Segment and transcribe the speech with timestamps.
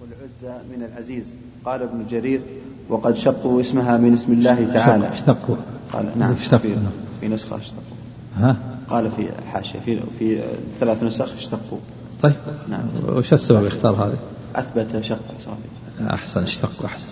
[0.00, 1.34] والعزى من العزيز.
[1.64, 2.40] قال ابن جرير
[2.88, 5.12] وقد شقوا اسمها من اسم الله تعالى.
[5.12, 5.56] اشتقوا.
[5.92, 6.60] قال نعم اشتقوا.
[6.60, 6.76] في.
[7.20, 7.96] في نسخة اشتقوا.
[8.36, 8.56] ها؟
[8.88, 10.42] قال في حاشية في في
[10.80, 11.78] ثلاث نسخ اشتقوا.
[12.22, 12.34] طيب.
[12.68, 12.82] نعم.
[13.08, 14.18] وش السبب اختار هذه؟
[14.56, 17.06] أثبت شق صافي أحسن اشتقوا أحسن.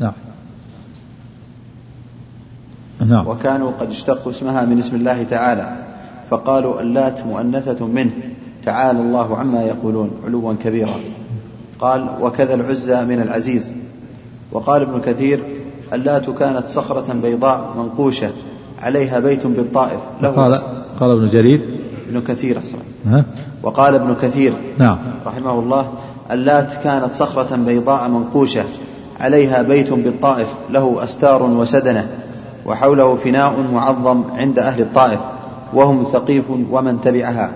[0.00, 0.12] نعم.
[3.06, 3.26] نعم.
[3.26, 5.86] وكانوا قد اشتقوا اسمها من اسم الله تعالى.
[6.30, 8.12] فقالوا اللات مؤنثة منه.
[8.64, 10.94] تعالى الله عما يقولون علوا كبيرا.
[11.80, 13.72] قال وكذا العزى من العزيز.
[14.52, 15.40] وقال ابن كثير
[15.92, 18.30] اللات كانت صخرة بيضاء منقوشة
[18.82, 20.58] عليها بيت بالطائف له قال.
[21.00, 21.80] قال ابن جرير.
[22.10, 22.78] ابن كثير أحسن
[23.62, 24.98] وقال ابن كثير نعم.
[25.26, 25.88] رحمه الله
[26.30, 28.64] اللات كانت صخرة بيضاء منقوشة
[29.20, 32.06] عليها بيت بالطائف له أستار وسدنة
[32.66, 35.20] وحوله فناء معظم عند أهل الطائف
[35.74, 37.52] وهم ثقيف ومن تبعها.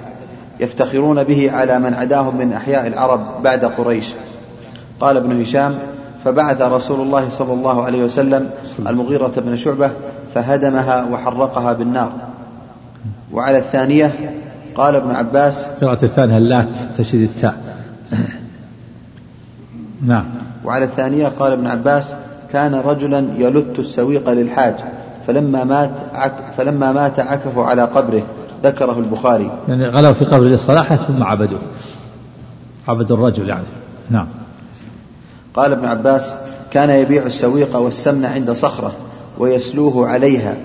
[0.61, 4.15] يفتخرون به على من عداهم من أحياء العرب بعد قريش.
[5.01, 5.75] قال ابن هشام
[6.25, 8.51] فبعث رسول الله صلى الله عليه وسلم
[8.89, 9.91] المغيرة بن شعبة
[10.35, 12.13] فهدمها وحرقها بالنار.
[13.33, 14.13] وعلى الثانية
[14.75, 17.55] قال ابن عباس القراءة الثانية اللات تشديد التاء.
[20.07, 20.25] نعم.
[20.65, 22.15] وعلى الثانية قال ابن عباس
[22.53, 24.75] كان رجلا يلت السويق للحاج
[25.27, 28.23] فلما مات عك فلما مات عكفوا على قبره.
[28.65, 29.51] ذكره البخاري.
[29.69, 31.61] يعني غلوا في قبر للصلاح ثم عبدوه.
[32.89, 33.65] عبدوا الرجل يعني.
[34.11, 34.27] نعم.
[35.55, 36.35] قال ابن عباس
[36.71, 38.93] كان يبيع السويق والسمن عند صخرة
[39.39, 40.57] ويسلوه عليها.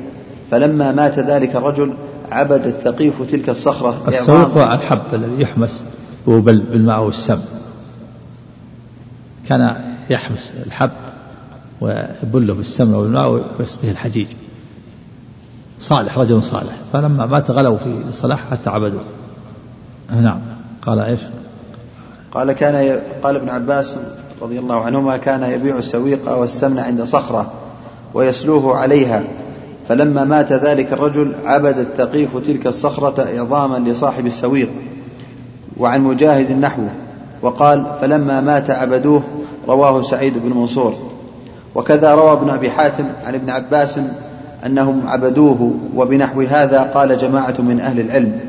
[0.52, 1.94] فلما مات ذلك الرجل
[2.31, 5.83] عبد الثقيف تلك الصخرة السويق الحب الذي يحمس
[6.30, 7.39] هو بال- بالماء والسم.
[9.50, 9.75] كان
[10.09, 10.89] يحمس الحب
[11.81, 14.27] ويبله بالسمن والماء ويسقيه الحجيج.
[15.80, 16.73] صالح رجل صالح.
[16.94, 19.02] فلما مات غلوا في الصلاح حتى عبدوه.
[20.21, 20.39] نعم.
[20.81, 21.21] قال إيش؟
[22.31, 22.99] قال كان.
[23.23, 23.95] قال ابن عباس
[24.41, 27.52] رضي الله عنهما كان يبيع السويق والسمن عند صخرة
[28.13, 29.23] ويسلوه عليها.
[29.87, 34.70] فلما مات ذلك الرجل عبد الثقيف تلك الصخرة إعظاما لصاحب السويق
[35.77, 36.89] وعن مجاهد نحوه.
[37.42, 39.23] وقال فلما مات عبدوه
[39.67, 40.95] رواه سعيد بن منصور.
[41.75, 43.99] وكذا روى ابن أبي حاتم عن ابن عباس
[44.65, 48.39] أنهم عبدوه وبنحو هذا قال جماعة من أهل العلم.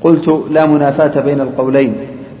[0.00, 1.94] قلت لا منافاة بين القولين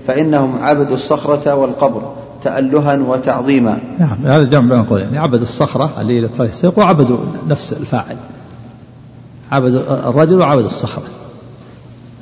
[0.06, 2.02] فإنهم عبدوا الصخرة والقبر
[2.42, 3.78] تألها وتعظيما.
[3.98, 5.06] نعم هذا جمع بين القولين.
[5.06, 7.18] يعني عبدوا الصخرة اللي السوق وعبدوا
[7.48, 8.16] نفس الفاعل.
[9.52, 11.04] عبدوا الرجل وعبدوا الصخرة.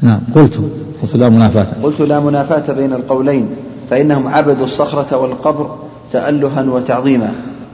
[0.03, 0.61] نعم قلت
[1.03, 1.67] قلت لا منافاة.
[1.83, 3.49] قلت لا منافاة بين القولين
[3.91, 5.77] فإنهم عبدوا الصخرة والقبر
[6.13, 7.33] تألها وتعظيما.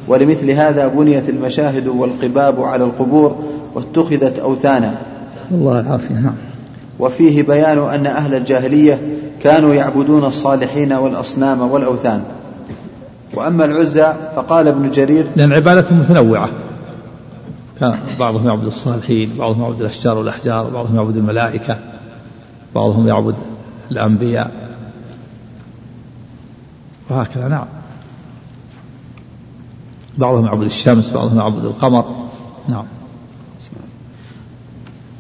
[0.09, 3.45] ولمثل هذا بنيت المشاهد والقباب على القبور
[3.75, 4.95] واتخذت أوثانا.
[5.51, 6.35] الله العافية نعم.
[6.99, 8.99] وفيه بيان أن أهل الجاهلية
[9.43, 12.23] كانوا يعبدون الصالحين والأصنام والأوثان.
[13.35, 16.49] وأما العزى فقال ابن جرير لأن عبادتهم متنوعة.
[17.81, 21.79] كان بعضهم يعبد الصالحين بعضهم يعبد الأشجار والأحجار بعضهم يعبد الملائكة
[22.75, 23.35] بعضهم يعبد
[23.91, 24.51] الأنبياء.
[27.11, 27.67] وهكذا نعم.
[30.19, 32.05] بعضهم يعبد الشمس بعضهم يعبد القمر.
[32.69, 32.85] نعم.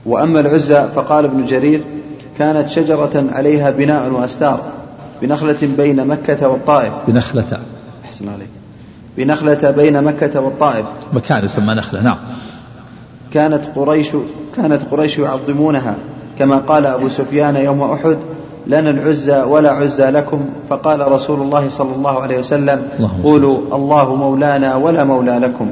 [0.06, 1.80] وأما العزى فقال ابن جرير
[2.38, 4.60] كانت شجرة عليها بناء وأستار
[5.22, 6.92] بنخلة بين مكة والطائف.
[7.08, 7.60] بنخلة.
[8.04, 8.48] أحسن عليك.
[9.16, 10.86] بنخلة بين مكة والطائف.
[11.12, 12.18] مكان يسمى نخلة نعم.
[13.32, 14.08] كانت قريش
[14.56, 15.96] كانت قريش يعظمونها
[16.38, 18.18] كما قال أبو سفيان يوم أحد
[18.66, 20.40] لنا العزى ولا عزى لكم.
[20.68, 22.82] فقال رسول الله صلى الله عليه وسلم
[23.24, 25.70] قولوا الله مولانا ولا مولى لكم.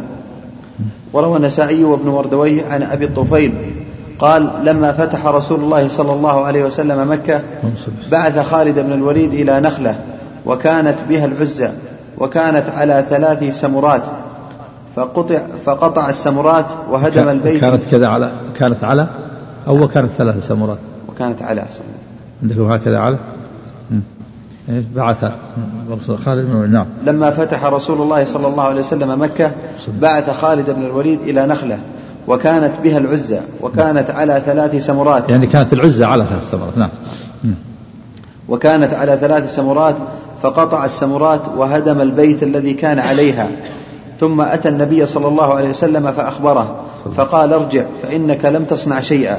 [1.12, 3.54] وروى النسائي وابن مردويه عن أبي الطفيل
[4.19, 7.41] قال لما فتح رسول الله صلى الله عليه وسلم مكة.
[8.12, 9.97] بعث خالد بن الوليد إلى نخلة
[10.47, 11.69] وكانت بها العزى
[12.19, 14.02] وكانت على ثلاث سمرات.
[14.97, 17.60] فقطع فقطع السمرات وهدم البيت.
[17.60, 19.06] كانت كذا على كانت على
[19.69, 20.78] أو كانت ثلاث سمرات.
[21.08, 21.82] وكانت على أحسن
[22.42, 23.19] عندكم هكذا على.
[24.69, 25.25] إيش بعث
[26.25, 26.72] خالد بن الوليد.
[26.72, 29.50] نعم لما فتح رسول الله صلى الله عليه وسلم مكة
[30.00, 31.78] بعث خالد بن الوليد إلى نخلة
[32.28, 36.88] وكانت بها العزى وكانت على ثلاث سمرات يعني كانت العزة على ثلاث سمرات نعم.
[38.49, 39.94] وكانت على ثلاث سمرات
[40.43, 43.49] فقطع السمرات وهدم البيت الذي كان عليها
[44.20, 46.81] ثم أتى النبي صلى الله عليه وسلم فأخبره
[47.16, 49.38] فقال ارجع فإنك لم تصنع شيئا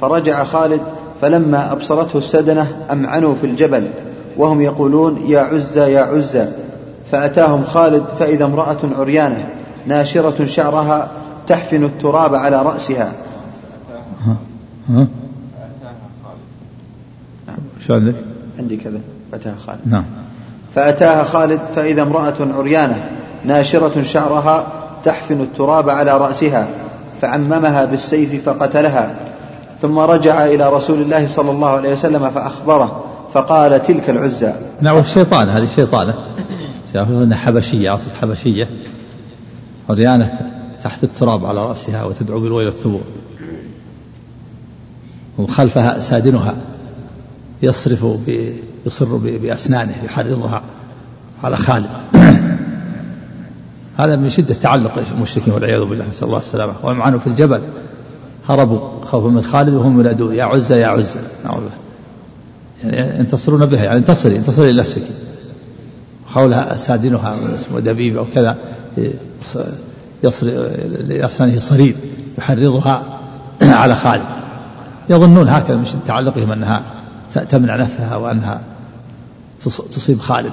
[0.00, 0.80] فرجع خالد
[1.20, 3.88] فلما أبصرته السدنة أمعنوا في الجبل
[4.36, 6.46] وهم يقولون يا عزى يا عزى
[7.12, 9.48] فأتاهم خالد فإذا امرأة عريانة
[9.86, 11.08] ناشرة شعرها
[11.46, 13.12] تحفن التراب على رأسها.
[14.26, 14.36] ها
[14.88, 15.06] ها
[17.86, 18.14] شو عندك؟
[18.58, 19.00] عندي كذا.
[19.32, 19.80] فتاها خالد.
[19.86, 20.04] نعم.
[20.74, 23.10] فأتاها خالد فإذا امرأة عريانة
[23.44, 24.66] ناشرة شعرها
[25.04, 26.66] تحفن التراب على رأسها
[27.20, 29.14] فعممها بالسيف فقتلها.
[29.82, 34.52] ثم رجع إلى رسول الله صلى الله عليه وسلم فأخبره فقال تلك العزى.
[34.80, 36.14] نعم الشيطان هذه شيطانة
[36.94, 38.68] إنها حبشية أصل حبشية.
[39.90, 40.50] عريانة
[40.84, 43.02] تحت التراب على رأسها وتدعو بالويل والثبور.
[45.38, 46.56] وخلفها سادنها
[47.62, 48.06] يصرف
[48.86, 50.62] يصر بأسنانه يحرضها
[51.44, 51.90] على خالد.
[53.96, 56.72] هذا من شدة تعلق المشركين والعياذ بالله نسأل الله السلامة.
[56.82, 57.60] وهم في الجبل.
[58.48, 61.20] هربوا خوفا من خالد وهم ينادون يا عزة يا عزة.
[61.44, 61.70] بالله
[62.84, 65.02] يعني ينتصرون بها يعني انتصري انتصري لنفسك
[66.26, 67.36] حولها سادنها
[67.74, 68.56] ودبيب أو كذا
[71.08, 71.96] لأسنانه صرير
[72.38, 73.02] يحرضها
[73.62, 74.24] على خالد.
[75.10, 76.82] يظنون هكذا من تعلقهم أنها
[77.48, 78.60] تمنع نفسها وأنها
[79.94, 80.52] تصيب خالد.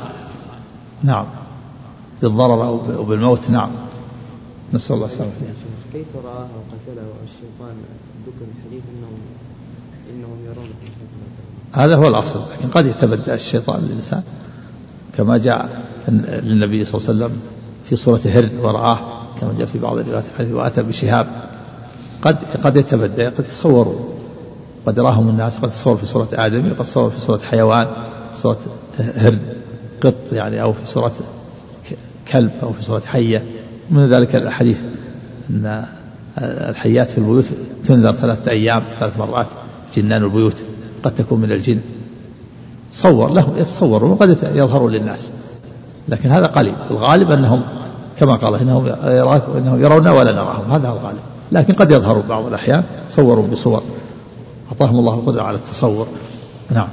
[1.04, 1.26] نعم.
[2.22, 3.50] بالضرر أو بالموت.
[3.50, 3.70] نعم.
[4.74, 5.32] نسأل الله السلامة.
[5.94, 7.76] كيف رآها وقتله الشيطان
[8.28, 9.18] ذكر الحديث أنهم
[10.14, 10.70] إنهم يرون
[11.74, 14.24] هذا هو الأصل لكن قد يتبدى الشيطان للإنسان.
[15.18, 15.84] كما جاء
[16.44, 17.42] للنبي صلى الله عليه وسلم
[17.90, 19.00] في صورة هر ورآه
[19.42, 21.28] كما جاء في بعض الروايات الحديث وأتى بشهاب.
[22.22, 24.00] قد قد يتبدى قد يتصوروا.
[24.86, 27.88] قد راهم الناس قد تصور في صورة آدمي قد تصور في صورة حيوان
[28.36, 28.60] صورة
[29.00, 29.38] هر
[30.02, 31.14] قط يعني أو في صورة
[32.32, 33.44] كلب أو في صورة حية.
[33.90, 34.82] من ذلك الحديث
[35.50, 35.86] أن
[36.38, 37.46] الحيات في البيوت
[37.86, 39.48] تنذر ثلاثة أيام ثلاث مرات
[39.96, 40.64] جنان البيوت
[41.04, 41.80] قد تكون من الجن.
[42.92, 45.32] صور لهم يتصورون وقد يظهرون للناس.
[46.10, 46.76] لكن هذا قليل.
[46.92, 47.64] الغالب أنهم
[48.20, 48.86] كما قال إنهم
[49.58, 50.72] إنهم يرون ولا نراهم.
[50.72, 51.20] هذا هو الغالب.
[51.52, 53.84] لكن قد يظهروا بعض الأحيان تصوروا بصور.
[54.72, 56.08] أعطاهم الله القدرة على التصور.
[56.72, 56.88] نعم.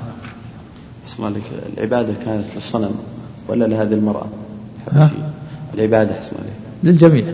[1.08, 1.42] اسمع لك
[1.76, 2.90] العبادة كانت للصنم
[3.48, 4.26] ولا لهذه المرأة؟
[5.74, 7.24] العبادة اسمع لك للجميع.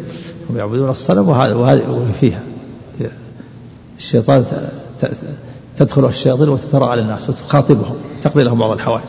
[0.51, 2.43] هم يعبدون الصنم وهذه فيها
[3.99, 4.45] الشيطان
[5.77, 9.09] تدخل الشياطين وتترى على الناس وتخاطبهم تقضي لهم بعض الحوائج.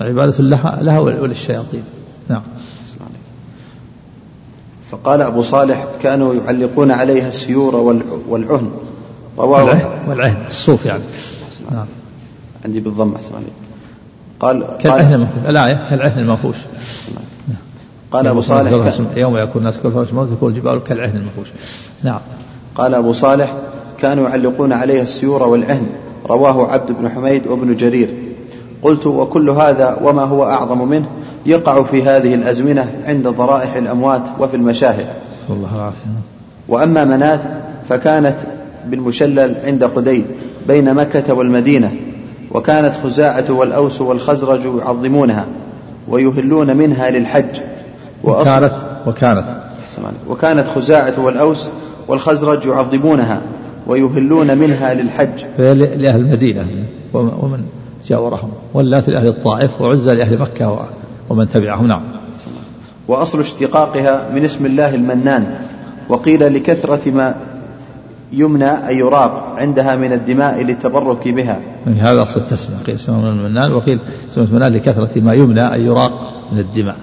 [0.00, 1.84] عبادة لها, لها وللشياطين.
[2.28, 2.42] نعم.
[4.90, 7.76] فقال أبو صالح كانوا يعلقون عليها السيور
[8.28, 8.70] والعهن.
[9.38, 11.02] رواه والعهن الصوف يعني.
[11.72, 11.86] نعم.
[12.64, 13.34] عندي بالضم أحسن
[14.40, 15.48] قال كالعهن المنفوش.
[15.48, 16.56] الآية كالعهن المنفوش.
[18.14, 21.48] قال أبو صالح يوم يكون الناس كالفرش موت تكون الجبال كالعهن المنفوش
[22.02, 22.20] نعم.
[22.74, 23.52] قال أبو صالح
[23.98, 25.86] كانوا يعلقون عليها السيور والعهن.
[26.30, 28.08] رواه عبد بن حميد وابن جرير.
[28.82, 31.06] قلت وكل هذا وما هو أعظم منه؟
[31.46, 35.06] يقع في هذه الأزمنة عند ضرائح الأموات وفي المشاهد.
[35.50, 35.98] الله العافية.
[36.68, 37.40] وأما منات
[37.88, 38.36] فكانت
[38.86, 40.24] بالمشلل عند قديد
[40.68, 41.92] بين مكة والمدينة
[42.50, 45.46] وكانت خزاعة والأوس والخزرج يعظمونها
[46.08, 47.60] ويهلون منها للحج.
[48.24, 48.72] وكانت
[49.06, 49.44] وكانت.
[50.28, 51.68] وكانت خزاعة والأوس
[52.08, 53.40] والخزرج يعظمونها
[53.86, 55.44] ويهلون منها للحج.
[55.58, 56.66] لأهل المدينة
[57.12, 57.64] ومن
[58.06, 60.86] جاورهم واللات لأهل الطائف وعزى لأهل مكة
[61.30, 61.86] ومن تبعهم.
[61.86, 62.02] نعم.
[63.08, 65.54] وأصل اشتقاقها من اسم الله المنان.
[66.08, 67.34] وقيل لكثرة ما
[68.32, 71.58] يمنى أي يراق عندها من الدماء للتبرك بها.
[71.86, 72.76] من هذا أصل التسمية.
[72.86, 73.72] قيل اسمه المنان.
[73.72, 73.98] وقيل
[74.32, 76.96] اسمه المنان لكثرة ما يمنى أي يراق من الدماء.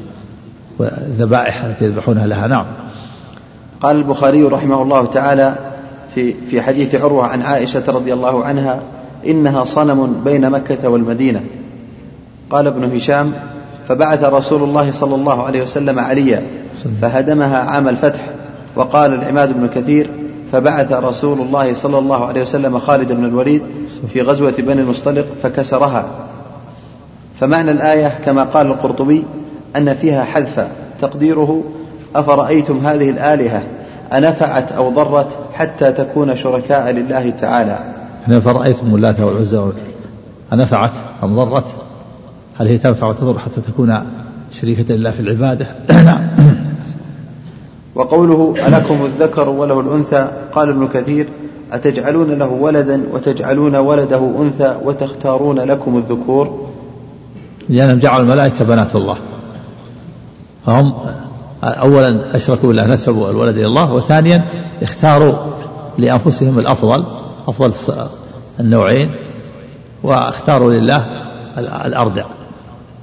[0.82, 2.48] والذبائح التي يذبحونها لها.
[2.48, 2.66] نعم.
[3.82, 5.56] قال البخاري رحمه الله تعالى
[6.16, 8.80] في في حديث عروة عن عائشة رضي الله عنها
[9.28, 11.44] إنها صنم بين مكة والمدينة.
[12.50, 13.34] قال ابن هشام
[13.88, 16.44] فبعث رسول الله صلى الله عليه وسلم عليا
[17.02, 18.22] فهدمها عام الفتح.
[18.76, 20.10] وقال العماد بن كثير
[20.52, 23.62] فبعث رسول الله صلى الله عليه وسلم خالد بن الوليد
[24.14, 26.06] في غزوة بني المصطلق فكسرها.
[27.40, 29.24] فمعنى الآية كما قال القرطبي
[29.75, 30.68] أن فيها حذف
[31.01, 31.63] تقديره
[32.16, 33.63] أفرأيتم هذه الآلهة؟
[34.13, 37.80] أنفعت أو ضرت حتى تكون شركاء لله تعالى.
[38.28, 39.62] هنا فرأيتم اللات والعزى
[40.54, 40.92] أنفعت
[41.24, 41.66] أم ضرت؟
[42.60, 44.00] هل هي تنفع وتضر حتى تكون
[44.51, 45.68] شريكة لله في العبادة؟
[46.06, 46.22] نعم.
[47.96, 51.28] وقوله ألكم الذكر وله الأنثى؟ قال ابن كثير
[51.74, 56.68] أتجعلون له ولدا وتجعلون ولده أنثى وتختارون لكم الذكور؟
[57.70, 59.18] لأنهم جعلوا الملائكة بنات الله.
[60.65, 60.94] فهم
[61.63, 64.46] أولا أشركوا بالله نسبوا الولد إلى الله وثانيا
[64.82, 65.34] اختاروا
[65.98, 67.03] لأنفسهم الأفضل
[67.48, 67.74] أفضل
[68.60, 69.12] النوعين
[70.03, 71.06] واختاروا لله
[71.86, 72.25] الأردع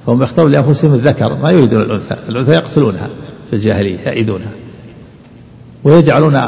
[0.06, 3.08] فهم يختارون لأنفسهم الذكر ما يريدون الأنثى الأنثى يقتلونها
[3.50, 4.50] في الجاهلية يأيدونها.
[5.84, 6.40] ويجعلون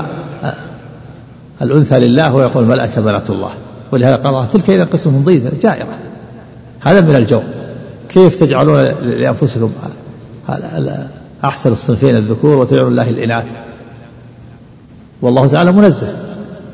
[1.62, 3.50] الأنثى لله ويقول الملائكة بنات الله.
[3.92, 5.98] ولهذا قال الله تلك إذا قسم ضيزة جائرة.
[6.80, 7.40] هذا من الجو.
[8.08, 9.72] كيف تجعلون لأنفسكم
[11.44, 13.46] أحسن الصنفين الذكور وتجعلون الله الإناث.
[15.22, 16.16] والله تعالى منزه.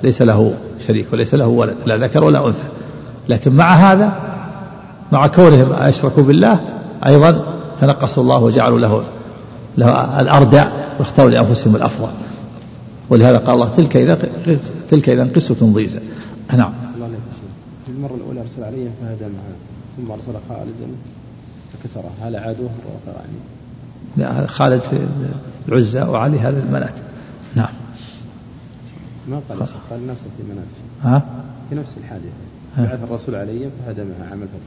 [0.02, 0.54] ليس له
[0.86, 2.68] شريك وليس له ولد لا ذكر ولا أنثى.
[3.28, 4.12] لكن مع هذا
[5.12, 6.60] مع كونهم أشركوا بالله
[7.06, 7.42] أيضا
[7.80, 9.04] تنقصوا الله وجعلوا له
[9.78, 10.68] له الأردع
[10.98, 12.08] واختاروا لأنفسهم الأفضل.
[13.10, 14.18] ولهذا قال الله تلك إذا
[14.90, 16.00] تلك إذا قسوة ضيزى.
[16.56, 16.72] نعم.
[17.86, 19.52] في المرة الأولى أرسل عليهم فهدمها
[19.96, 20.88] ثم أرسل خالدا
[21.72, 22.70] فكسرها هل عادوه؟
[24.46, 25.06] خالد في
[25.68, 26.94] العزى وعلي هذا المنات.
[27.54, 27.68] نعم.
[29.28, 29.58] ما قال
[29.90, 30.64] قال نفسه في منات
[31.02, 31.22] ها؟
[31.70, 32.30] في نفس الحادثة.
[32.78, 34.66] بعث الرسول عليهم فهدمها عام الفتح.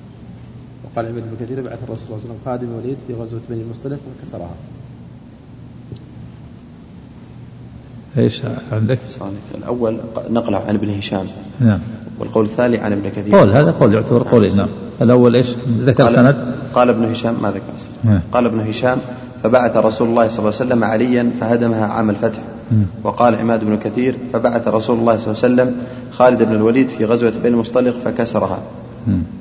[0.83, 3.61] وقال عبد بن كثير بعث الرسول صلى الله عليه وسلم خادم الوليد في غزوة بني
[3.61, 4.55] المصطلق وكسرها.
[8.17, 8.99] إيش عندك؟
[9.55, 11.27] الأول نقله عن ابن هشام.
[11.59, 11.79] نعم.
[12.19, 13.35] والقول الثاني عن ابن كثير.
[13.35, 14.67] قول هذا قول يعتبر قولين نعم.
[15.01, 15.47] الأول إيش؟
[15.79, 16.35] ذكر قال سند.
[16.73, 17.61] قال ابن هشام ما ذكر
[18.03, 18.19] نعم.
[18.31, 18.97] قال ابن هشام
[19.43, 22.39] فبعث رسول الله صلى الله عليه وسلم عليا فهدمها عام الفتح.
[22.71, 22.85] مم.
[23.03, 27.05] وقال عماد بن كثير فبعث رسول الله صلى الله عليه وسلم خالد بن الوليد في
[27.05, 28.59] غزوة بني المصطلق فكسرها.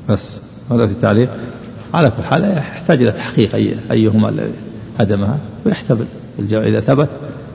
[0.08, 1.30] بس هذا في التعليق
[1.94, 4.52] على كل حال يحتاج إلى تحقيق أي أيهما الذي
[4.99, 6.04] هدمها ويحتمل.
[6.38, 7.08] الجمع إذا ثبت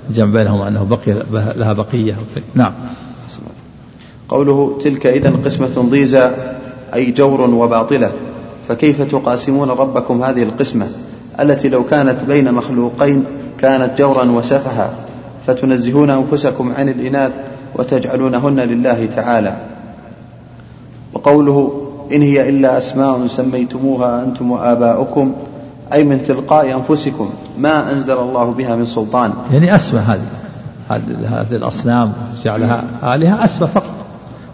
[0.10, 1.24] الجمع بينهما أنه بقي
[1.56, 2.16] لها بقية.
[2.56, 2.72] نعم.
[4.30, 6.32] قوله تلك إذا قسمة ضيزى
[6.94, 8.12] أي جور وباطلة.
[8.68, 10.88] فكيف تقاسمون ربكم هذه القسمة؟
[11.40, 13.24] التي لو كانت بين مخلوقين
[13.60, 14.90] كانت جورا وسفها.
[15.48, 17.32] فتنزهون أنفسكم عن الإناث
[17.76, 19.58] وتجعلونهن لله تعالى.
[21.14, 21.82] وقوله
[22.14, 25.34] إن هي إلا أسماء سميتموها أنتم وآباؤكم
[25.94, 29.34] أي من تلقاء أنفسكم ما أنزل الله بها من سلطان.
[29.52, 30.22] يعني أسماء هذه
[31.30, 32.14] هذه الأصنام
[32.44, 34.03] جعلها آلهة أسماء فقط.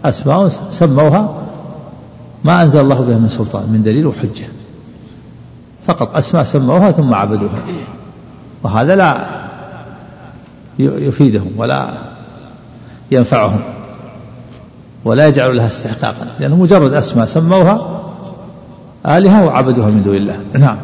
[0.04, 1.34] أسماء سموها
[2.44, 4.48] ما أنزل الله بها من سلطان من دليل وحجة.
[5.86, 7.62] فقط أسماء سموها ثم عبدوها.
[8.62, 9.26] وهذا لا
[10.78, 11.88] يفيدهم ولا
[13.10, 13.60] ينفعهم
[15.04, 18.02] ولا يجعل لها استحقاقا لأنه مجرد أسماء سموها
[19.06, 20.40] آلهة وعبدوها من دون الله.
[20.58, 20.76] نعم.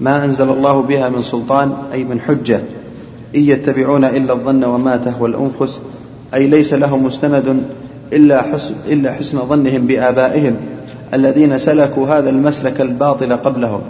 [0.00, 2.56] ما أنزل الله بها من سلطان أي من حجة
[3.36, 5.80] إن يتبعون إلا الظن وما تهوى الأنفس
[6.34, 7.62] أي ليس لهم مستند
[8.12, 10.56] إلا حسن, إلا حسن ظنهم بآبائهم
[11.14, 13.80] الذين سلكوا هذا المسلك الباطل قبلهم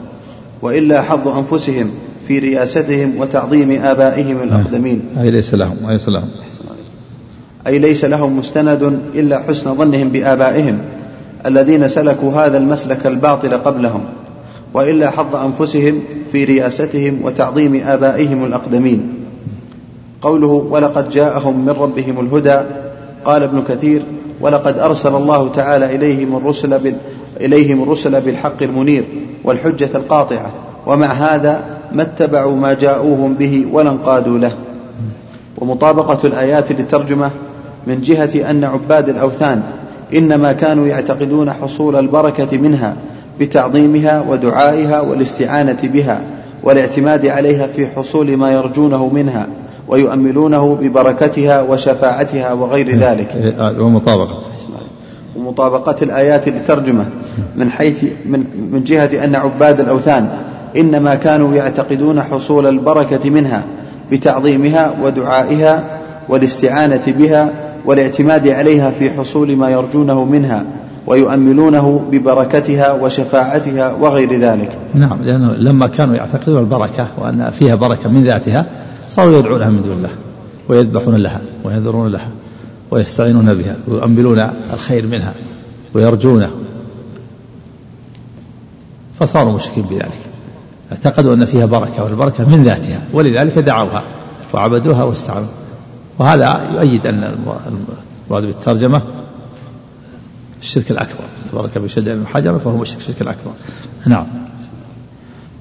[0.62, 1.90] وإلا حظ أنفسهم
[2.28, 5.02] في رياستهم وتعظيم آبائهم الأقدمين.
[5.20, 6.28] أي ليس لهم ليس لهم.
[7.66, 10.78] أي ليس لهم مستند إلا حسن ظنهم بآبائهم
[11.46, 14.04] الذين سلكوا هذا المسلك الباطل قبلهم
[14.74, 16.00] وإلا حظ أنفسهم
[16.32, 19.15] في رياستهم وتعظيم آبائهم الأقدمين.
[20.23, 22.58] قوله ولقد جاءهم من ربهم الهدى.
[23.25, 24.02] قال ابن كثير
[24.40, 26.94] ولقد أرسل الله تعالى إليهم الرسل بال
[27.40, 29.04] إليهم الرسل بالحق المنير
[29.44, 30.50] والحجة القاطعة.
[30.87, 34.52] ومع هذا ما اتبعوا ما جاءوهم به ولا انقادوا له.
[35.58, 37.30] ومطابقة الآيات للترجمة
[37.87, 39.62] من جهة أن عباد الأوثان
[40.14, 42.96] إنما كانوا يعتقدون حصول البركة منها
[43.40, 46.20] بتعظيمها ودعائها والاستعانة بها
[46.62, 49.46] والاعتماد عليها في حصول ما يرجونه منها.
[49.88, 53.54] ويؤملونه ببركتها وشفاعتها وغير ذلك.
[53.58, 54.38] آه، ومطابقة.
[55.36, 57.04] ومطابقة الآيات للترجمة
[57.56, 60.28] من حيث من, من جهة أن عباد الأوثان
[60.76, 63.62] إنما كانوا يعتقدون حصول البركة منها
[64.12, 65.84] بتعظيمها ودعائها
[66.28, 67.50] والاستعانة بها
[67.84, 70.64] والاعتماد عليها في حصول ما يرجونه منها
[71.06, 74.68] ويؤملونه ببركتها وشفاعتها وغير ذلك.
[74.94, 78.66] نعم لأنه لما كانوا يعتقدون البركة وأن فيها بركة من ذاتها
[79.06, 80.10] صاروا يدعونها من دون الله
[80.68, 82.28] ويذبحون لها وينذرون لها
[82.90, 85.34] ويستعينون بها ويؤملون الخير منها
[85.94, 86.50] ويرجونه
[89.20, 90.18] فصاروا مشركين بذلك.
[90.92, 94.02] اعتقدوا أن فيها بركة والبركة من ذاتها ولذلك دعوها
[94.54, 95.48] وعبدوها واستعانوا.
[96.18, 97.34] وهذا يؤيد أن
[98.30, 99.02] المراد بالترجمة
[100.62, 101.25] الشرك الأكبر.
[101.52, 103.52] تبارك بشجع حجر فهو الشرك الشرك الأكبر.
[104.06, 104.26] نعم.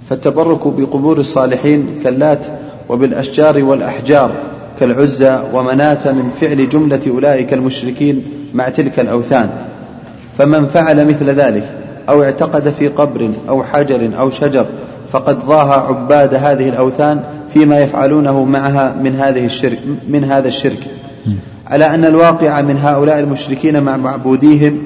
[0.10, 2.48] فالتبرك بقبور الصالحين كاللات
[2.89, 4.32] وبالأشجار والأحجار
[4.80, 8.24] كالعزى ومناة من فعل جملة أولئك المشركين
[8.54, 9.50] مع تلك الأوثان.
[10.38, 11.70] فمن فعل مثل ذلك
[12.10, 14.65] أو اعتقد في قبر أو حجر أو شجر
[15.12, 17.24] فقد ضاها عباد هذه الأوثان
[17.54, 20.88] فيما يفعلونه معها من هذه الشرك من هذا الشرك.
[21.68, 24.77] على أن الواقع من هؤلاء المشركين مع معبوديهم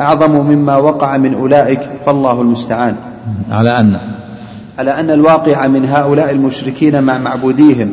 [0.00, 2.96] أعظم مما وقع من أولئك فالله المستعان.
[3.50, 4.13] على أن
[4.78, 7.92] على أن الواقع من هؤلاء المشركين مع معبوديهم.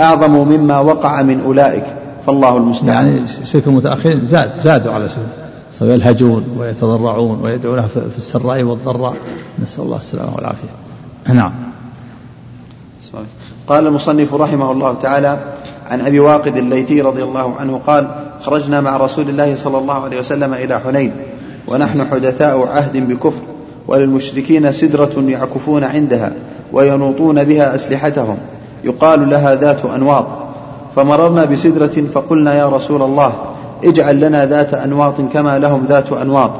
[0.00, 1.84] أعظم مما وقع من أولئك.
[2.26, 3.06] فالله المستعان.
[3.06, 5.28] يعني شرك المتأخرين زاد زادوا على شرك
[5.80, 9.14] ويلهجون ويتضرعون ويدعونه في السراء والضراء.
[9.62, 10.68] نسأل الله السلامة والعافية.
[11.28, 11.52] نعم.
[13.68, 15.38] قال المصنف رحمه الله تعالى
[15.90, 18.08] عن أبي واقد الليثي رضي الله عنه قال
[18.40, 21.12] خرجنا مع رسول الله صلى الله عليه وسلم إلى حنين
[21.68, 23.40] ونحن حدثاء عهد بكفر.
[23.88, 26.32] وللمشركين سدرة يعكفون عندها
[26.72, 28.36] وينوطون بها أسلحتهم.
[28.84, 30.26] يقال لها ذات أنواط.
[30.96, 33.32] فمررنا بسدرة فقلنا يا رسول الله
[33.84, 36.50] اجعل لنا ذات أنواط كما لهم ذات أنواط.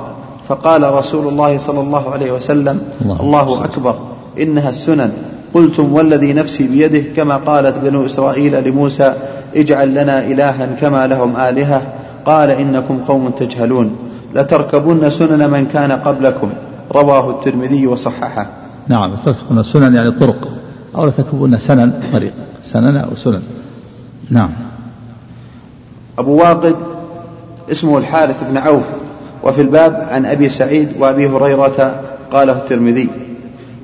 [0.48, 3.94] فقال رسول الله صلى الله عليه وسلم الله, الله أكبر.
[4.40, 5.12] إنها السنن.
[5.54, 9.12] قلتم والذي نفسي بيده كما قالت بنو إسرائيل لموسى
[9.56, 11.82] اجعل لنا إلها كما لهم آلهة.
[12.26, 13.96] قال إنكم قوم تجهلون.
[14.34, 16.50] لتركبن سنن من كان قبلكم.
[16.92, 18.46] رواه الترمذي وصححه.
[18.88, 20.48] نعم تركبن سنن يعني طرق.
[20.96, 22.32] أو لتركبن سنن طريق.
[22.62, 23.42] سنن أو سنن.
[24.30, 24.50] نعم.
[26.18, 26.76] أبو واقد
[27.70, 28.84] اسمه الحارث بن عوف
[29.42, 32.00] وفي الباب عن أبي سعيد وأبي هريرة
[32.32, 33.08] قاله الترمذي.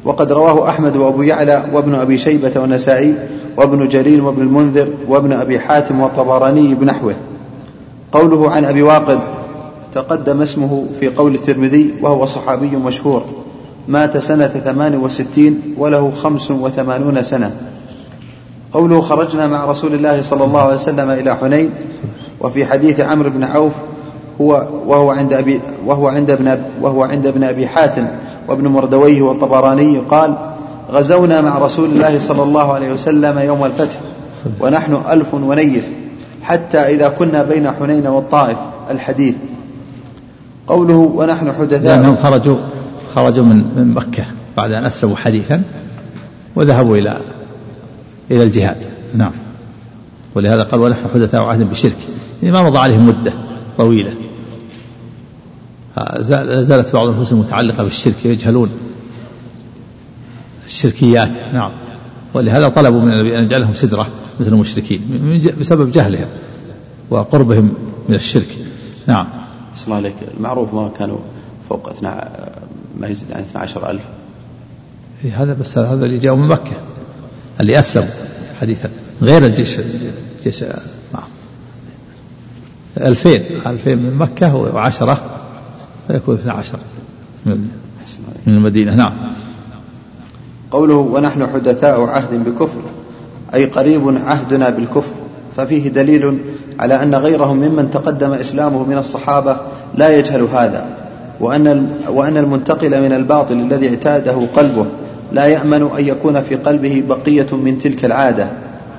[0.04, 3.14] وقد رواه أحمد وأبو يعلى وابن أبي شيبة والنسائي
[3.56, 7.14] وابن جرير وابن المنذر وابن أبي حاتم والطبراني بنحوه.
[8.12, 9.18] قوله عن أبي واقد
[9.94, 13.22] تقدم اسمه في قول الترمذي وهو صحابي مشهور.
[13.88, 17.56] مات سنة ثمان وستين وله خمس وثمانون سنة.
[18.72, 21.70] قوله خرجنا مع رسول الله صلى الله عليه وسلم إلى حنين
[22.40, 23.72] وفي حديث عمرو بن عوف
[24.40, 28.06] هو وهو عند أبي وهو عند ابن وهو عند ابن أبي حاتم
[28.48, 30.34] وابن مردويه والطبراني قال
[30.90, 33.96] غزونا مع رسول الله صلى الله عليه وسلم يوم الفتح
[34.60, 35.84] ونحن ألف ونيف
[36.42, 38.58] حتى إذا كنا بين حنين والطائف
[38.90, 39.34] الحديث.
[40.66, 41.82] قوله ونحن حدثاء.
[41.82, 42.56] لأنهم خرجوا
[43.14, 44.24] خرجوا من من مكة
[44.56, 45.62] بعد أن أسلموا حديثا
[46.56, 47.20] وذهبوا إلى
[48.30, 48.76] إلى الجهاد.
[49.14, 49.32] نعم.
[50.34, 51.96] ولهذا قال ونحن حدثاء عهد بشرك
[52.42, 53.32] يعني ما مضى عليهم مدة
[53.78, 54.12] طويلة.
[56.60, 58.70] زالت بعض النفوس المتعلقة بالشرك يجهلون
[60.66, 61.30] الشركيات.
[61.54, 61.70] نعم.
[62.34, 64.06] ولهذا طلبوا من النبي أن يجعلهم سدرة
[64.40, 65.00] مثل المشركين
[65.60, 66.26] بسبب جهلهم
[67.10, 67.74] وقربهم
[68.08, 68.58] من الشرك.
[69.06, 69.26] نعم.
[69.84, 71.18] الله عليك المعروف ما كانوا
[71.68, 72.10] فوق اثنى
[73.00, 74.02] ما يزيد عن 12 ألف.
[75.24, 76.72] إيه، هذا بس هذا اللي جاءوا من مكة
[77.60, 78.08] اللي أسلموا
[78.60, 78.90] حديثا
[79.22, 79.78] غير الجيش
[80.38, 80.64] الجيش
[81.14, 81.22] نعم.
[83.00, 85.22] ألفين ألفين من مكة وعشرة
[86.08, 86.78] فيكون اثنا عشر
[87.46, 87.68] من
[88.46, 89.12] المدينة نعم.
[90.70, 92.80] قوله ونحن حدثاء عهد بكفر
[93.54, 95.11] أي قريب عهدنا بالكفر.
[95.56, 96.38] ففيه دليل
[96.78, 99.56] على أن غيرهم ممن تقدم إسلامه من الصحابة
[99.94, 100.84] لا يجهل هذا
[101.40, 104.86] وأن وأن المنتقل من الباطل الذي اعتاده قلبه
[105.32, 108.48] لا يأمن أن يكون في قلبه بقية من تلك العادة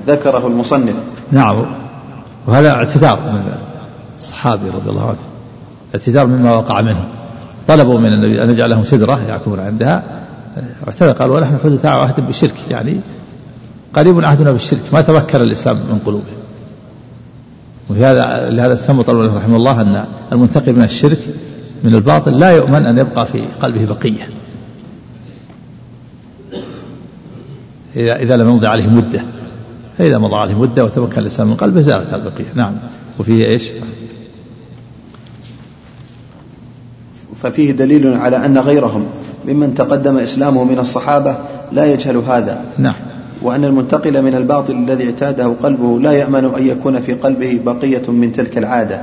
[0.08, 0.96] ذكره المصنف.
[1.32, 1.66] نعم.
[2.48, 3.54] وهذا اعتذار من
[4.18, 5.18] الصحابي رضي الله عنه
[5.96, 7.08] اعتذار مما وقع منه.
[7.68, 10.04] طلبوا من النبي أن يجعل لهم سدرة يعكفون عندها.
[10.88, 12.56] اعتذر قال ونحن حدثاء عهد بالشرك.
[12.70, 13.00] يعني
[13.96, 16.43] قريب عهدنا بالشرك ما تمكن الإسلام من قلوبهم.
[17.94, 21.20] وفي هذا لهذا استنبط رحمه الله أن المنتقل من الشرك
[21.84, 24.30] من الباطل لا يؤمن أن يبقى في قلبه بقية.
[27.96, 29.24] إذا إذا لم يمضي عليه مدة.
[29.98, 32.54] فإذا مضى عليه مدة وتمكن الإسلام من قلبه زالت البقية.
[32.56, 32.74] نعم.
[33.20, 33.64] وفيه إيش؟
[37.42, 39.06] ففيه دليل على أن غيرهم
[39.48, 41.38] ممن تقدم إسلامه من الصحابة
[41.72, 42.66] لا يجهل هذا.
[42.78, 43.13] نعم.
[43.44, 48.34] وأن المنتقل من الباطل الذي اعتاده قلبه لا يأمن أن يكون في قلبه بقية من
[48.34, 49.02] تلك العادة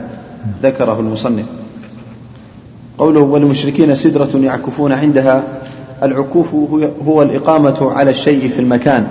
[0.63, 1.45] ذكره المصنف.
[2.99, 5.43] قوله والمشركين سدرة يعكفون عندها
[6.03, 6.55] العكوف
[7.07, 9.07] هو الإقامة على الشيء في المكان.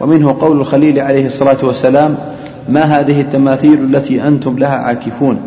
[0.00, 2.16] ومنه قول الخليل عليه الصلاة والسلام
[2.68, 5.38] ما هذه التماثيل التي أنتم لها عاكفون؟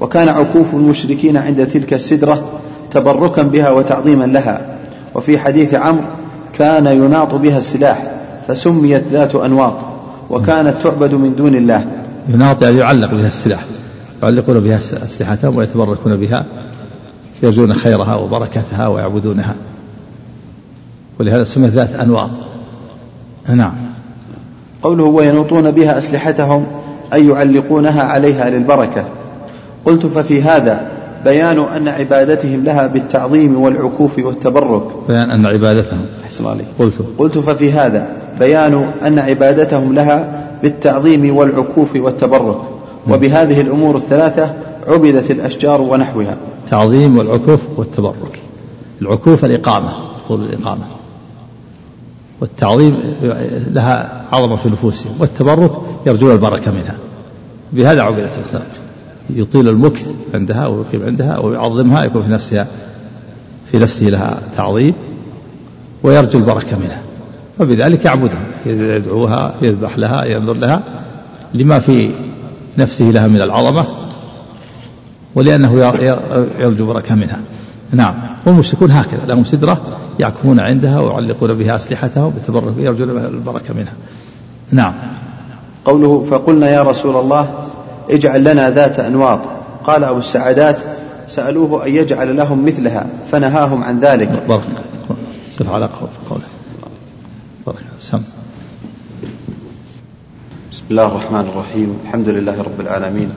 [0.00, 2.42] وكان عكوف المشركين عند تلك السدرة
[2.90, 4.60] تبركا بها وتعظيما لها.
[5.14, 6.04] وفي حديث عمرو
[6.58, 8.02] كان يناط بها السلاح.
[8.48, 9.74] فسميت ذات أنواط
[10.30, 11.86] وكانت تعبد من دون الله.
[12.28, 13.60] يناط يعني يعلق بها السلاح
[14.22, 16.44] يعلقون بها أسلحتهم ويتبركون بها
[17.42, 19.54] يرجون خيرها وبركتها ويعبدونها.
[21.20, 22.30] ولهذا سميت ذات أنواط.
[23.48, 23.72] نعم.
[24.82, 26.66] قوله وينوطون بها أسلحتهم
[27.12, 29.04] أي يعلقونها عليها للبركة.
[29.84, 30.90] قلت ففي هذا
[31.24, 34.82] بيان أن عبادتهم لها بالتعظيم والعكوف والتبرك.
[35.08, 36.06] بيان أن عبادتهم.
[36.24, 36.66] أحسن عليك.
[36.78, 36.94] قلت.
[37.18, 42.58] قلت ففي هذا بيان أن عبادتهم لها بالتعظيم والعكوف والتبرك.
[43.10, 44.54] وبهذه الأمور الثلاثة
[44.88, 46.36] عبدت الأشجار ونحوها.
[46.70, 48.42] تعظيم والعكوف والتبرك.
[49.02, 49.90] العكوف الإقامة
[50.28, 50.84] طول الإقامة.
[52.40, 52.96] والتعظيم
[53.70, 55.12] لها عظمة في نفوسهم.
[55.20, 55.70] والتبرك
[56.06, 56.94] يرجون البركة منها.
[57.72, 58.80] بهذا عبدت الثلاثة
[59.30, 62.66] يطيل المكث عندها ويقيم عندها ويعظمها يكون في نفسها
[63.70, 64.94] في نفسه لها تعظيم
[66.02, 67.00] ويرجو البركة منها.
[67.60, 70.82] وبذلك يعبدها يدعوها يذبح لها ينظر لها
[71.54, 72.10] لما في
[72.78, 73.86] نفسه لها من العظمة
[75.34, 75.78] ولأنه
[76.58, 77.40] يرجو بركة منها.
[77.92, 78.14] نعم.
[78.46, 79.78] والمشركون هكذا لهم سدرة
[80.20, 82.32] يعكفون عندها ويعلقون بها أسلحتهم
[82.78, 83.92] يرجون البركة منها.
[84.72, 84.94] نعم.
[85.84, 87.48] قوله فقلنا يا رسول الله
[88.10, 89.40] اجعل لنا ذات أنواط.
[89.84, 90.76] قال أبو السعادات
[91.28, 94.42] سألوه أن يجعل لهم مثلها فنهاهم عن ذلك.
[94.48, 94.62] بارك
[95.50, 95.88] صف على
[96.30, 96.42] قوله
[97.66, 98.22] سم
[100.72, 101.98] بسم الله الرحمن الرحيم.
[102.06, 103.30] الحمد لله رب العالمين.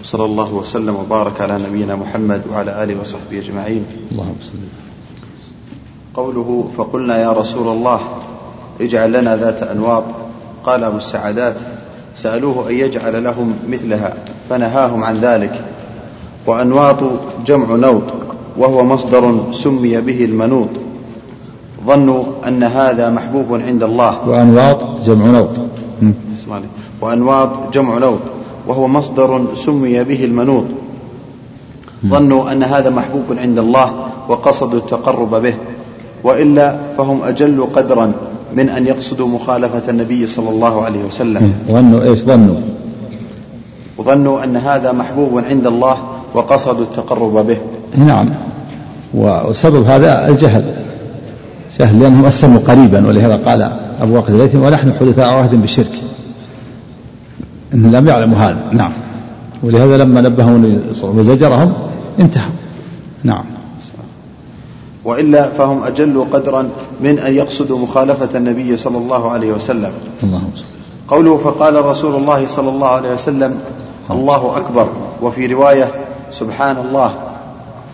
[0.00, 3.84] وصلى الله وسلم وبارك على نبينا محمد وعلى آله وصحبه أجمعين.
[4.12, 4.62] اللهم صل
[6.14, 8.00] قوله فقلنا يا رسول الله
[8.80, 10.04] اجعل لنا ذات أنواط.
[10.64, 11.56] قال أبو السعادات
[12.14, 14.14] سألوه أن يجعل لهم مثلها
[14.50, 15.64] فنهاهم عن ذلك.
[16.46, 17.02] وأنواط
[17.46, 18.02] جمع نوط
[18.56, 20.70] وهو مصدر سمي به المنوط.
[21.86, 24.28] ظنوا أن هذا محبوب عند الله.
[24.28, 25.50] وأنواط جمع نوط.
[27.00, 28.18] وأنواط جمع نوط.
[28.68, 30.64] وهو مصدر سمي به المنوط.
[32.06, 33.92] ظنوا أن هذا محبوب عند الله
[34.28, 35.54] وقصدوا التقرب به.
[36.24, 38.12] وإلا فهم أجل قدرا
[38.56, 41.54] من أن يقصدوا مخالفة النبي صلى الله عليه وسلم.
[41.68, 42.56] ظنوا إيش؟ ظنوا.
[43.98, 45.96] وظنوا أن هذا محبوب عند الله
[46.34, 47.58] وقصدوا التقرب به.
[47.98, 48.28] نعم.
[49.14, 50.64] وسبب هذا الجهل.
[51.80, 55.92] جهل لأنهم أسلموا قريبا ولهذا قال أبو واقد الليثي ونحن حدثاء عهد بالشرك.
[57.74, 58.92] إن لم يعلموا هذا نعم.
[59.62, 61.72] ولهذا لما نبههم وزجرهم
[62.20, 62.52] انتهوا.
[63.24, 63.44] نعم.
[65.04, 66.68] وإلا فهم أجل قدرا
[67.00, 69.92] من أن يقصدوا مخالفة النبي صلى الله عليه وسلم.
[70.22, 70.50] اللهم
[71.08, 73.58] قوله فقال رسول الله صلى الله عليه وسلم
[74.10, 74.88] الله أكبر.
[75.22, 75.90] وفي رواية
[76.30, 77.14] سبحان الله.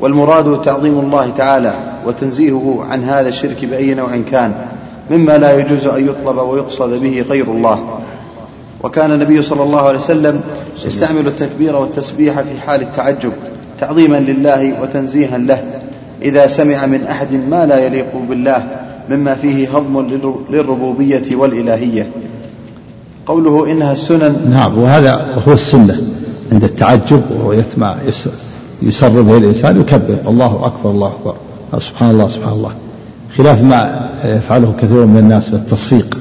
[0.01, 1.92] والمراد تعظيم الله تعالى.
[2.07, 4.55] وتنزيهه عن هذا الشرك بأي نوع كان
[5.11, 7.79] مما لا يجوز أن يطلب ويقصد به غير الله.
[8.83, 10.41] وكان النبي صلى الله عليه وسلم
[10.87, 13.33] يستعمل التكبير والتسبيح في حال التعجب
[13.81, 15.65] تعظيما لله وتنزيها له.
[16.23, 18.67] إذا سمع من أحد ما لا يليق بالله
[19.11, 20.07] مما فيه هضم
[20.51, 22.11] للربوبية والإلهية.
[23.27, 24.51] قوله إنها السنن.
[24.51, 26.03] نعم وهذا هو السنة.
[26.53, 27.97] عند التعجب ويتمع
[28.83, 31.35] يسر به الإنسان يكبر الله أكبر الله أكبر.
[31.79, 32.73] سبحان الله سبحان الله.
[33.37, 36.19] خلاف ما يفعله كثير من الناس بالتصفيق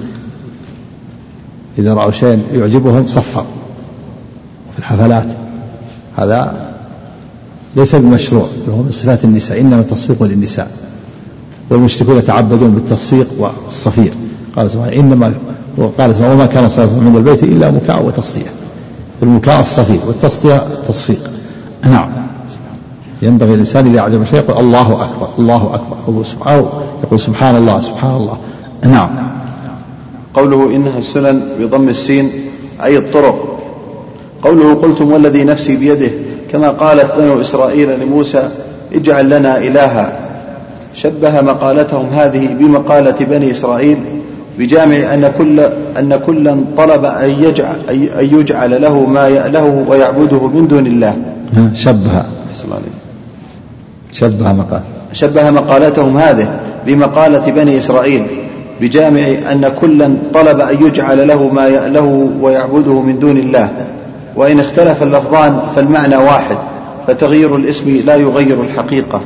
[1.77, 3.45] إذا رأوا شيئا يعجبهم صفر
[4.73, 5.27] في الحفلات
[6.17, 6.71] هذا
[7.75, 10.71] ليس بمشروع وهو من صفات النساء إنما التصفيق للنساء.
[11.69, 14.11] والمشركون يتعبدون بالتصفيق والصفير
[14.55, 15.33] قال سبحانه إنما
[15.77, 18.45] وقال سبحانه وما كان صلاة من البيت إلا مكاء وتصديع
[19.23, 21.29] المكاء الصفير والتصديع تصفيق.
[21.83, 22.09] نعم.
[23.21, 25.97] ينبغي الإنسان إذا أعجب شيء يقول الله أكبر الله أكبر.
[26.47, 26.65] أو
[27.03, 28.37] يقول سبحان الله سبحان الله.
[28.83, 29.09] نعم.
[30.33, 32.29] قوله إنها السنن بضم السين
[32.83, 33.59] أي الطرق.
[34.43, 36.11] قوله قلتم والذي نفسي بيده
[36.51, 38.49] كما قالت بنو إسرائيل لموسى
[38.93, 40.19] اجعل لنا إلها.
[40.95, 43.97] شبه مقالتهم هذه بمقالة بني إسرائيل
[44.59, 45.59] بجامع أن كل
[45.99, 51.15] أن كلا طلب أن يجعل, أن يجعل له ما يأله ويعبده من دون الله.
[51.73, 52.25] شبه.
[54.11, 54.81] شبه مقال.
[55.13, 58.23] شبه مقالتهم هذه بمقالة بني إسرائيل
[58.81, 59.21] بجامع
[59.51, 63.69] أن كلا طلب أن يجعل له ما يأله ويعبده من دون الله.
[64.35, 66.57] وإن اختلف اللفظان فالمعنى واحد
[67.07, 69.21] فتغيير الاسم لا يغير الحقيقة.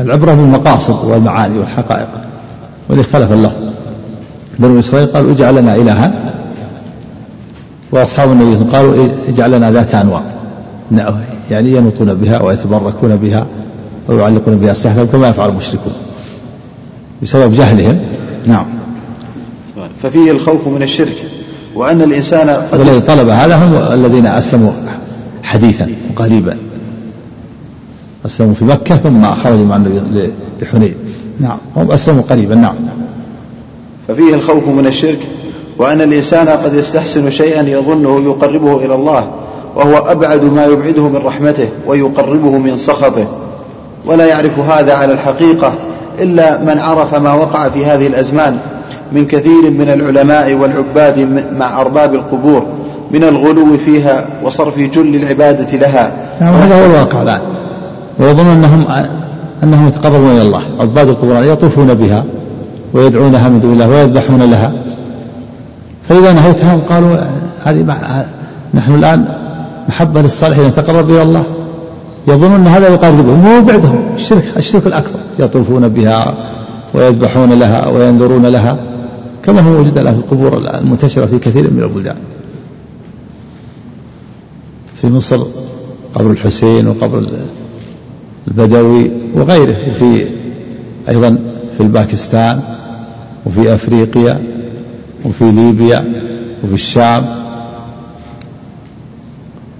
[0.00, 2.08] العبرة بالمقاصد والمعاني والحقائق.
[2.88, 3.62] وإن اختلف اللفظ.
[4.58, 6.12] بنو إسرائيل قالوا اجعل لنا إلها.
[7.92, 10.22] وأصحاب النبي قالوا اجعل لنا ذات أنواط
[11.50, 13.46] يعني ينوطون بها ويتبركون بها.
[14.08, 15.92] ويعلقون بها السهل كما يفعل المشركون.
[17.22, 17.98] بسبب جهلهم.
[18.46, 18.66] نعم.
[20.02, 21.24] ففيه الخوف من الشرك
[21.74, 24.72] وأن الإنسان قد والذي طلب هذا هم الذين أسلموا
[25.42, 26.56] حديثا قريبا.
[28.26, 30.30] أسلموا في مكة ثم خرجوا مع النبي
[30.62, 30.94] لحنين.
[31.40, 31.58] نعم.
[31.76, 32.54] هم أسلموا قريبا.
[32.54, 32.74] نعم.
[34.08, 35.18] ففيه الخوف من الشرك
[35.78, 39.30] وأن الإنسان قد يستحسن شيئا يظنه يقربه إلى الله
[39.76, 43.26] وهو أبعد ما يبعده من رحمته ويقربه من سخطه.
[44.06, 45.72] ولا يعرف هذا على الحقيقة
[46.20, 48.58] إلا من عرف ما وقع في هذه الأزمان
[49.12, 52.66] من كثير من العلماء والعباد مع أرباب القبور
[53.10, 56.12] من الغلو فيها وصرف جل العبادة لها.
[56.40, 57.22] نعم هذا هو الواقع.
[57.22, 57.40] الآن
[58.18, 58.84] ويظن أنهم
[59.62, 60.62] أنهم يتقربون إلى الله.
[60.80, 62.24] عباد القبور يطوفون بها
[62.94, 64.72] ويدعونها من دون الله ويذبحون لها.
[66.08, 67.16] فإذا نهيتهم قالوا
[67.64, 67.96] هذه
[68.74, 69.24] نحن الآن
[69.88, 71.42] محبة للصالحين يتقرب إلى الله.
[72.28, 75.18] يظنون أن هذا يقربهم مو بعدهم الشرك الشرك الأكبر.
[75.38, 76.34] يطوفون بها
[76.94, 78.76] ويذبحون لها وينذرون لها
[79.42, 82.16] كما هو موجود الآن في القبور المنتشرة في كثير من البلدان.
[85.00, 85.44] في مصر
[86.14, 87.26] قبر الحسين وقبر
[88.48, 90.26] البدوي وغيره وفي
[91.08, 91.38] أيضا
[91.76, 92.60] في الباكستان
[93.46, 94.42] وفي أفريقيا
[95.24, 96.04] وفي ليبيا
[96.64, 97.24] وفي الشام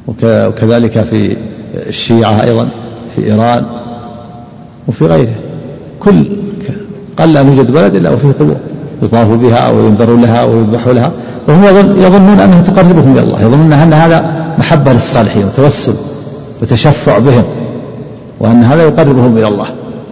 [0.09, 1.37] وكذلك في
[1.75, 2.69] الشيعة أيضا
[3.15, 3.65] في إيران
[4.89, 5.35] وفي غيره.
[6.01, 6.27] كل
[7.17, 8.57] قل أن يوجد بلد إلا وفيه قبور
[9.03, 11.13] يطاف بها وينذر لها ويذبح لها.
[11.49, 11.65] وهم
[11.99, 15.95] يظنون أنها تقربهم إلى الله يظنون أن هذا محبة للصالحين وتوسل
[16.63, 17.45] وتشفع بهم
[18.41, 19.67] وأن هذا يقربهم إلى الله.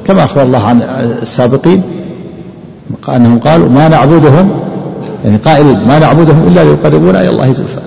[0.07, 0.83] كما أخبر الله عن
[1.23, 1.83] السابقين
[3.09, 4.51] أنهم قالوا ما نعبدهم
[5.25, 7.81] يعني قائلين ما نعبدهم إلا ليقربونا إلى الله زلفى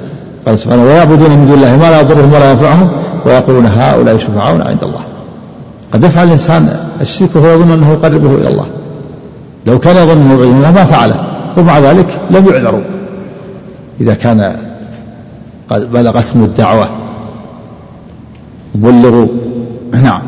[0.46, 2.90] قال سبحانه ويعبدون من دون الله ما لا يضرهم ولا ينفعهم.
[3.26, 5.02] ويقولون هؤلاء شفعاؤنا عند الله.
[5.94, 8.66] قد يفعل الإنسان الشرك وهو يظن أنه يقربه إلى الله.
[9.66, 11.24] لو كان يظن أنه يبعد الله ما فعله.
[11.58, 12.82] ومع ذلك لم يعذروا.
[14.02, 14.56] إذا كان
[15.70, 16.90] قد بلغتهم الدعوة
[18.76, 19.28] بلغوا
[20.04, 20.22] نعم.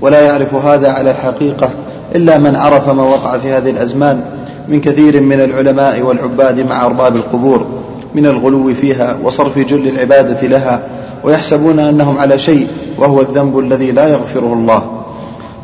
[0.00, 1.70] ولا يعرف هذا على الحقيقة
[2.14, 4.22] إلا من عرف ما وقع في هذه الأزمان
[4.68, 7.66] من كثير من العلماء والعباد مع أرباب القبور
[8.14, 10.80] من الغلو فيها وصرف جل العبادة لها
[11.24, 12.66] ويحسبون أنهم على شيء
[12.98, 14.82] وهو الذنب الذي لا يغفره الله.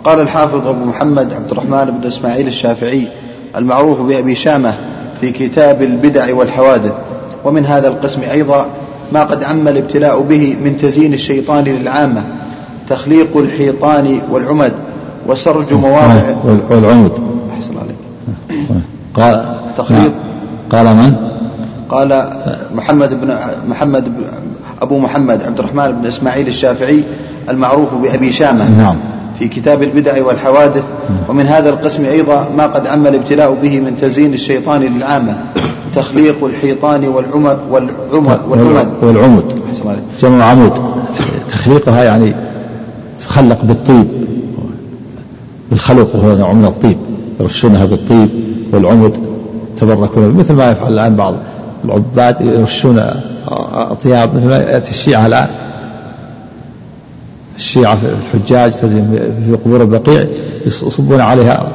[0.04, 3.08] قال الحافظ أبو محمد عبد الرحمن بن إسماعيل الشافعي
[3.56, 4.74] المعروف بأبي شامة
[5.20, 6.92] في كتاب البدع والحوادث.
[7.44, 8.66] ومن هذا القسم أيضا
[9.12, 12.22] ما قد عم الابتلاء به من تزيين الشيطان للعامة
[12.88, 14.72] تخليق الحيطان والعمد
[15.28, 16.22] وسرج مواضع
[16.70, 17.12] والعمد.
[17.54, 17.96] أحسن عليك.
[19.14, 19.44] قال
[19.76, 20.12] تخليق.
[20.70, 21.14] قال من؟
[21.88, 22.30] قال
[22.74, 23.36] محمد بن
[23.68, 24.24] محمد بن
[24.82, 27.02] أبو محمد عبد الرحمن بن إسماعيل الشافعي
[27.48, 28.96] المعروف بأبي شامة نعم.
[29.38, 30.82] في كتاب البدع والحوادث.
[31.28, 35.36] ومن هذا القسم أيضا ما قد عم الابتلاء به من تزيين الشيطان للعامة
[35.94, 39.44] تخليق الحيطان والعمد والعمد والعمد, والعمد.
[40.22, 40.72] جمع عمود.
[41.48, 42.34] تخليقها يعني
[43.20, 44.06] تخلق بالطيب.
[45.70, 46.98] بالخلق وهو نوع من الطيب.
[47.40, 48.28] يرشونها بالطيب
[48.72, 49.16] والعمد.
[49.76, 51.34] تبركون مثل ما يفعل الآن بعض
[51.84, 53.02] العباد يرشون
[53.92, 54.34] أطياب.
[54.34, 55.48] مثل ما يأتي الشيعة الآن
[57.56, 60.26] الشيعة في الحجاج في قبور البقيع
[60.66, 61.72] يصبون عليها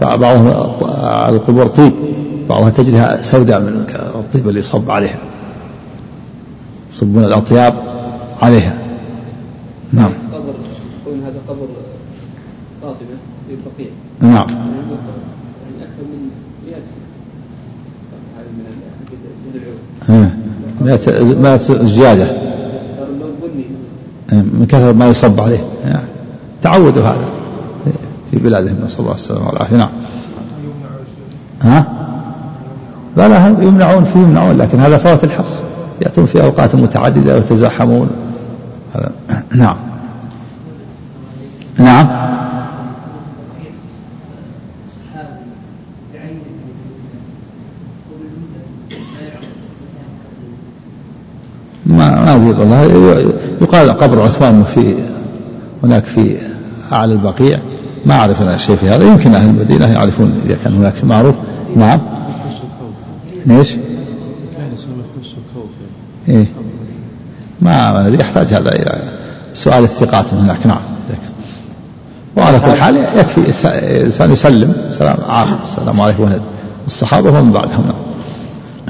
[0.00, 0.48] بعضهم
[1.00, 1.92] على القبور طيب
[2.48, 5.18] بعضها تجدها سوداء من الطيب اللي يصب عليها.
[6.92, 7.74] يصبون الأطياب
[8.42, 8.78] عليها.
[9.92, 10.12] نعم.
[10.32, 10.54] قبر
[11.26, 11.66] هذا قبر
[12.82, 13.16] فاطمة
[13.48, 13.92] في البقيع.
[14.20, 14.48] نعم.
[14.48, 16.30] يعني أكثر من
[16.66, 16.76] 100
[18.38, 18.48] هذه
[20.08, 20.37] من
[20.88, 22.26] 100 زيادة.
[24.32, 25.58] من كثرة ما يصب عليه.
[25.84, 26.06] يعني
[26.62, 27.24] تعودوا هذا
[28.30, 29.76] في بلادهم نسأل الله السلامة والعافية.
[29.76, 29.88] نعم.
[31.62, 31.84] ها؟
[33.16, 35.62] لا لا يمنعون فيه يمنعون لكن هذا فوات الحرص
[36.02, 38.08] يأتون في أوقات متعددة ويتزاحمون.
[39.54, 39.76] نعم.
[41.78, 42.08] نعم.
[51.98, 54.94] ما ما والله يقال قبر عثمان في
[55.84, 56.36] هناك في
[56.92, 57.58] أعلى البقيع.
[58.06, 59.04] ما أعرف أنا شيء في هذا.
[59.04, 61.34] يمكن أهل المدينة يعرفون إذا كان هناك معروف.
[61.76, 62.00] نعم.
[63.46, 63.74] ليش؟
[66.28, 66.46] إيه؟
[67.60, 68.98] ما ندري يحتاج هذا إلى
[69.54, 70.66] سؤال الثقات من هناك.
[70.66, 70.80] نعم.
[72.36, 74.74] وعلى كل حال يكفي الانسان يسلم.
[74.90, 75.16] سلام
[75.64, 76.30] السلام عليكم
[76.86, 77.84] الصحابة ومن بعدهم.
[77.86, 78.07] نعم.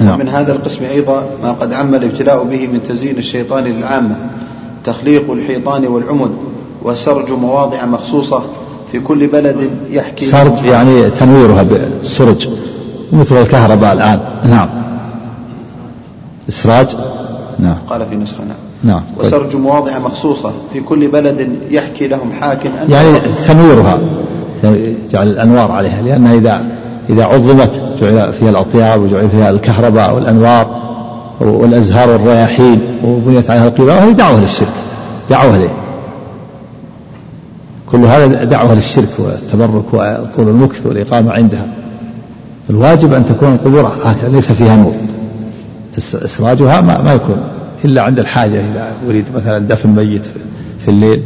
[0.01, 0.15] نعم.
[0.15, 4.15] ومن هذا القسم أيضا ما قد عم الابتلاء به من تزيين الشيطان للعامة
[4.85, 6.31] تخليق الحيطان والعمد
[6.83, 8.43] وسرج مواضع مخصوصة
[8.91, 12.49] في كل بلد يحكي سرج يعني تنويرها بالسرج
[13.11, 14.19] مثل الكهرباء الآن.
[14.49, 14.69] نعم.
[16.49, 16.87] إسراج؟
[17.59, 17.77] نعم.
[17.89, 18.57] قال في نسخة نعم.
[18.83, 19.03] نعم.
[19.17, 23.99] وسرج مواضع مخصوصة في كل بلد يحكي لهم حاكم يعني تنويرها
[25.11, 26.61] جعل الأنوار عليها لأنها إذا
[27.09, 30.79] إذا عظمت جعل فيها الأطياب وجعل فيها الكهرباء والأنوار
[31.39, 34.73] والأزهار والرياحين وبنيت عليها القباب هذه دعوة للشرك
[35.29, 35.69] دعوة له
[37.91, 41.67] كل هذا دعوة للشرك والتبرك وطول المكث والإقامة عندها.
[42.69, 44.93] الواجب أن تكون القبور هكذا ليس فيها نور.
[45.97, 47.37] إسراجها ما, ما يكون
[47.85, 50.25] إلا عند الحاجة إذا أريد مثلا دفن ميت
[50.79, 51.21] في الليل.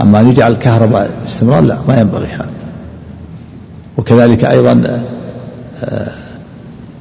[0.00, 2.55] أما أن يجعل الكهرباء باستمرار لا ما ينبغي هذا.
[3.98, 5.02] وكذلك أيضا
[5.84, 6.08] آه،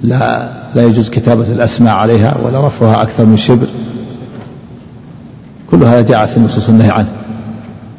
[0.03, 3.67] لا لا يجوز كتابة الأسماء عليها ولا رفعها أكثر من شبر.
[5.71, 7.11] كل هذا جاء في النصوص النهي عنه.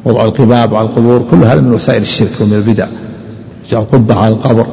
[0.05, 2.87] وضع القباب على القبور كل هذا من وسائل الشرك ومن البدع.
[3.71, 4.67] جعل قبة على القبر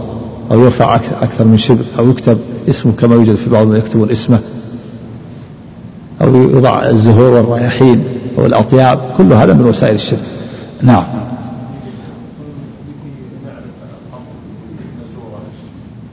[0.51, 2.37] أو يرفع أكثر من شبر أو يكتب
[2.69, 4.39] اسمه كما يوجد في بعض من يكتبون اسمه.
[6.21, 8.03] أو يوضع الزهور والرياحين
[8.35, 10.23] والأطياب كل هذا من وسائل الشرك.
[10.81, 11.03] نعم.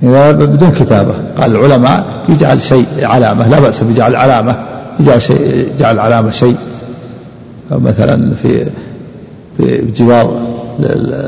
[0.03, 1.15] إذا بدون كتابة.
[1.39, 3.49] قال العلماء يجعل شيء علامة.
[3.49, 4.57] لا بأس بجعل علامة.
[5.01, 6.57] يجعل شيء جعل علامة شيء.
[7.71, 8.67] مثلا في
[9.57, 10.41] في جوار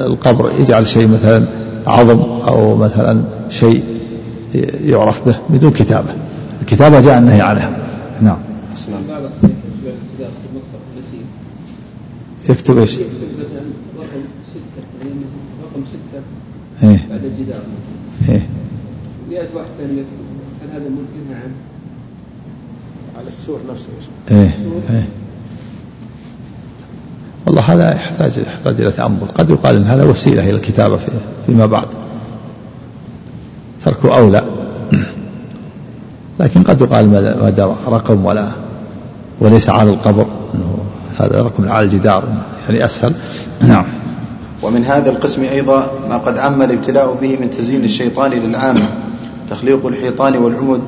[0.07, 1.45] القبر يجعل شيء مثلا
[1.87, 3.83] عظم أو مثلا شيء
[4.85, 6.11] يعرف به بدون كتابة.
[6.63, 7.71] الكتابة جاء النهي عنها.
[8.23, 8.39] نعم.
[12.49, 13.09] يكتب إيش؟ يكتب
[13.39, 13.63] مثلا
[13.99, 14.83] رقم ستة
[15.65, 16.23] رقم ستة
[17.11, 17.61] بعد الجدار.
[18.29, 18.47] إيه.
[19.33, 20.23] ويأتي واحد ثاني يكتب
[20.63, 21.55] هل هذا منهى عنه؟
[23.19, 23.87] على السور نفسه.
[24.31, 24.57] إيه
[24.91, 25.09] إيه.
[27.47, 29.29] والله هذا يحتاج يحتاج إلى تأمل.
[29.39, 31.07] قد يقال إن هذا وسيلة إلى الكتابة في
[31.47, 31.87] فيما بعد.
[33.85, 34.45] تركه اولى
[36.41, 38.49] لكن قد يقال ما دام رقم ولا
[39.41, 40.27] وليس على القبر.
[40.55, 40.79] إنه
[41.19, 42.25] هذا رقم على الجدار
[42.69, 43.15] يعني أسهل.
[43.61, 43.85] نعم.
[44.63, 48.89] ومن هذا القسم أيضا ما قد عم الابتلاء به من تزيين الشيطان للعامة.
[49.51, 50.81] تخليق الحيطان والعمد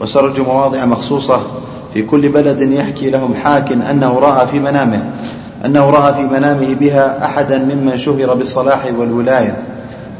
[0.00, 1.40] وسرج مواضع مخصوصة
[1.94, 5.02] في كل بلد يحكي لهم حاك أنه رأى في منامه
[5.64, 9.56] أنه رأى في منامه بها أحدا ممن شهر بالصلاح والولاية.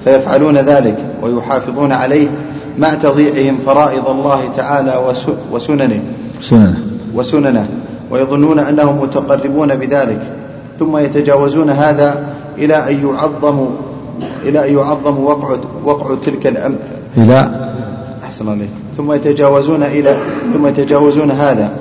[0.05, 2.29] فيفعلون ذلك ويحافظون عليه
[2.79, 5.15] مع تضييعهم فرائض الله تعالى
[5.53, 6.01] وسننه.
[6.41, 6.81] سننه.
[7.15, 7.67] وسننه.
[8.11, 10.21] ويظنون أنهم متقربون بذلك.
[10.79, 12.27] ثم يتجاوزون هذا
[12.59, 13.67] إلى أن يعظم
[14.43, 16.77] إلى أن يعظم وقع وقع تلك الأم
[17.17, 17.72] إلى
[18.33, 20.17] أحسن عليك ثم يتجاوزون إلى
[20.55, 21.73] ثم يتجاوزون هذا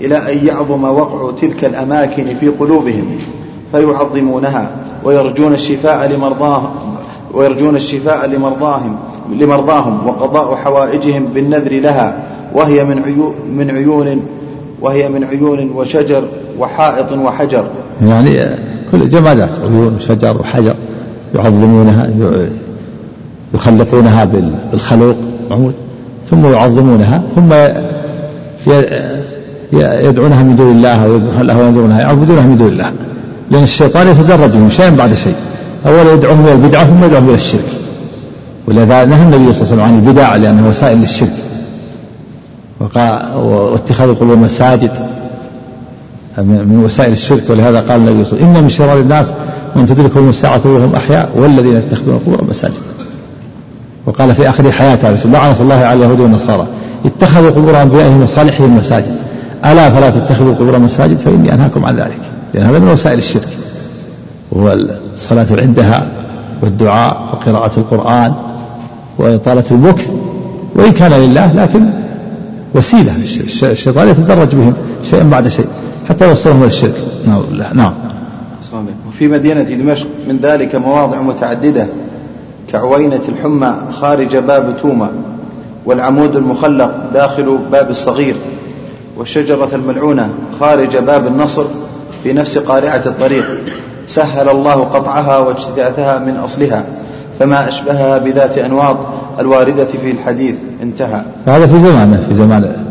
[0.00, 3.04] إلى أن يعظم وقع تلك الأماكن في قلوبهم
[3.72, 4.70] فيعظمونها
[5.04, 6.70] ويرجون الشفاء لمرضاهم
[7.34, 8.96] ويرجون الشفاء لمرضاهم
[9.40, 12.22] لمرضاهم وقضاء حوائجهم بالنذر لها
[12.54, 14.22] وهي من عيون من عيون
[14.80, 16.24] وهي من عيون وشجر
[16.58, 17.64] وحائط وحجر.
[18.06, 18.40] يعني
[18.92, 20.74] كل جمادات عيون وشجر وحجر
[21.34, 22.10] يعظمونها
[23.54, 24.24] يخلقونها
[24.72, 25.31] بالخلوق.
[25.52, 25.74] عمود
[26.30, 27.52] ثم يعظمونها ثم
[30.08, 32.92] يدعونها من دون الله أو يذبحون لها وينظرونها يعبدونها من دون الله.
[33.50, 35.34] لأن الشيطان يتدرج منهم شيئا بعد شيء.
[35.86, 37.68] اولا يدعوهم إلى البدعة ثم يدعوهم إلى الشرك.
[38.68, 41.32] ولذا نهى النبي صلى الله عليه وسلم عن البدع لأنها وسائل للشرك.
[43.36, 44.90] واتخاذ القبور مساجد
[46.38, 47.42] من وسائل الشرك.
[47.50, 49.32] ولهذا قال النبي صلى الله عليه وسلم إن من شرار الناس
[49.76, 52.74] من تدركهم الساعة وهم أحياء والذين يتخذون القبور مساجد.
[54.06, 56.66] وقال في آخر حياته عليه لعنة الله على اليهود والنصارى
[57.04, 59.16] اتخذوا قبور أنبيائهم وصالحهم مساجد
[59.64, 62.20] ألا فلا تتخذوا قبور مساجد فإني أنهاكم عن ذلك.
[62.54, 63.48] لأن هذا من وسائل الشرك
[64.52, 64.72] وهو
[65.14, 66.06] الصلاة عندها
[66.62, 68.34] والدعاء وقراءة القرآن
[69.18, 70.12] وإطالة المكث
[70.74, 71.90] وإن كان لله لكن
[72.74, 73.12] وسيلة
[73.62, 74.74] الشيطان يتدرج بهم
[75.10, 75.66] شيئا بعد شيء
[76.08, 76.94] حتى يوصلهم إلى الشرك.
[77.26, 77.42] نعم.
[77.74, 77.94] نعم
[79.08, 81.86] وفي مدينة دمشق من ذلك مواضع متعددة
[82.72, 85.10] كعوينة الحمى خارج باب توما
[85.86, 88.34] والعمود المخلق داخل باب الصغير
[89.16, 90.30] والشجرة الملعونة
[90.60, 91.64] خارج باب النصر
[92.22, 93.46] في نفس قارعة الطريق.
[94.06, 96.84] سهل الله قطعها واجتثاثها من أصلها
[97.38, 98.96] فما أشبهها بذات أنواط
[99.38, 100.54] الواردة في الحديث.
[100.82, 101.22] انتهى.
[101.46, 102.86] هذا في زمانه في زمان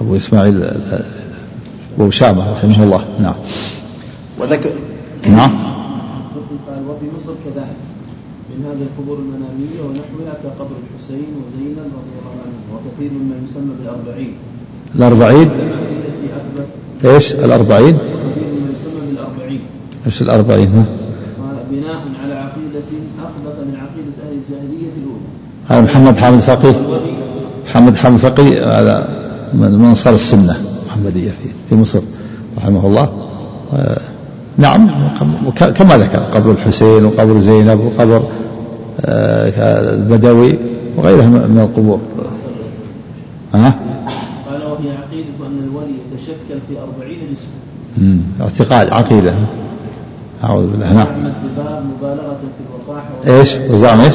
[0.00, 0.70] أبو إسماعيل
[1.98, 3.04] أبو شامة رحمه الله.
[3.20, 3.34] نعم.
[4.38, 4.70] وذكر
[5.26, 5.72] نعم
[6.68, 7.76] قال وفي مصر كذلك
[8.62, 14.34] من هذه القبور المنامية ونحوها كقبر الحسين وزينب رضي الله عنهم وكثير مما يسمى بالأربعين.
[14.94, 15.50] الأربعين؟
[17.04, 19.60] إيش الأربعين؟ كثير مما يسمى بالأربعين.
[20.06, 20.84] إيش الأربعين؟ ها؟
[21.70, 22.90] بناء على عقيدة
[23.22, 25.28] أخبط من عقيدة أهل الجاهلية الأولى.
[25.68, 27.00] هذا محمد حامد فقيه.
[27.68, 28.80] محمد حامد فقيه.
[28.80, 29.08] هذا
[29.54, 32.00] من أنصار السنة المحمدية في في مصر
[32.58, 33.12] رحمه الله.
[34.58, 34.88] نعم
[35.56, 38.22] كما ذكر قبر الحسين وقبر زينب وقبر آه،
[39.04, 40.58] البدوي
[40.96, 42.00] وغيرها من القبور.
[43.54, 43.74] ها؟
[44.50, 49.34] قال وهي عقيدة أن الولي يتشكل في أربعين جسما اعتقاد عقيدة.
[50.44, 50.92] أعوذ بالله.
[50.92, 51.06] نعم.
[52.02, 54.14] مبالغة في الوقاحة إيش؟ وزعم إيش؟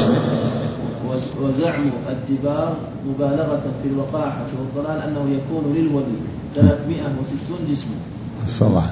[1.42, 2.76] وزعم الدبار
[3.08, 6.18] مبالغة في الوقاحة والضلال أنه يكون للولي
[6.54, 7.96] 360 جسما
[8.44, 8.84] الصلاة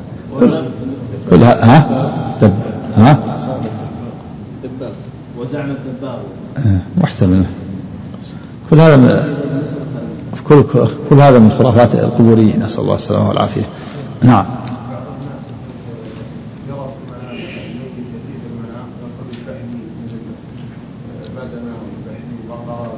[1.31, 1.79] كلها ها؟
[2.43, 2.53] دب
[2.97, 3.19] ها؟
[4.65, 4.93] دباب
[5.51, 6.19] وزعم الدباب
[6.97, 7.45] محتمل
[8.71, 9.37] كل هذا من
[10.49, 10.65] كل
[11.11, 13.63] كل هذا من خرافات القبوريين نسأل الله السلامة والعافية.
[14.23, 14.45] نعم.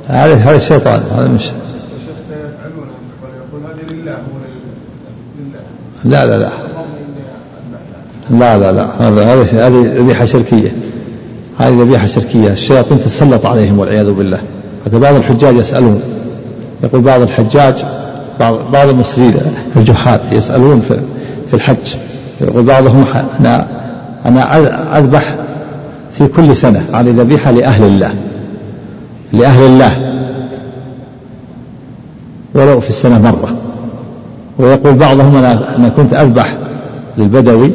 [0.08, 1.50] هذا هذا الشيطان هذا مش
[6.04, 6.50] لا لا لا.
[8.30, 8.86] لا لا لا.
[8.98, 9.32] هذا
[9.66, 10.72] هذه ذبيحة شركية
[11.58, 14.38] هذه ذبيحة شركية الشياطين تتسلط عليهم والعياذ بالله.
[14.86, 16.00] حتى بعض الحجاج يسألون.
[16.84, 17.84] يقول بعض الحجاج
[18.40, 19.34] بعض بعض المصريين
[19.76, 21.00] الجحات يسألون في,
[21.48, 21.94] في الحج.
[22.40, 23.04] يقول بعضهم
[23.40, 23.66] أنا
[24.26, 25.34] أنا أذبح
[26.12, 28.14] في كل سنة على ذبيحة لأهل الله.
[29.32, 30.14] لأهل الله.
[32.54, 33.56] ولو في السنة مرة.
[34.58, 36.56] ويقول بعضهم أنا أنا كنت أذبح
[37.18, 37.70] للبدوي.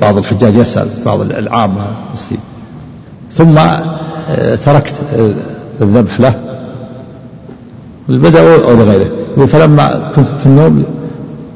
[0.00, 2.55] بعض الحجاج يسأل بعض العامة المسلمين
[3.36, 5.30] ثم آه، تركت آه،
[5.80, 6.34] الذبح له.
[8.08, 9.10] البدوي أو لغيره.
[9.46, 10.84] فلما كنت في النوم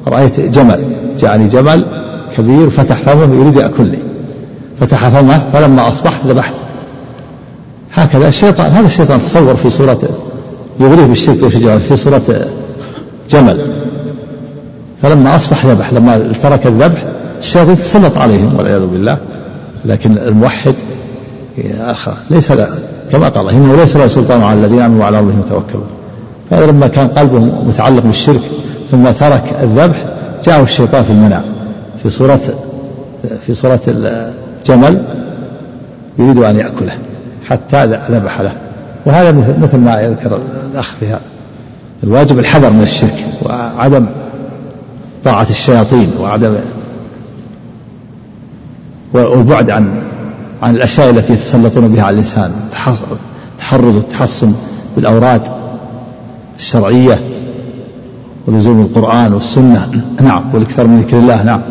[0.07, 0.83] رأيت جمل.
[1.19, 1.85] جاءني جمل
[2.37, 3.99] كبير فتح فمه يريد يأكلني
[4.79, 6.53] فتح فمه فلما أصبحت ذبحت.
[7.93, 9.99] هكذا الشيطان هذا الشيطان تصور في صورة
[10.79, 12.45] يغريه بالشرك والشجاعة في صورة
[13.29, 13.59] جمل.
[15.01, 17.03] فلما أصبح ذبح لما ترك الذبح
[17.39, 19.17] الشيطان تسلط عليهم والعياذ بالله.
[19.85, 20.75] لكن الموحد
[21.57, 22.67] يا أخ ليس لا
[23.11, 25.87] كما قال الله إنه ليس له سلطان على الذين آمنوا وعلى ربهم يتوكلون.
[26.49, 28.41] فهذا لما كان قلبه متعلق بالشرك
[28.91, 30.05] ثم ترك الذبح
[30.45, 31.43] جاءه الشيطان في المنام
[32.03, 32.41] في صورة
[33.47, 35.05] في صورة الجمل
[36.19, 36.93] يريد أن يأكله
[37.49, 38.51] حتى ذبح له.
[39.05, 40.39] وهذا مثل ما يذكر
[40.73, 41.21] الأخ في هذا
[42.03, 44.05] الواجب الحذر من الشرك وعدم
[45.23, 46.55] طاعة الشياطين وعدم
[49.13, 50.00] والبعد عن
[50.61, 52.51] عن الأشياء التي يتسلطون بها على الإنسان
[53.51, 54.53] التحرز والتحصن
[54.95, 55.41] بالأوراد
[56.59, 57.19] الشرعية
[58.47, 60.01] ولزوم القرآن والسنة.
[60.21, 61.43] نعم والإكثار من ذكر الله.
[61.43, 61.61] نعم.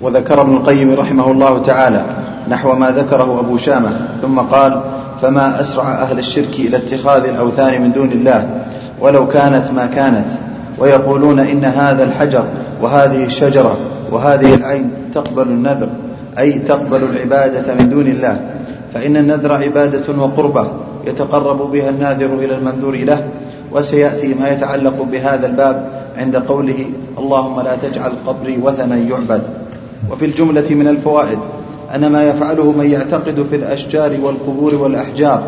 [0.00, 2.04] وذكر ابن القيم رحمه الله تعالى
[2.48, 3.90] نحو ما ذكره أبو شامة
[4.22, 4.80] ثم قال
[5.22, 8.48] فما أسرع أهل الشرك إلى اتخاذ الأوثان من دون الله
[9.00, 10.26] ولو كانت ما كانت.
[10.78, 12.44] ويقولون إن هذا الحجر
[12.82, 13.76] وهذه الشجرة
[14.10, 15.88] وهذه العين تقبل النذر.
[16.38, 18.40] أي تقبل العبادة من دون الله
[18.94, 20.66] فإن النذر عبادة وقربة
[21.06, 23.28] يتقرب بها الناذر إلى المنذور له
[23.72, 26.86] وسيأتي ما يتعلق بهذا الباب عند قوله
[27.18, 29.42] اللهم لا تجعل قبري وثنا يعبد
[30.10, 31.38] وفي الجملة من الفوائد
[31.94, 35.42] أن ما يفعله من يعتقد في الأشجار والقبور والأحجار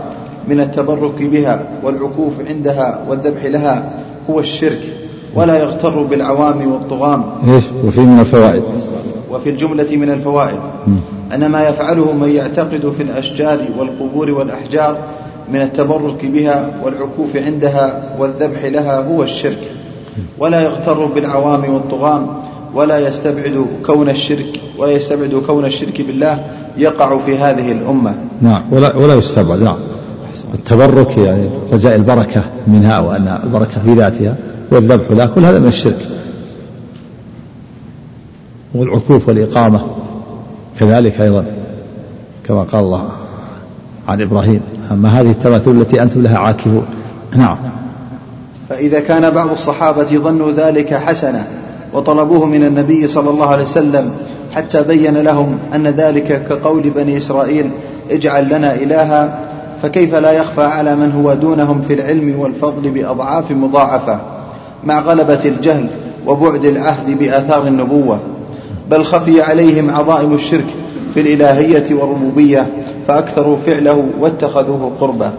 [0.49, 3.91] من التبرك بها والعكوف عندها والذبح لها
[4.31, 5.04] هو الشرك
[5.35, 7.25] ولا يغتر بالعوام والطغام.
[7.49, 8.63] إيش؟ وفي من الفوائد.
[9.31, 10.59] وفي الجملة من الفوائد.
[11.35, 14.97] أن ما يفعله من يعتقد في الأشجار والقبور والأحجار
[15.53, 19.71] من التبرك بها والعكوف عندها والذبح لها هو الشرك.
[20.39, 22.27] ولا يغتر بالعوام والطغام
[22.75, 26.39] ولا يستبعد كون الشرك ولا يستبعد كون الشرك بالله
[26.79, 28.15] يقع في هذه الأمة.
[28.43, 29.77] نعم ولا ولا يستبعد نعم.
[30.55, 34.37] التبرك يعني رجاء البركة منها وأن البركة في ذاتها.
[34.75, 36.09] والذبح لها كل هذا من الشرك.
[38.75, 39.81] والعكوف والإقامة
[40.81, 41.45] كذلك أيضا
[42.45, 43.09] كما قال الله
[44.09, 44.61] عن إبراهيم.
[44.91, 46.87] أما هذه التماثيل التي أنتم لها عاكفون.
[47.37, 47.57] نعم.
[48.69, 51.47] فإذا كان بعض الصحابة ظنوا ذلك حسنا
[51.93, 54.11] وطلبوه من النبي صلى الله عليه وسلم
[54.55, 57.71] حتى بين لهم أن ذلك كقول بني إسرائيل
[58.11, 59.39] اجعل لنا إلها
[59.83, 64.21] فكيف لا يخفى على من هو دونهم في العلم والفضل بأضعاف مضاعفة؟
[64.87, 65.87] مع غلبة الجهل
[66.27, 68.19] وبعد العهد بآثار النبوة
[68.91, 70.65] بل خفي عليهم عظائم الشرك
[71.15, 72.67] في الإلهية والربوبية
[73.09, 75.33] فأكثروا فعله واتخذوه قربا.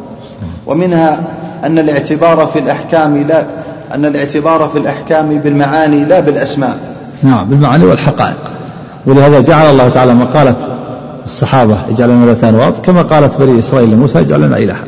[0.65, 1.19] ومنها
[1.63, 3.45] أن الاعتبار في الأحكام لا
[3.93, 6.77] أن الاعتبار في الأحكام بالمعاني لا بالأسماء.
[7.23, 8.37] نعم بالمعاني والحقائق.
[9.05, 10.55] ولهذا جعل الله تعالى مقالة
[11.25, 14.83] الصحابة اجعل لنا ذات أنواط كما قالت بني إسرائيل لموسى اجعل لنا إلها.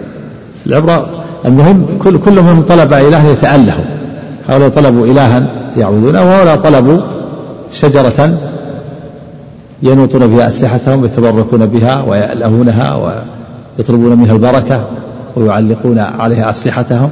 [0.67, 1.09] العبرة
[1.45, 3.96] المهم كل كل من طلب إله يتأله
[4.47, 5.43] هؤلاء طلبوا إلها
[5.77, 7.01] يعبدونه وهؤلاء طلبوا
[7.71, 8.37] شجرة
[9.83, 12.95] ينوطون بها أسلحتهم يتبركون بها ويألهونها
[13.77, 14.87] ويطلبون منها البركة
[15.35, 17.09] ويعلقون عليها أسلحتهم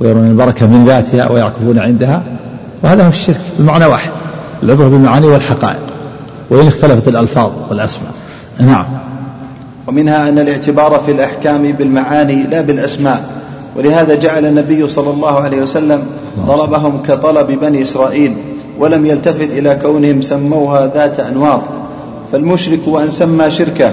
[0.00, 2.22] ويرون البركة من ذاتها ويعكفون عندها
[2.82, 4.10] وهذا هو الشرك بمعنى واحد
[4.62, 5.80] العبرة بالمعاني والحقائق
[6.50, 8.12] وإن اختلفت الألفاظ والأسماء.
[8.60, 8.84] نعم.
[9.86, 13.39] ومنها أن الاعتبار في الأحكام بالمعاني لا بالأسماء.
[13.80, 16.02] ولهذا جعل النبي صلى الله عليه وسلم
[16.48, 18.36] طلبهم كطلب بني إسرائيل
[18.78, 21.60] ولم يلتفت إلى كونهم سموها ذات أنواط.
[22.32, 23.92] فالمشرك وأن سمى شركة.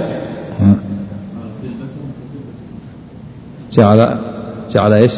[3.73, 4.17] جعل
[4.71, 5.11] جعل إيش؟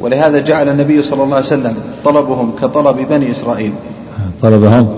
[0.00, 3.72] ولهذا جعل النبي صلى الله عليه وسلم طلبهم كطلب بني إسرائيل.
[4.42, 4.88] طلبهم؟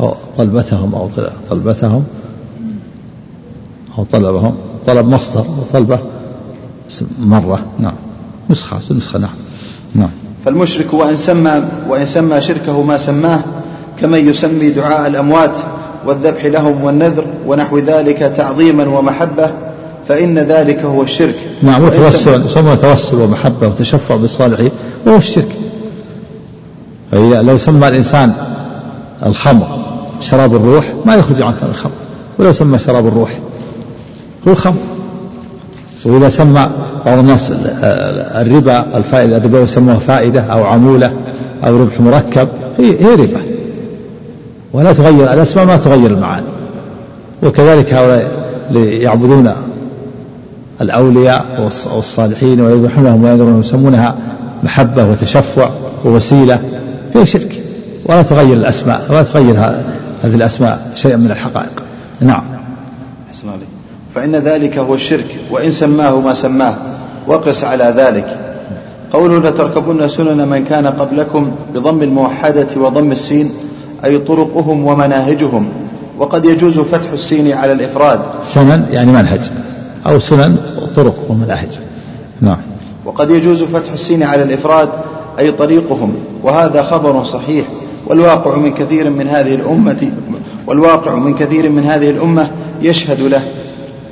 [0.00, 1.08] أو طلبتهم أو
[1.50, 2.04] طلبتهم
[3.98, 4.54] أو طلبهم
[4.86, 5.98] طلب مصدر وطلبة
[7.18, 7.58] مرة.
[7.78, 7.94] نعم.
[8.50, 9.30] نسخة نسخة نعم.
[9.94, 10.10] نعم.
[10.44, 13.40] فالمشرك وإن سمى وإن سمى شركه ما سماه
[14.00, 15.56] كمن يسمي دعاء الأموات
[16.06, 19.50] والذبح لهم والنذر ونحو ذلك تعظيما ومحبة
[20.08, 21.34] فإن ذلك هو الشرك.
[21.62, 24.70] نعم وتوسل يسمى توسل ومحبة وتشفع بالصالحين
[25.06, 25.48] وهو الشرك.
[27.12, 28.32] فإذا لو سمى الإنسان
[29.26, 29.66] الخمر
[30.20, 31.92] شراب الروح ما يخرج عن الخمر.
[32.38, 33.30] ولو سمى شراب الروح
[34.48, 34.76] هو الخمر
[36.04, 36.70] وإذا سمى
[37.06, 37.52] بعض الناس
[38.34, 41.12] الربا الفائدة الربا يسموها فائدة أو عمولة
[41.66, 43.40] أو ربح مركب هي, هي ربا.
[44.72, 46.46] ولا تغير الأسماء ما تغير المعاني.
[47.42, 48.30] وكذلك هؤلاء
[48.74, 49.52] يعبدون
[50.80, 54.14] الأولياء والصالحين ويذبحونهم وينذرون ويسمونها
[54.62, 55.68] محبة وتشفع
[56.04, 56.58] ووسيلة.
[57.14, 57.62] هي شرك.
[58.06, 59.56] ولا تغير الأسماء ولا تغير
[60.22, 61.82] هذه الأسماء شيئا من الحقائق.
[62.20, 62.53] نعم.
[64.14, 66.74] فإن ذلك هو الشرك وإن سماه ما سماه
[67.26, 68.38] وقس على ذلك.
[69.12, 73.50] قوله لتركبن سنن من كان قبلكم بضم الموحدة وضم السين
[74.04, 75.68] أي طرقهم ومناهجهم.
[76.18, 78.20] وقد يجوز فتح السين على الإفراد.
[78.44, 79.40] سنن يعني منهج
[80.06, 80.56] أو سنن
[80.96, 81.78] طرق ومناهج.
[82.40, 82.58] نعم.
[83.04, 84.88] وقد يجوز فتح السين على الإفراد
[85.38, 86.14] أي طريقهم.
[86.42, 87.66] وهذا خبر صحيح.
[88.06, 90.10] والواقع من كثير من هذه الأمة
[90.66, 92.50] والواقع من كثير من هذه الأمة
[92.82, 93.42] يشهد له.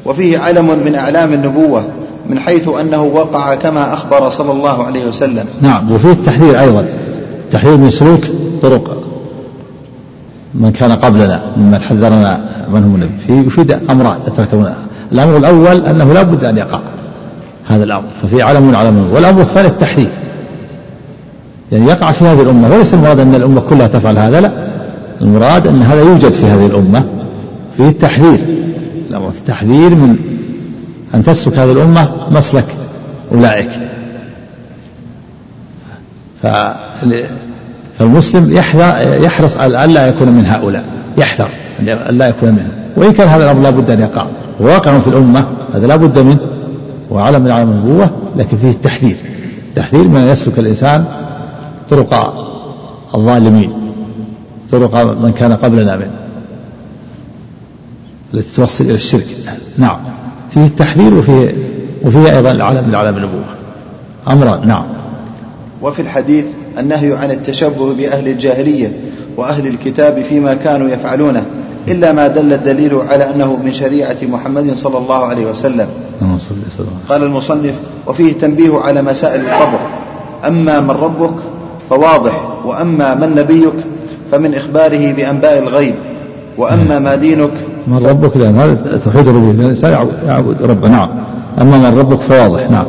[0.05, 1.84] وفيه علم من أعلام النبوة
[2.30, 5.44] من حيث أنه وقع كما أخبر صلى الله عليه وسلم.
[5.62, 6.84] نعم وفيه التحذير أيضا.
[7.44, 8.20] التحذير من سلوك
[8.62, 8.96] طرق
[10.55, 12.40] من كان قبلنا ممن حذرنا
[12.72, 13.18] منهم النبي.
[13.26, 14.74] فيه يفيد أمران يتركون
[15.12, 16.80] الأمر الأول أنه لا بد أن يقع
[17.68, 18.05] هذا الأمر.
[18.22, 20.11] ففي علم من علم والأمر الثاني التحذير.
[21.72, 22.74] يعني يقع في هذه الأمة.
[22.74, 24.50] وليس المراد أن الأمة كلها تفعل هذا لا.
[25.20, 27.05] المراد أن هذا يوجد في هذه الأمة.
[27.76, 28.38] فيه التحذير.
[29.12, 29.28] الأمر.
[29.28, 30.16] التحذير من
[31.14, 32.64] أن تسلك هذه الأمة مسلك
[33.34, 33.70] أولئك.
[37.98, 38.56] فالمسلم
[39.22, 40.84] يحرص على ألا يكون من هؤلاء.
[41.18, 41.48] يحذر
[41.80, 42.70] أن لا يكون منهم.
[42.96, 44.26] وإن كان هذا الأمر لا بد أن يقع.
[44.60, 46.38] واقع في الأمة هذا لا بد منه.
[47.10, 49.16] وعلم من علم النبوة لكن فيه التحذير.
[49.74, 51.04] تحذير من أن يسلك الإنسان
[51.90, 52.34] طرق
[53.14, 53.72] الظالمين
[54.70, 56.10] طرق من كان قبلنا منه.
[58.35, 59.26] التي توصل إلى الشرك
[59.78, 59.97] نعم.
[60.51, 61.55] فيه التحذير وفيه
[62.05, 63.45] وفيه أيضا العلم من علم النبوة.
[64.28, 64.68] أمران.
[64.68, 64.85] نعم.
[65.83, 66.45] وفي الحديث
[66.78, 68.93] النهي عن التشبه بأهل الجاهلية
[69.37, 71.45] وأهل الكتاب فيما كانوا يفعلونه
[71.89, 75.89] إلا ما دل الدليل على أنه من شريعة محمد صلى الله عليه وسلم.
[77.09, 77.74] قال المصنف
[78.07, 79.78] وفيه تنبيه على مسائل القبر.
[80.47, 81.35] أما من ربك
[81.91, 83.72] فواضح وأما من نبيك
[84.33, 85.95] فمن إخباره بأنباء الغيب.
[86.59, 87.50] وأما ما دينك
[87.86, 91.09] من ربك لأن هذا توحيد الربوبية الإنسان يعبد ربه نعم.
[91.61, 92.86] أما من ربك فواضح نعم.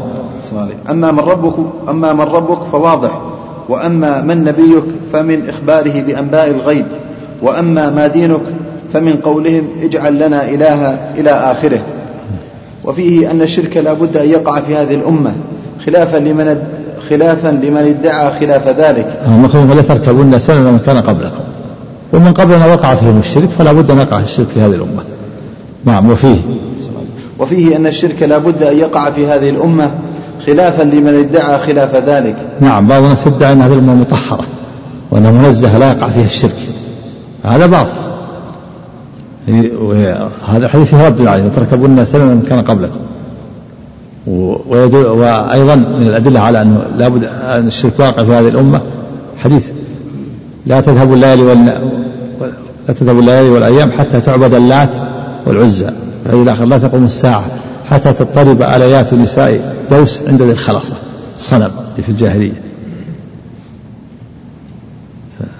[0.89, 1.53] أما من ربك
[1.89, 3.21] أما من ربك فواضح.
[3.69, 4.83] وأما من نبيك
[5.13, 6.85] فمن إخباره بأنباء الغيب.
[7.41, 8.41] وأما ما دينك
[8.93, 11.79] فمن قولهم اجعل لنا إلها إلى آخره.
[12.85, 15.31] وفيه أن الشرك لا بد أن يقع في هذه الأمة
[15.85, 16.63] خلافا لمن
[17.09, 19.19] خلافا لمن ادعى خلاف ذلك.
[19.27, 21.52] هم ولا تركبن سنن من كان قبلكم.
[22.13, 25.03] ومن قبلنا وقع فيهم الشرك فلا بد أن يقع الشرك في هذه الأمة.
[25.85, 26.37] نعم وفيه.
[27.39, 29.91] وفيه أن الشرك لا بد أن يقع في هذه الأمة
[30.45, 32.35] خلافا لمن ادعى خلاف ذلك.
[32.61, 34.45] نعم بعض الناس ادعى أن هذه الأمة مطهرة
[35.11, 36.55] وأنها منزهة لا يقع فيها الشرك.
[37.43, 37.95] هذا باطل.
[40.47, 42.99] هذا الحديث فيه رد عليه وتركبن سنن من كان قبلكم.
[44.67, 48.81] ويدل وأيضا من الأدلة على أنه لابد أن الشرك واقع في هذه الأمة.
[49.43, 49.67] حديث
[50.65, 51.77] لا تذهب الليالي.
[52.87, 54.89] لا تذهب الليالي والأيام حتى تعبد اللات
[55.45, 55.89] والعزى.
[56.25, 57.45] فإلى الآخر لا تقوم الساعة
[57.89, 60.95] حتى تضطرب آليات نساء دوس عند ذي الخلصة
[61.37, 62.61] صنم في الجاهلية.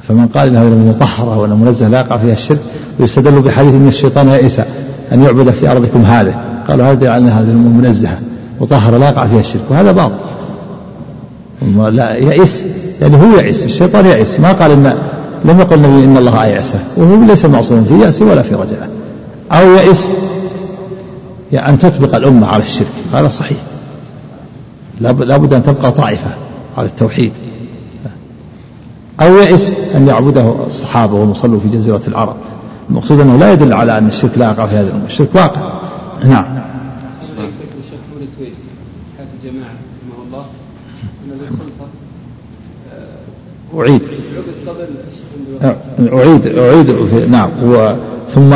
[0.08, 2.60] فمن قال هذه مطهرة وأن منزه لا يقع فيها الشرك
[3.00, 4.60] ويستدل بحديث أن الشيطان يئس
[5.12, 6.36] أن يعبد في أرضكم هذه.
[6.68, 8.18] قالوا هذا على هذه منزهة
[8.62, 10.16] مطهرة لا يقع فيها الشرك وهذا باطل.
[11.96, 12.66] لا يئس
[13.02, 14.40] يعني هو يئس الشيطان يئس.
[14.40, 14.94] ما قال إن
[15.46, 18.88] لم يقل النبي إن الله أيعسه وهو ليس معصوما في يأسه ولا في رجعة.
[19.52, 20.14] أو يئس
[21.52, 23.58] يعني أن تطبق الأمة على الشرك هذا صحيح.
[25.02, 26.30] لابد أن تبقى طائفة
[26.78, 27.32] على التوحيد.
[29.22, 32.36] أو يئس أن يعبده الصحابة وهم صلوا في جزيرة العرب.
[32.90, 35.06] المقصود أنه لا يدل على أن الشرك لا يقع في هذه الأمة.
[35.06, 35.80] الشرك واقع.
[36.26, 36.46] نعم.
[43.78, 44.02] أعيد.
[44.02, 44.88] عبد قبل
[46.14, 47.50] أعيد أعيد في نعم
[48.34, 48.54] ثم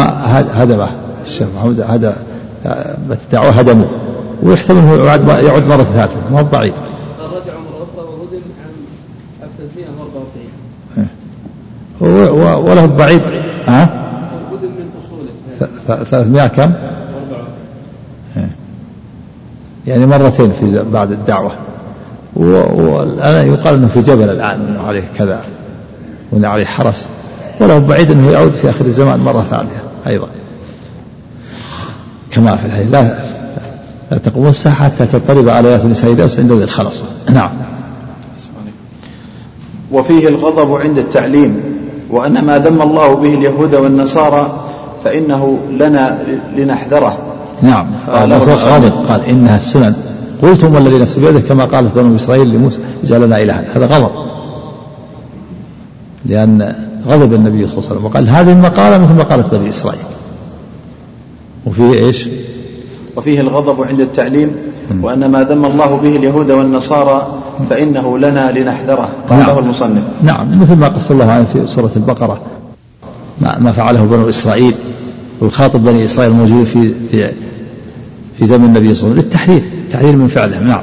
[0.51, 0.89] هدمه
[1.25, 2.17] الشيخ محمود هذا
[3.11, 3.89] الدعوة هدموه
[4.43, 6.73] ويحتمل أنه يعود يعود مرة ثالثة ما هو بعيد.
[7.19, 9.49] رجع مرة أخرى وهدم عام
[12.01, 13.21] 1344 وله بعيد
[13.67, 13.83] ها؟
[14.51, 16.71] هدم من أصوله 300 كم؟
[19.87, 21.51] يعني مرتين في بعد الدعوة
[22.35, 25.41] والآن يقال أنه في جبل الآن أنه عليه كذا
[26.31, 27.07] وأن عليه حرس
[27.59, 30.27] وله بعيد أنه يعود في آخر الزمان مرة ثانية أيضا.
[32.31, 32.91] كما في الحديث.
[32.91, 33.19] لا
[34.11, 37.05] لا تقوم الساعة حتى تضطرب على نساء دوس عند ذي الخلصة.
[37.29, 37.49] نعم.
[39.91, 41.61] وفيه الغضب عند التعليم
[42.09, 44.63] وأن ما ذم الله به اليهود والنصارى
[45.03, 46.17] فإنه لنا
[46.57, 47.17] لنحذره.
[47.61, 47.87] نعم.
[48.07, 49.95] قال غضب قال إنها السنن.
[50.41, 53.63] قلتم والذي نفس بيده كما قالت بنو إسرائيل لموسى اجعل لنا إلها.
[53.75, 54.11] هذا غضب.
[56.27, 56.75] لأن
[57.07, 60.01] غضب النبي صلى الله عليه وسلم وقال هذه المقالة مثل مقالة بني إسرائيل.
[61.65, 62.29] وفيه إيش؟
[63.15, 64.51] وفيه الغضب عند التعليم
[65.01, 67.27] وأن ما ذم الله به اليهود والنصارى
[67.69, 69.09] فإنه لنا لنحذره.
[69.29, 69.57] قاله نعم.
[69.57, 70.03] المصنف.
[70.23, 72.41] نعم مثل ما قص الله عنه في سورة البقرة.
[73.41, 74.73] ما, ما فعله بنو إسرائيل.
[75.41, 77.31] ويخاطب بني إسرائيل الموجودين في في
[78.37, 79.53] في زمن النبي صلى الله عليه وسلم.
[79.53, 80.81] للتحذير التحذير من فعلهم نعم.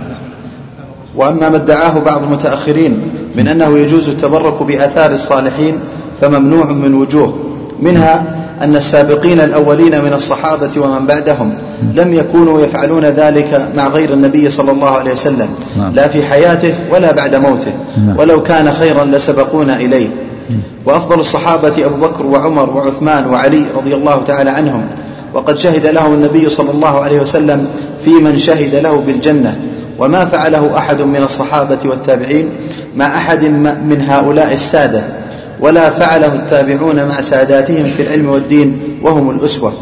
[1.16, 3.00] وأما ما ادعاه بعض المتأخرين
[3.34, 5.74] من أنه يجوز التبرك بآثار الصالحين
[6.20, 7.34] فممنوع من وجوه
[7.80, 11.54] منها أن السابقين الأولين من الصحابة ومن بعدهم
[11.94, 15.94] لم يكونوا يفعلون ذلك مع غير النبي صلى الله عليه وسلم نعم.
[15.94, 17.72] لا في حياته ولا بعد موته
[18.06, 18.18] نعم.
[18.18, 20.08] ولو كان خيرا لسبقونا إليه
[20.86, 24.86] وأفضل الصحابة أبو بكر وعمر وعثمان وعلي رضي الله تعالى عنهم
[25.34, 27.66] وقد شهد له النبي صلى الله عليه وسلم
[28.04, 29.56] في من شهد له بالجنة
[29.98, 32.50] وما فعله أحد من الصحابة والتابعين
[32.96, 33.44] مع أحد
[33.84, 35.02] من هؤلاء السادة
[35.60, 39.72] ولا فعله التابعون مع ساداتهم في العلم والدين وهم الأسوة.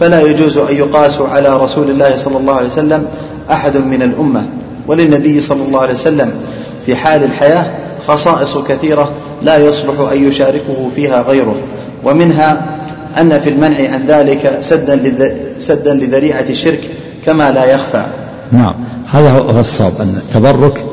[0.00, 3.06] فلا يجوز أن يقاس على رسول الله صلى الله عليه وسلم
[3.50, 4.46] أحد من الأمة.
[4.86, 6.32] وللنبي صلى الله عليه وسلم
[6.86, 7.66] في حال الحياة
[8.08, 9.10] خصائص كثيرة
[9.42, 11.56] لا يصلح أن يشاركه فيها غيره.
[12.04, 12.62] ومنها
[13.20, 15.00] أن في المنع عن ذلك سدا
[15.58, 16.80] سدا لذريعة الشرك
[17.26, 18.06] كما لا يخفى.
[18.52, 18.74] نعم.
[19.12, 20.84] هذا هو الصواب أن التبرك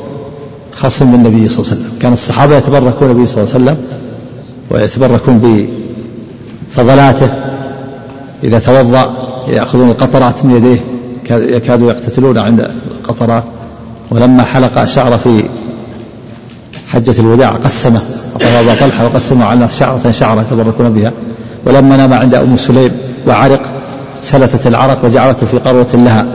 [0.81, 1.99] خاص بالنبي صلى الله عليه وسلم.
[2.01, 3.77] كان الصحابة يتبركون به صلى الله عليه وسلم
[4.71, 5.67] ويتبركون
[6.71, 7.29] بفضلاته.
[8.43, 9.13] إذا توضأ
[9.47, 10.79] يأخذون القطرات من يديه
[11.55, 13.43] يكادوا يقتتلون عند القطرات.
[14.11, 15.43] ولما حلق شعر في
[16.87, 18.01] حجة الوداع قسمه
[18.35, 21.11] وتواضع طلحة وقسمه على الناس شعرة شعرة يتبركون بها.
[21.65, 22.91] ولما نام عند أم سليم
[23.27, 23.61] وعرق
[24.21, 26.25] سلتت العرق وجعلته في قروة لها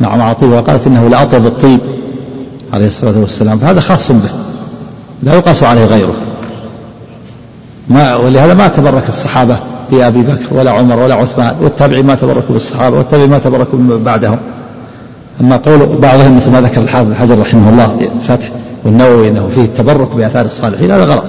[0.00, 1.80] مع معاطيه وقالت إنه لأطيب الطيب.
[2.72, 4.30] عليه الصلاة والسلام فهذا خاص به
[5.22, 6.14] لا يقاس عليه غيره.
[7.88, 9.56] ما ولهذا ما تبرك الصحابة
[9.90, 14.38] بأبي بكر ولا عمر ولا عثمان والتابعين ما تبركوا بالصحابة والتابعين ما تبركوا بعدهم.
[15.40, 18.50] أما قول بعضهم مثل ما ذكر الحافظ حجر رحمه الله في الفتح
[18.84, 21.24] والنووي أنه فيه التبرك بآثار الصالحين هذا غلط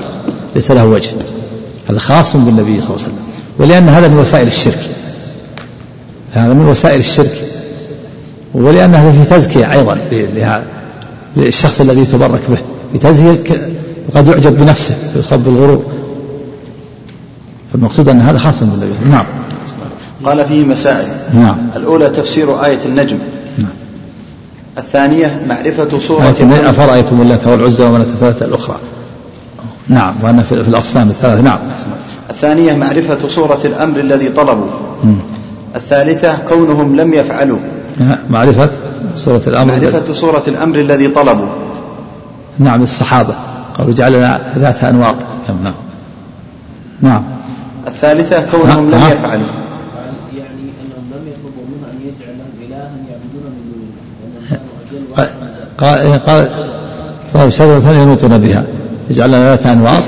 [0.56, 1.12] ليس له وجه
[1.90, 3.20] هذا خاص بالنبي صلى الله عليه وسلم.
[3.60, 4.90] ولأن هذا من وسائل الشرك
[6.34, 7.44] هذا من وسائل الشرك
[8.54, 9.98] ولأن هذا في تزكية أيضا
[11.40, 12.58] للشخص الذي يتبرك به.
[12.94, 13.70] بتزكية
[14.10, 15.84] وقد يعجب بنفسه يصاب بالغرور
[17.74, 19.26] فالمقصود أن هذا خاص بالنبي نعم.
[20.26, 21.08] قال فيه مسائل.
[21.34, 21.58] نعم.
[21.76, 23.18] الأولى تفسير آية النجم.
[23.58, 23.68] نعم.
[24.78, 28.78] الثانية معرفة صورة آية أفرأيتم اللات والعزى ومناة الثلاثة الأخرى.
[29.88, 30.14] نعم.
[30.24, 31.42] وأن في الأصنام الثلاثة.
[31.42, 31.60] نعم.
[32.30, 34.70] الثانية معرفة صورة الأمر الذي طلبوا.
[35.04, 35.14] م.
[35.76, 37.60] الثالثة كونهم لم يفعلوا.
[38.30, 38.70] معرفة
[39.16, 41.48] صورة الأمر معرفة صورة الأمر الذي طلبوا
[42.60, 43.34] نعم الصحابة
[43.78, 45.16] قالوا جعلنا ذات أنواط.
[45.64, 45.74] نعم
[47.02, 47.24] نعم.
[47.88, 49.46] الثالثة كونهم لم يفعلوا.
[50.38, 53.64] يعني أنهم لم يطلبوا منه أن يجعل لهم إلها يعبدون من
[54.92, 55.30] دون الله
[55.78, 56.50] قال قال
[57.34, 58.64] طيب شجرة ينوطون بها.
[59.10, 60.04] يجعل لنا ذات أنواط.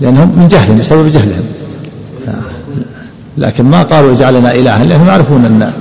[0.00, 1.44] لأنهم من جهلهم بسبب جهلهم.
[3.38, 5.72] لكن ما قالوا اجعل لنا إلها لأنهم يعرفون أن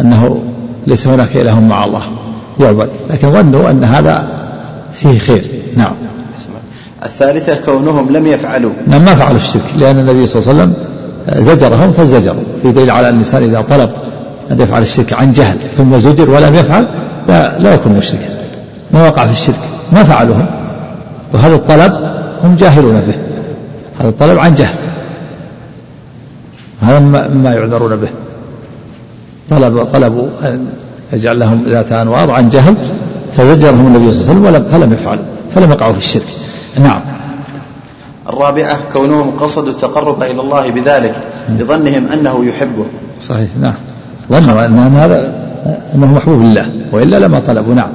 [0.00, 0.42] أنه
[0.86, 2.02] ليس هناك إله مع الله.
[2.60, 2.88] يعبد.
[3.10, 4.28] لكن ظنوا أن هذا
[4.92, 5.44] فيه خير.
[5.76, 5.92] نعم.
[7.04, 8.70] الثالثة كونهم لم يفعلوا.
[8.86, 9.64] نعم ما فعلوا الشرك.
[9.76, 10.74] لأن النبي صلى الله عليه وسلم
[11.42, 12.42] زجرهم فزجروا.
[12.62, 13.90] في دليل على الإنسان إذا طلب
[14.50, 16.86] أن يفعل الشرك عن جهل ثم زجر ولم يفعل
[17.28, 18.28] لا, لا يكون مشركا.
[18.90, 19.60] ما وقع في الشرك؟
[19.92, 20.46] ما فعلوه
[21.32, 21.92] وهذا الطلب
[22.44, 23.14] هم جاهلون به.
[24.00, 24.74] هذا الطلب عن جهل.
[26.82, 28.08] هذا ما يعذرون به.
[29.50, 30.66] طلب طلبوا أن
[31.12, 32.74] يجعل لهم ذات أنوار عن جهل
[33.36, 35.24] فزجرهم النبي صلى الله عليه وسلم فلم يفعلوا
[35.54, 36.26] فلم يقعوا في الشرك.
[36.80, 37.00] نعم.
[38.28, 41.14] الرابعة كونهم قصدوا التقرب إلى الله بذلك
[41.58, 42.84] لظنهم أنه يحبه.
[43.20, 43.74] صحيح نعم.
[44.32, 45.32] ظنوا أن هذا
[45.94, 47.90] أنه محبوب لله وإلا لما طلبوا نعم.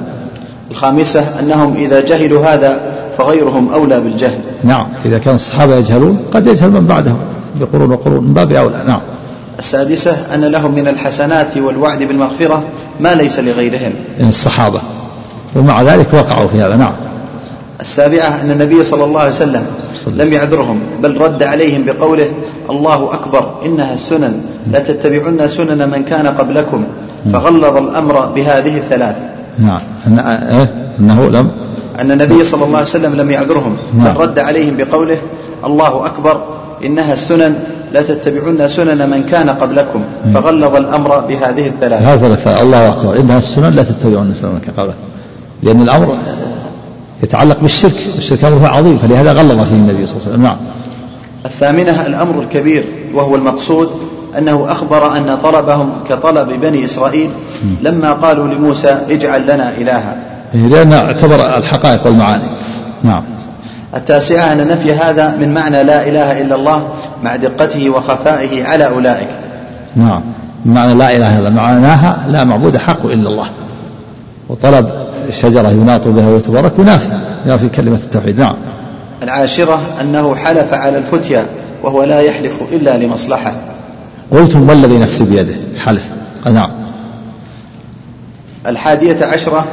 [0.70, 2.80] الخامسة أنهم إذا جهلوا هذا
[3.18, 4.38] فغيرهم أولى بالجهل.
[4.64, 4.86] نعم.
[5.04, 7.18] إذا كان الصحابة يجهلون قد يجهل من بعدهم
[7.60, 9.00] بقرون وقرون من باب أولى نعم.
[9.58, 12.64] السادسة أن لهم من الحسنات والوعد بالمغفرة
[13.00, 13.92] ما ليس لغيرهم.
[14.20, 14.80] من الصحابة.
[15.56, 16.92] ومع ذلك وقعوا في هذا نعم.
[17.80, 19.66] السابعة أن النبي صلى الله عليه وسلم
[20.06, 22.28] لم يعذرهم بل رد عليهم بقوله
[22.70, 24.40] الله أكبر إنها السنن
[24.72, 26.84] لا تتبعن سنن من كان قبلكم.
[27.32, 29.16] فغلظ الأمر بهذه الثلاث.
[29.58, 29.80] نعم.
[30.18, 31.50] إيه؟ أنه لم
[32.00, 35.16] أن النبي صلى الله عليه وسلم لم يعذرهم بل رد عليهم بقوله
[35.66, 36.40] الله أكبر
[36.84, 37.54] إنها السنن
[37.92, 40.02] لا تتبعن سنن من كان قبلكم
[40.34, 43.16] فغلظ الأمر بهذه الثلاث هذا الله أكبر.
[43.16, 44.98] إنها السنن لا تتبعن سنن من كان قبلكم.
[45.62, 46.16] لأن الأمر
[47.22, 50.42] يتعلق بالشرك الشرك أمره عظيم فلهذا غلظ فيه النبي صلى الله عليه وسلم.
[50.42, 50.56] نعم.
[51.44, 52.84] الثامنة الأمر الكبير
[53.14, 53.90] وهو المقصود
[54.38, 57.30] أنه أخبر أن طلبهم كطلب بني إسرائيل
[57.82, 60.16] لما قالوا لموسى اجعل لنا إلها.
[60.54, 62.48] إيه، لأن اعتبر الحقائق والمعاني.
[63.02, 63.22] نعم.
[63.96, 66.88] التاسعة أن نفي هذا من معنى لا إله إلا الله
[67.22, 69.28] مع دقته وخفائه على أولئك.
[69.96, 70.22] نعم.
[70.66, 73.46] معنى لا إله إلا معناها لا معبود حق إلا الله.
[74.48, 74.90] وطلب
[75.30, 77.08] شجرة يناط بها ويتبارك ينافي.
[77.46, 78.38] ينافي كلمة التوحيد.
[78.38, 78.54] نعم.
[79.22, 81.46] العاشرة أنه حلف على الفتيا
[81.82, 83.52] وهو لا يحلف إلا لمصلحة.
[84.30, 85.54] قلتم والذي نفسي بيده.
[85.84, 86.04] حلف.
[86.52, 86.70] نعم.
[88.66, 89.64] الحادية عشرة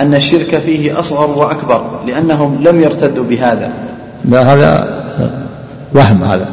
[0.00, 3.72] أن الشرك فيه أصغر وأكبر لأنهم لم يرتدوا بهذا.
[4.24, 5.00] لا هذا
[5.94, 6.48] وهم هذا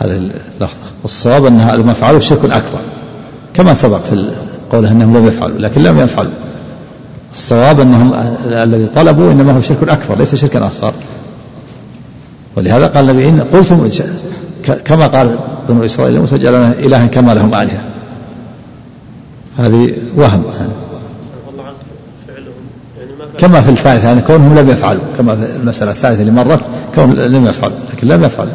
[0.00, 0.30] هذه
[0.60, 0.80] اللفظة.
[1.02, 2.80] والصواب أن هذا ما فعلوا شرك أكبر
[3.54, 4.24] كما سبق في
[4.72, 6.32] قوله أنهم لم يفعلوا لكن لم يفعلوا.
[7.32, 8.12] الصواب أنهم
[8.46, 10.92] الذي طلبوا إنما هو شرك أكبر ليس شركا أصغر.
[12.56, 13.88] ولهذا قال النبي إن قلتم
[14.84, 15.38] كما قال
[15.68, 17.82] بنو إسرائيل موسى جعلنا إلها كما لهم آلهة.
[19.58, 20.42] هذه وهم.
[23.40, 26.60] كما في الثالثة يعني كونهم لم يفعلوا كما في المسألة الثالثة اللي مرت
[26.94, 28.52] كون لم يفعلوا لكن لم يفعلوا.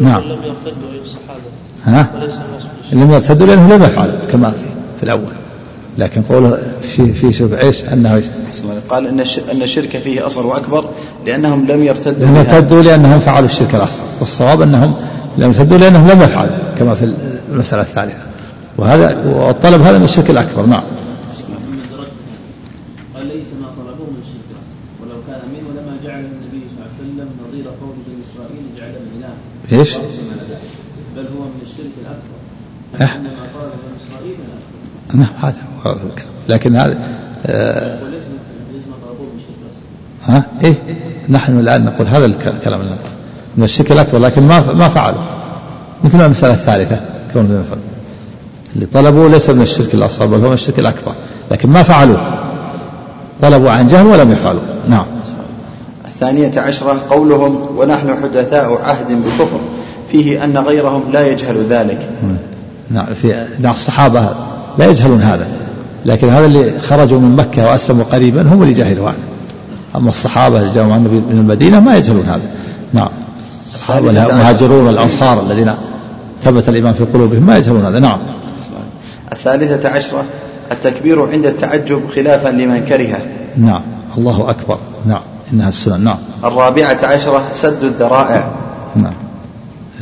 [0.00, 0.22] نعم.
[0.22, 1.40] لم يرتدوا الصحابة
[1.84, 2.08] ها؟
[2.92, 4.64] لم يرتدوا لأنهم لم يفعلوا كما في
[4.96, 5.32] في الأول.
[5.98, 8.22] لكن قوله في في إيش؟ أنه
[8.88, 9.20] قال إن
[9.52, 10.84] إن الشرك فيه أصغر وأكبر
[11.26, 14.04] لأنهم لم يرتدوا لم يرتدوا لأنهم فعلوا الشرك الأصغر.
[14.20, 14.94] والصواب أنهم
[15.38, 17.14] لم يرتدوا لأنهم لم يفعلوا كما في
[17.52, 18.30] المسألة الثالثة.
[18.78, 20.82] وهذا والطلب هذا من الشرك الأكبر نعم
[23.14, 26.88] قال ليس ما طلبوه من الشرك الاصغر ولو كان منه لما جعل النبي صلى الله
[26.88, 29.34] عليه وسلم نظير قول بني اسرائيل جعل اله
[29.72, 33.14] إيش؟ بل هو من الشرك الأكبر.
[33.14, 34.36] لأن ما طلب بني إسرائيل
[35.14, 35.98] نعم هذا
[36.48, 36.98] لكن هذا
[37.46, 37.98] آه
[40.26, 40.74] ها؟ إيه.
[41.28, 42.96] نحن الآن نقول هذا الكلام اللي
[43.56, 45.22] من الشرك الأكبر لكن ما ما فعلوا.
[46.04, 47.00] مثل ما المسألة الثالثة
[47.32, 47.64] كون
[48.74, 51.12] اللي طلبوا ليس من الشرك الأصغر بل هو من الشرك الأكبر.
[51.50, 52.38] لكن ما فعلوه
[53.42, 54.60] طلبوا عن جهل ولم يفعلوا.
[54.88, 55.06] نعم.
[56.20, 59.60] الثانية عشرة قولهم ونحن حدثاء عهد بكفر
[60.12, 62.08] فيه أن غيرهم لا يجهل ذلك.
[62.90, 64.28] نعم في نعم الصحابة
[64.78, 65.46] لا يجهلون هذا
[66.06, 69.16] لكن هذا اللي خرجوا من مكة وأسلموا قريبا هم اللي جهلوا هذا
[69.96, 72.42] أما الصحابة اللي جاءوا النبي من المدينة ما يجهلون هذا.
[72.92, 73.10] نعم
[73.66, 75.72] الصحابة المهاجرون والأنصار الذين
[76.40, 77.98] ثبت الإيمان في قلوبهم ما يجهلون هذا.
[77.98, 78.18] نعم.
[79.32, 80.24] الثالثة عشرة
[80.72, 83.20] التكبير عند التعجب خلافا لمن كرهه.
[83.56, 83.82] نعم
[84.18, 84.78] الله أكبر.
[85.06, 85.20] نعم.
[85.52, 86.18] إنها السنن نعم.
[86.44, 88.50] الرابعة عشرة سد الذرائع.
[88.96, 89.14] نعم.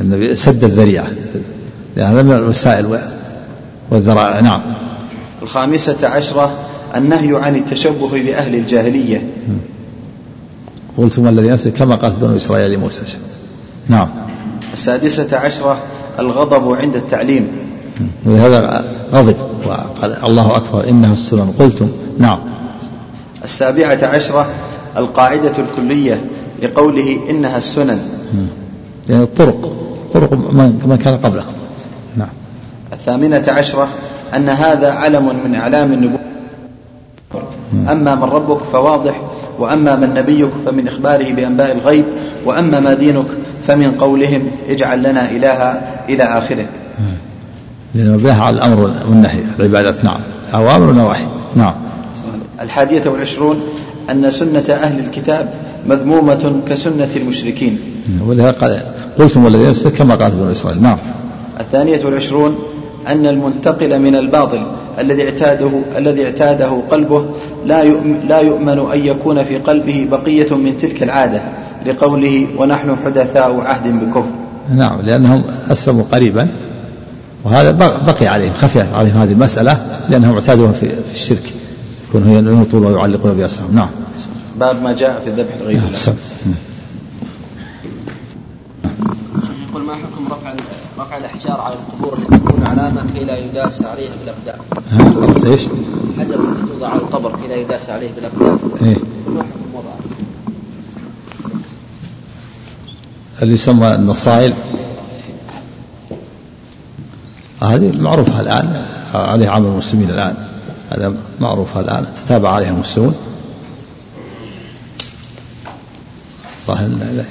[0.01, 1.07] النبي سد الذريعة.
[1.97, 2.99] يعني هذا من الوسائل
[3.91, 4.39] والذرائع.
[4.39, 4.61] نعم.
[5.41, 6.51] الخامسة عشرة
[6.95, 9.29] النهي عن التشبه بأهل الجاهلية.
[10.97, 13.01] قلتم الذي نفسه كما قالت بنو إسرائيل لموسى.
[13.87, 14.09] نعم.
[14.73, 15.77] السادسة عشرة
[16.19, 17.47] الغضب عند التعليم.
[18.25, 19.35] ولهذا غضب.
[19.65, 20.89] وقال الله أكبر.
[20.89, 21.53] إنه السنن.
[21.59, 21.89] قلتم.
[22.19, 22.39] نعم.
[23.43, 24.47] السابعة عشرة
[24.99, 26.21] القاعدة الكلية
[26.63, 27.99] لقوله إنها السنن.
[29.09, 29.73] يعني الطرق
[30.13, 31.53] طرق من كان قبلكم
[32.17, 32.29] نعم.
[32.93, 33.87] الثامنة عشرة
[34.35, 36.19] أن هذا علم من أعلام النبوة.
[37.89, 39.21] أما من ربك فواضح
[39.59, 42.05] وأما من نبيك فمن إخباره بأنباء الغيب
[42.45, 43.25] وأما ما دينك
[43.67, 46.65] فمن قولهم اجعل لنا إلها إلى آخره.
[47.95, 48.79] لأنه بناء على الأمر
[49.09, 50.05] والنهي العبادات.
[50.05, 50.21] نعم.
[50.53, 51.25] أوامر ونواهي
[51.55, 51.73] نعم.
[52.61, 53.61] الحادية والعشرون
[54.11, 55.49] أن سنة أهل الكتاب
[55.87, 57.79] مذمومة كسنة المشركين.
[58.27, 58.79] ولهذا قال
[59.19, 60.83] قلتم والذين كما قالت بنو إسرائيل.
[60.83, 60.97] نعم.
[61.59, 62.55] الثانية والعشرون
[63.07, 64.61] أن المنتقل من الباطل
[64.99, 67.25] الذي اعتاده الذي اعتاده قلبه
[67.65, 67.83] لا
[68.27, 71.41] لا يؤمن أن يكون في قلبه بقية من تلك العادة
[71.85, 74.31] لقوله ونحن حدثاء عهد بكفر.
[74.75, 76.47] نعم لأنهم أسلموا قريبا.
[77.43, 77.71] وهذا
[78.07, 79.77] بقي عليهم خفيت عليهم هذه المسألة
[80.09, 81.53] لأنهم اعتادوا في الشرك.
[82.09, 83.89] يكونوا ينوطون ويعلقون بأسهم نعم
[84.59, 86.15] باب ما جاء في الذبح لغير الله
[89.69, 90.53] يقول ما حكم رفع
[90.99, 94.59] رفع الإحجار على القبور التي تكون علامة كي لا يداس عليها بالاقدام.
[95.45, 95.61] إيش؟
[96.17, 98.59] الحجر التي توضع على القبر كي لا يداس عليه بالاقدام.
[98.81, 98.97] إيه؟
[99.27, 99.99] ما حكم وضعه؟
[103.41, 104.53] اللي يسمى النصائل
[107.61, 110.48] هذه معروفة الآن عليها عمل المسلمين الآن
[110.89, 113.15] هذا معروف الآن تتابع عليها المسلمون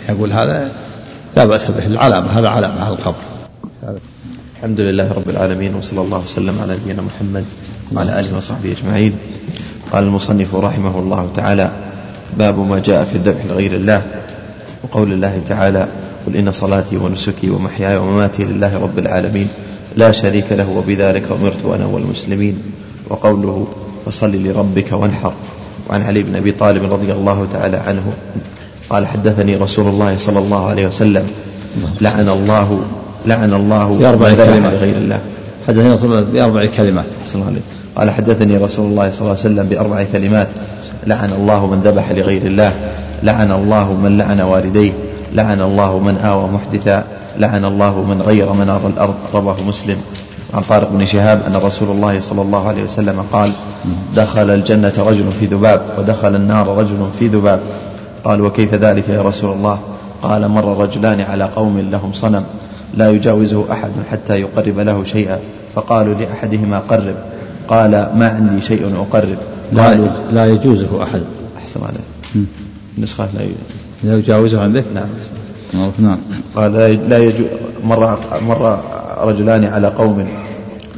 [0.08, 0.72] يقول هذا
[1.36, 3.14] لا بأس به العلامة هذا علامة على القبر.
[4.56, 7.44] الحمد لله رب العالمين وصلى الله وسلم على نبينا محمد
[7.92, 9.12] وعلى آله وصحبه أجمعين.
[9.92, 11.70] قال المصنف رحمه الله تعالى
[12.38, 14.02] باب ما جاء في الذبح لغير الله.
[14.82, 15.88] وقول الله تعالى
[16.26, 19.48] قل إن صلاتي ونسكي ومحياي ومماتي لله رب العالمين
[19.96, 22.62] لا شريك له وبذلك أمرت أنا والمسلمين.
[23.10, 23.66] وقوله
[24.06, 25.32] فصل لربك وانحر.
[25.90, 28.12] وعن علي بن أبي طالب رضي الله تعالى عنه
[28.90, 31.26] قال حدثني رسول الله صلى الله عليه وسلم
[32.00, 32.80] لعن الله
[33.26, 34.72] لعن الله بأربع كلمات.
[34.72, 35.20] لغير الله.
[35.68, 37.06] حدثني رسول الله بأربع كلمات.
[37.22, 37.62] أحسن الله عليك.
[37.96, 40.48] قال حدثني رسول الله صلى الله عليه وسلم بأربع كلمات
[41.06, 42.72] لعن الله من ذبح لغير الله
[43.22, 44.92] لعن الله من لعن والديه
[45.34, 47.04] لعن الله من آوى محدثا
[47.38, 49.96] لعن الله من غير منار الأرض رواه مسلم.
[50.54, 53.52] عن طارق بن شهاب أن رسول الله صلى الله عليه وسلم قال
[54.16, 57.60] دخل الجنة رجل في ذباب ودخل النار رجل في ذباب.
[58.24, 59.78] قال وكيف ذلك يا رسول الله؟
[60.22, 62.44] قال مر رجلان على قوم لهم صنم
[62.94, 65.38] لا يجاوزه أحد حتى يقرب له شيئا.
[65.74, 67.14] فقالوا لأحدهما قرب.
[67.68, 69.36] قال ما عندي شيء أقرب.
[69.76, 71.22] قالوا لا يجوزه أحد.
[71.58, 72.46] أحسن عليك.
[72.98, 73.40] نسخة لا
[74.04, 76.18] لا يجاوزه عندك؟ نعم نعم.
[76.56, 76.72] قال
[77.08, 77.46] لا يجوز
[77.84, 78.80] مر مر
[79.22, 80.28] رجلان على قوم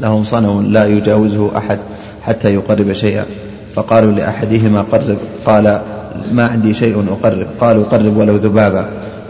[0.01, 1.79] لهم صنم لا يجاوزه أحد
[2.23, 3.25] حتى يقرب شيئا.
[3.75, 5.17] فقالوا لأحدهما قرب
[5.47, 5.81] قال
[6.33, 7.47] ما عندي شيء أقرب.
[7.61, 8.87] قالوا قرب ولو ذبابا.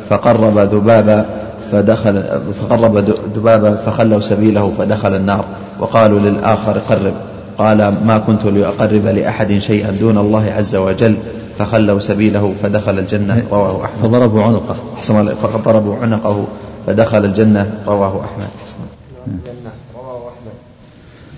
[0.09, 1.27] فقرب ذبابا
[1.73, 2.23] فدخل
[2.61, 2.97] فقرب
[3.37, 5.45] ذبابا فخلوا سبيله فدخل النار.
[5.81, 7.13] وقالوا للآخر قرب.
[7.61, 11.17] قال ما كنت لأقرب لأحد شيئا دون الله عز وجل
[11.59, 14.03] فخلوا سبيله فدخل الجنة رواه أحمد.
[14.03, 14.77] فضربوا عنقه.
[14.97, 16.47] أحسن فضربوا عنقه
[16.87, 18.49] فدخل الجنة رواه أحمد.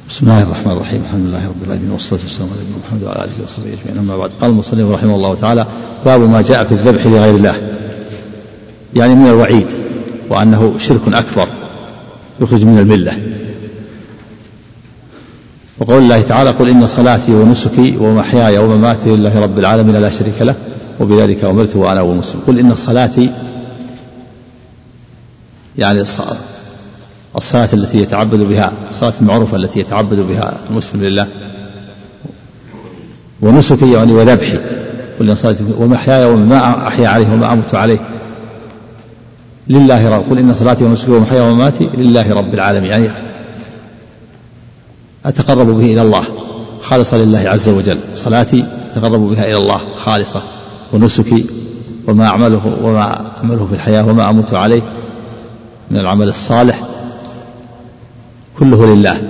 [0.08, 1.02] بسم الله الرحمن الرحيم.
[1.06, 3.98] الحمد لله رب العالمين والصلاة والسلام على نبينا محمد وعلى آله وصحبه أجمعين.
[3.98, 5.66] أما بعد قال المصنف رحمه الله تعالى
[6.04, 7.54] باب ما جاء في الذبح لغير الله.
[8.94, 9.66] يعني من الوعيد
[10.28, 11.48] وأنه شرك أكبر
[12.40, 13.12] يخرج من الملة.
[15.82, 20.54] وقول الله تعالى قل إن صلاتي ونسكي ومحياي ومماتي لله رب العالمين لا شريك له
[21.00, 23.30] وبذلك أمرت وأنا والمسلم قل إن صلاتي
[25.78, 26.00] يعني
[27.36, 31.26] الصلاة التي يتعبد بها الصلاة المعروفة التي يتعبد بها المسلم لله.
[33.40, 34.58] ونسكي يعني وذبحي.
[35.20, 37.98] قل إن صلاتي ومحياي وما أحيا عليه وما أموت عليه.
[39.68, 42.90] لله رب قل إن صلاتي ونسكي ومحياي ومماتي لله رب العالمين.
[42.90, 43.08] يعني
[45.26, 46.24] أتقرب به إلى الله
[46.82, 47.98] خالصة لله عز وجل.
[48.14, 50.42] صلاتي أتقرب بها إلى الله خالصة.
[50.92, 51.44] ونسكي
[52.08, 54.82] وما أعمله وما أعمله في الحياة وما أموت عليه
[55.90, 56.82] من العمل الصالح
[58.58, 59.20] كله لله.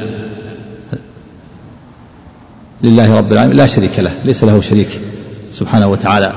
[2.83, 3.57] لله رب العالمين.
[3.57, 5.01] لا شريك له ليس له شريك
[5.53, 6.33] سبحانه وتعالى.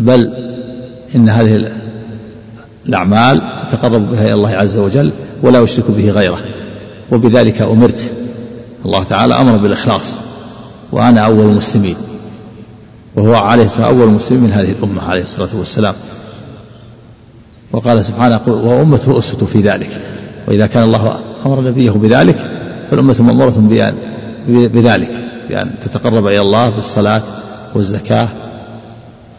[0.00, 0.32] بل
[1.14, 1.70] إن هذه
[2.86, 5.10] الأعمال أتقرب بها إلى الله عز وجل
[5.42, 6.38] ولا أشرك به غيره.
[7.12, 8.12] وبذلك أمرت
[8.84, 10.16] الله تعالى أمر بالإخلاص
[10.92, 11.96] وأنا أول المسلمين
[13.16, 15.94] وهو عليه الصلاة أول المسلمين من هذه الأمة عليه الصلاة والسلام.
[17.72, 20.00] وقال سبحانه وأمته أسوة في ذلك.
[20.48, 22.36] وإذا كان الله أمر نبيه بذلك
[22.90, 23.54] فالأمة مأمورة
[24.48, 25.10] بذلك
[25.48, 27.22] بأن تتقرب إلى الله بالصلاة
[27.74, 28.28] والزكاة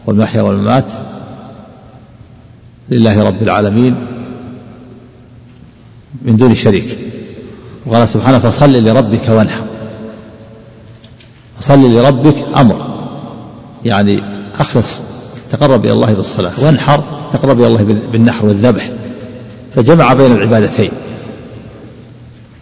[0.05, 0.91] والمحيا والممات
[2.89, 3.95] لله رب العالمين
[6.21, 6.97] من دون شريك.
[7.89, 9.61] وقال سبحانه فصل لربك وانحر.
[11.59, 12.87] فصل لربك أمر.
[13.85, 14.23] يعني
[14.59, 15.01] أخلص
[15.51, 18.89] تقرب إلى الله بالصلاة وانحر تقرب إلى الله بالنحر والذبح.
[19.75, 20.91] فجمع بين العبادتين.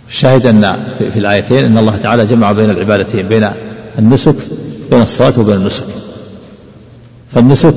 [0.09, 0.77] الشاهد أن
[1.11, 3.49] في الآيتين أن الله تعالى جمع بين العبادتين بين
[3.99, 4.35] النسك
[4.91, 5.85] بين الصلاة وبين النسك.
[7.33, 7.75] فالنسك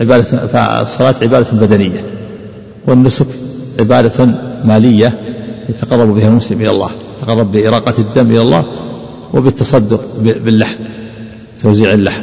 [0.00, 2.04] عبادة فالصلاة عبادة بدنية
[2.86, 3.26] والنسك
[3.80, 4.26] عبادة
[4.64, 5.27] مالية
[5.68, 8.64] يتقرب بها المسلم إلى الله يتقرب بإراقة الدم إلى الله
[9.34, 10.78] وبالتصدق باللحم
[11.62, 12.22] توزيع اللحم.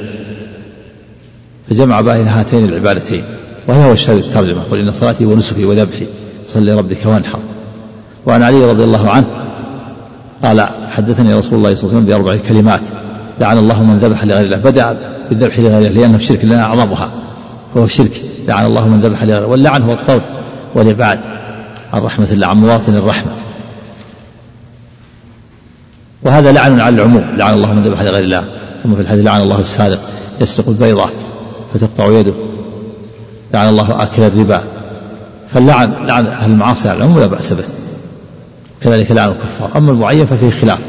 [1.69, 3.23] فجمع بين هاتين العبادتين.
[3.67, 6.07] وهذا هو الشاهد الترجمة قل إن صلاتي ونسكي وذبحي
[6.47, 7.39] صل لربك وانحر.
[8.25, 9.25] وعن علي رضي الله عنه
[10.43, 12.81] قال حدثني رسول الله صلى الله عليه وسلم بأربع كلمات.
[13.39, 14.57] لعن الله من ذبح لغير الله.
[14.57, 14.97] بدأ
[15.29, 17.09] بالذبح لغير الله لأنه الشرك لنا أعظمها.
[17.75, 19.47] وهو الشرك لعن الله من ذبح لغير الله.
[19.47, 20.21] واللعن هو الطرد
[20.75, 21.19] والإبعاد.
[21.93, 23.31] عن رحمة الله عن مواطن الرحمة.
[26.23, 28.43] وهذا لعن على العموم لعن الله من ذبح لغير الله
[28.83, 29.99] كما في الحديث لعن الله السارق
[30.41, 31.09] يسرق البيضة
[31.73, 32.33] فتقطع يده
[33.53, 34.63] لعن الله آكل الربا.
[35.47, 37.63] فاللعن لعن أهل المعاصي على العموم لا بأس به.
[38.81, 39.71] كذلك لعن الكفار.
[39.75, 40.79] أما المعين ففيه خلاف.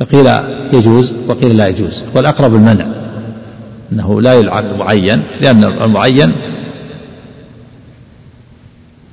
[0.00, 0.26] فقيل
[0.72, 2.02] يجوز وقيل لا يجوز.
[2.14, 2.86] والأقرب المنع
[3.92, 6.32] أنه لا يلعن المعين لأن المعين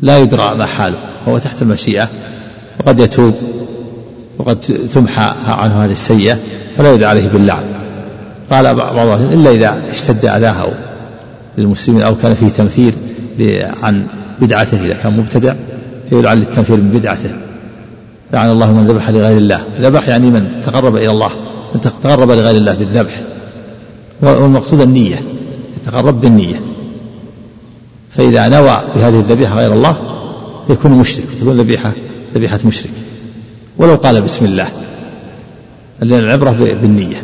[0.02, 0.98] لا يدرى ما حاله.
[1.26, 2.10] وهو تحت المشيئة.
[2.80, 3.34] وقد يتوب.
[4.38, 4.60] وقد
[4.94, 6.38] تمحى عنه هذه السيئة.
[6.78, 7.64] فلا يدعى عليه باللعن.
[8.52, 10.68] قال بعض إلا إذا اشتد أذاه
[11.58, 12.94] للمسلمين أو كان فيه تنفير
[13.84, 14.08] عن
[14.42, 15.54] بدعته إذا كان مبتدع
[16.10, 17.32] فيلعن للتنفير من بدعته.
[18.34, 19.62] لعن الله من ذبح لغير الله.
[19.82, 21.30] ذبح يعني من تقرب إلى الله.
[21.76, 23.22] من تقرب لغير الله بالذبح.
[24.22, 25.22] والمقصود النية.
[25.82, 26.62] يتقرب بالنية.
[28.18, 29.96] فإذا نوى بهذه الذبيحة غير الله
[30.70, 31.26] يكون مشرك.
[31.40, 31.92] تكون ذبيحة
[32.36, 32.92] ذبيحة مشرك.
[33.78, 34.68] ولو قال بسم الله.
[36.00, 37.24] لأن العبرة بالنية.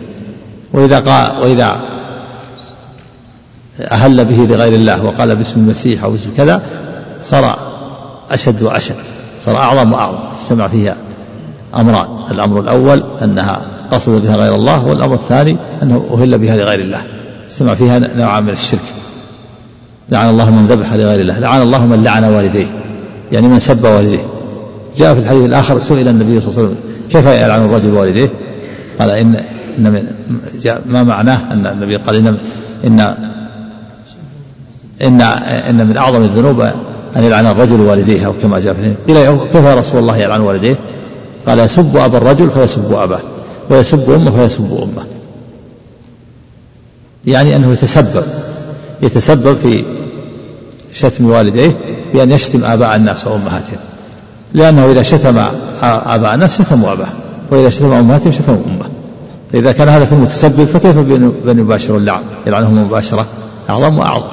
[0.74, 1.82] وإذا قال وإذا
[3.82, 6.62] أهل به لغير الله وقال باسم المسيح أو باسم كذا
[7.24, 7.58] صار
[8.32, 8.96] أشد وأشد.
[9.42, 10.18] صار أعظم وأعظم.
[10.42, 10.96] اجتمع فيها
[11.76, 12.08] أمران.
[12.32, 17.02] الأمر الأول أنها قصد بها غير الله والأمر الثاني أنه أهل بها لغير الله.
[17.50, 18.94] اجتمع فيها نوع من الشرك.
[20.14, 22.68] لعن الله من ذبح لغير الله لعن الله من لعن والديه
[23.32, 24.24] يعني من سب والديه.
[24.98, 26.78] جاء في الحديث الآخر سئل النبي صلى الله عليه وسلم
[27.10, 28.30] كيف يلعن الرجل والديه
[29.00, 29.36] قال إن
[29.78, 30.08] إن من
[30.62, 32.38] جاء ما معناه أن النبي قال إن
[32.86, 33.00] إن
[35.02, 35.22] إن
[35.70, 36.62] إن من أعظم الذنوب
[37.16, 40.76] أن يلعن الرجل والديه أو كما جاء في قيل كيف رسول الله يلعن والديه؟
[41.48, 43.20] قال يسب أبا الرجل فيسب أباه
[43.70, 45.06] ويسب أمه فيسب أمه.
[47.26, 48.24] يعني أنه يتسبب
[49.02, 49.84] يتسبب في
[50.94, 51.72] شتم والديه
[52.14, 53.78] بأن يشتم آباء الناس وأمهاتهم.
[54.54, 55.38] لأنه إذا شتم
[55.84, 57.08] آباء الناس شتموا أباه
[57.52, 58.90] وإذا شتم أمهاتهم شتموا أمه.
[59.54, 60.98] فإذا كان هذا في المتسبب فكيف
[61.46, 63.26] بأن يباشر اللعن؟ يلعنهم مباشرة
[63.70, 64.28] أعظم وأعظم.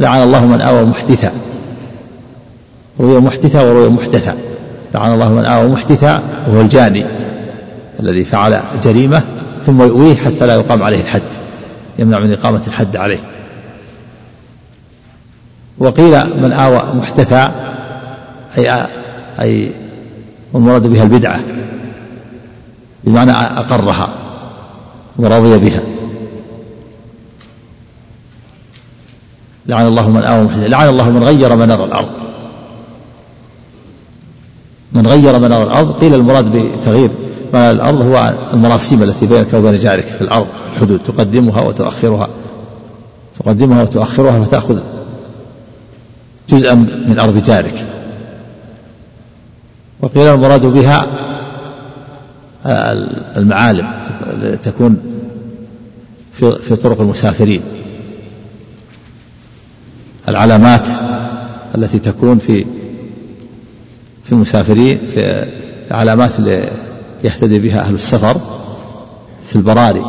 [0.00, 1.32] لعن الله من آوى محدثا.
[3.00, 4.36] روي محدثا وروي محدثا.
[4.94, 7.04] لعن الله من آوى محدثا وهو الجاني
[8.00, 9.22] الذي فعل جريمة
[9.66, 11.22] ثم يؤويه حتى لا يقام عليه الحد
[11.98, 13.18] يمنع من إقامة الحد عليه.
[15.78, 17.52] وقيل من آوى محدثا
[18.58, 18.86] أي
[19.40, 19.70] أي
[20.52, 21.40] والمراد بها البدعة
[23.04, 24.08] بمعنى أقرها
[25.16, 25.80] ورضي بها.
[29.66, 32.10] لعن الله من آوى محدثا لعن الله من غير منار الأرض.
[34.92, 37.10] من غير منار الأرض قيل المراد بتغيير
[37.54, 42.28] منار الأرض هو المراسيم التي بينك وبين جارك في الأرض الحدود تقدمها وتؤخرها.
[43.38, 44.78] تقدمها وتؤخرها فتأخذ
[46.48, 46.74] جزءا
[47.08, 47.86] من أرض جارك
[50.00, 51.06] وقيل المراد بها
[53.36, 53.90] المعالم
[54.62, 54.98] تكون
[56.38, 57.60] في طرق المسافرين.
[60.28, 60.86] العلامات
[61.74, 62.66] التي تكون في
[64.24, 65.44] في المسافرين في
[65.90, 66.68] العلامات اللي
[67.24, 68.36] يهتدي بها أهل السفر
[69.46, 70.04] في البراري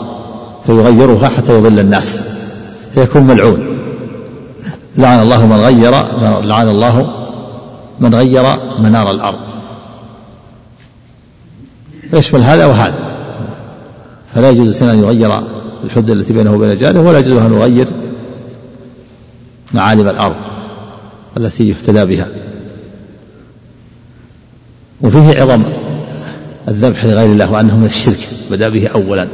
[0.65, 2.21] فيغيرها حتى يضل الناس
[2.93, 3.66] فيكون ملعون.
[4.97, 5.91] لعن الله من غير
[6.41, 7.13] لعن الله
[7.99, 8.43] من غير
[8.79, 9.39] منار الأرض.
[12.13, 12.99] يشمل هذا وهذا.
[14.35, 15.39] فلا يجوز الإنسان أن يغير
[15.83, 17.87] الحدة التي بينه وبين جاره ولا يجوز أن يغير
[19.73, 20.35] معالم الأرض
[21.37, 22.27] التي يهتدى بها.
[25.01, 25.63] وفيه عظم
[26.67, 29.27] الذبح لغير الله وأنه من الشرك بدأ به أولا.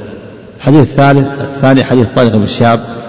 [0.57, 3.03] الحديث الثالث الثاني حديث طارق بن شهاب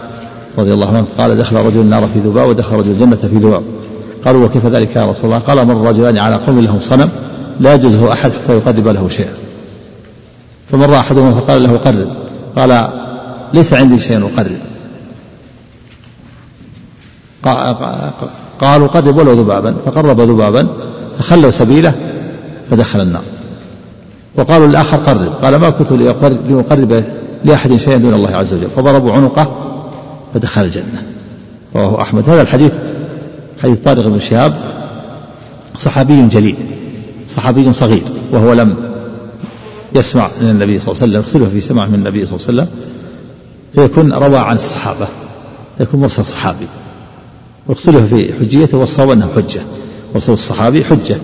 [0.59, 3.62] رضي الله عنه قال دخل رجل النار في ذباب ودخل رجل الجنة في ذباب.
[4.24, 7.11] قالوا وكيف ذلك يا رسول الله؟ قال مر رجلان على قوم لهم صنم
[7.61, 9.34] لا يجوزه أحد حتى يقرب له شيئا.
[10.70, 12.09] فمر أحدهما فقال له قرب.
[12.57, 12.88] قال
[13.55, 14.59] ليس عندي شيء أقرب.
[18.61, 19.74] قالوا قرب ولو ذبابا.
[19.84, 20.68] فقرب ذبابا
[21.18, 21.94] فخلوا سبيله
[22.70, 23.22] فدخل النار.
[24.36, 25.32] وقالوا الآخر قرب.
[25.42, 27.05] قال ما كنت لأقرب
[27.44, 28.68] لأحد شيئا دون الله عز وجل.
[28.76, 29.73] فضربوا عنقه
[30.35, 31.03] فدخل الجنة.
[31.76, 32.28] رواه أحمد.
[32.28, 32.72] هذا الحديث
[33.62, 34.55] حديث طارق بن شهاب
[35.78, 36.57] صحابي جليل
[37.28, 38.76] صحابي صغير وهو لم
[39.95, 42.62] يسمع من النبي صلى الله عليه وسلم اختلف في سماع من النبي صلى الله عليه
[42.62, 42.68] وسلم.
[43.74, 45.09] فيكون روى عن الصحابة
[45.80, 46.66] يكون مرسل صحابي.
[47.66, 49.61] واختلف في حجيته والصواب أنه حجة
[50.14, 51.16] مرسل الصحابي حجة.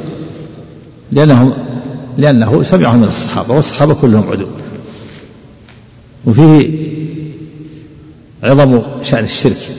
[1.12, 1.52] لأنه
[2.18, 4.48] لأنه سمعه من الصحابة والصحابة كلهم عدول.
[6.26, 6.89] وفيه
[8.44, 9.70] عظم شأن الشرك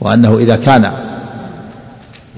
[0.00, 0.92] وأنه إذا كان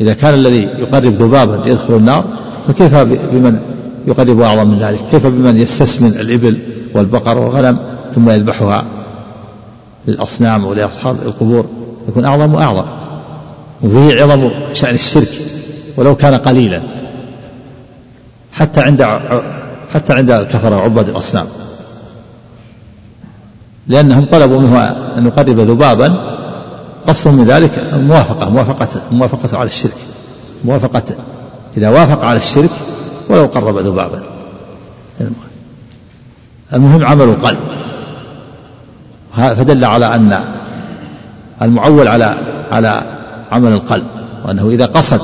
[0.00, 2.24] إذا كان الذي يقرب ذبابا يدخل النار
[2.68, 3.60] فكيف بمن
[4.06, 6.58] يقرب أعظم من ذلك؟ كيف بمن يستسمن الإبل
[6.94, 7.78] والبقر والغنم
[8.14, 8.84] ثم يذبحها
[10.06, 11.66] للأصنام ولأصحاب القبور؟
[12.08, 12.84] يكون أعظم وأعظم.
[13.82, 15.28] وفيه عظم شأن الشرك
[15.96, 16.80] ولو كان قليلا
[18.52, 19.20] حتى عند
[19.94, 21.46] حتى عند الكفرة وعباد الأصنام.
[23.92, 24.78] لأنهم طلبوا منه
[25.18, 26.38] أن يقرب ذبابا.
[27.06, 29.96] قصدهم من ذلك الموافقة موافقة موافقة على الشرك
[30.64, 31.02] موافقة
[31.76, 32.70] إذا وافق على الشرك
[33.28, 34.22] ولو قرب ذبابا.
[36.72, 37.58] المهم عمل القلب.
[39.36, 40.40] فدل على أن
[41.62, 42.34] المعول على
[42.72, 43.02] على
[43.52, 44.04] عمل القلب
[44.44, 45.20] وأنه إذا قصد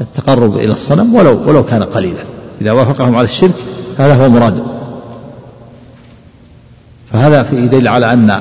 [0.00, 2.22] التقرب إلى الصنم ولو ولو كان قليلا.
[2.60, 3.54] إذا وافقهم على الشرك
[3.98, 4.75] هذا هو مراده.
[7.16, 8.40] فهذا في يدل على أن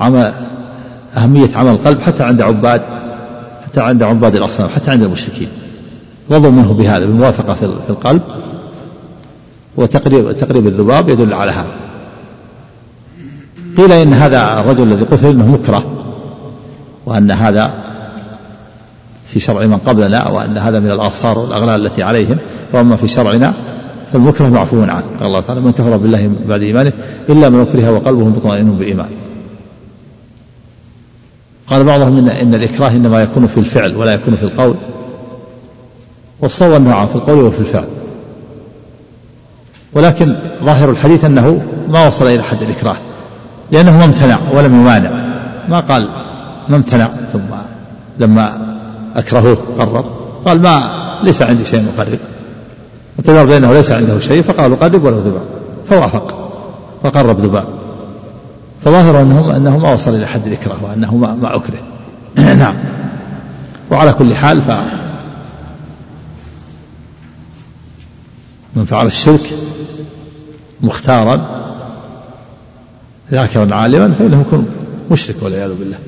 [0.00, 0.32] عمل
[1.16, 2.82] أهمية عمل القلب حتى عند عباد
[3.64, 5.48] حتى عند عباد الأصنام حتى عند المشركين.
[6.30, 8.22] رضوا منه بهذا بالموافقة في القلب
[9.76, 11.70] وتقريب تقريب الذباب يدل على هذا.
[13.76, 15.84] قيل إن هذا الرجل الذي قتل إنه مكره
[17.06, 17.70] وأن هذا
[19.26, 22.38] في شرع من قبلنا وأن هذا من الآثار والأغلال التي عليهم.
[22.72, 23.54] وأما في شرعنا
[24.12, 25.04] فالمكره معفو عنه.
[25.18, 26.92] قال الله تعالى من كفر بالله بعد إيمانه
[27.28, 29.10] إلا من أكره وقلبه مطمئن بإيمان
[31.66, 34.74] قال بعضهم إن, إن الإكراه إنما يكون في الفعل ولا يكون في القول.
[36.40, 37.88] والصواب أنه في القول وفي الفعل.
[39.92, 42.96] ولكن ظاهر الحديث أنه ما وصل إلى حد الإكراه
[43.72, 45.10] لأنه ما امتنع ولم يمانع
[45.68, 46.08] ما قال
[46.68, 47.40] ما امتنع ثم
[48.18, 48.76] لما
[49.16, 50.04] أكرهوه قرب
[50.44, 50.90] قال ما
[51.22, 52.18] ليس عندي شيء مقرب
[53.20, 55.42] وتدار بأنه ليس عنده شيء فقالوا قرب ولو ذباب
[55.88, 56.52] فوافق
[57.02, 57.64] فقرب ذباب.
[58.84, 61.78] فظاهر أنه أنه ما وصل إلى حد الإكراه وأنه ما, ما أكره
[62.62, 62.74] نعم.
[63.90, 64.70] وعلى كل حال ف
[68.76, 69.54] من فعل الشرك
[70.80, 71.40] مختارا
[73.30, 74.66] ذاكرا عالما فإنه يكون
[75.10, 75.98] مشرك والعياذ بالله.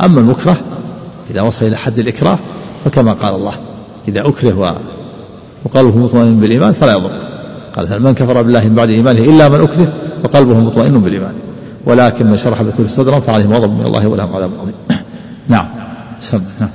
[0.00, 0.56] أما المكره
[1.30, 2.38] إذا وصل إلى حد الإكراه
[2.84, 3.54] فكما قال الله
[4.08, 4.76] إذا أكره
[5.64, 7.10] وقلبه مطمئن بالإيمان فلا يضر.
[7.76, 9.92] قال من كفر بالله من بعد إيمانه إلا من أكره
[10.24, 11.34] وقلبه مطمئن بالإيمان.
[11.86, 14.74] ولكن من شرح بالكفر صدرا فعليهم غضب من الله ولهم عذاب عظيم.
[15.54, 15.66] نعم.
[16.20, 16.42] سم.
[16.60, 16.70] نعم.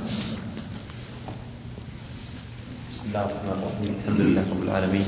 [2.94, 3.94] بسم الله الرحمن الرحيم.
[4.04, 5.06] الحمد لله رب العالمين.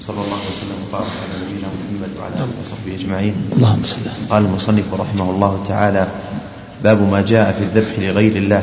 [0.00, 3.34] صلى الله وسلم وبارك على نبينا محمد وعلى آله وصحبه أجمعين.
[3.56, 6.06] اللهم صل قال المصنف رحمه الله تعالى
[6.84, 8.62] باب ما جاء في الذبح لغير الله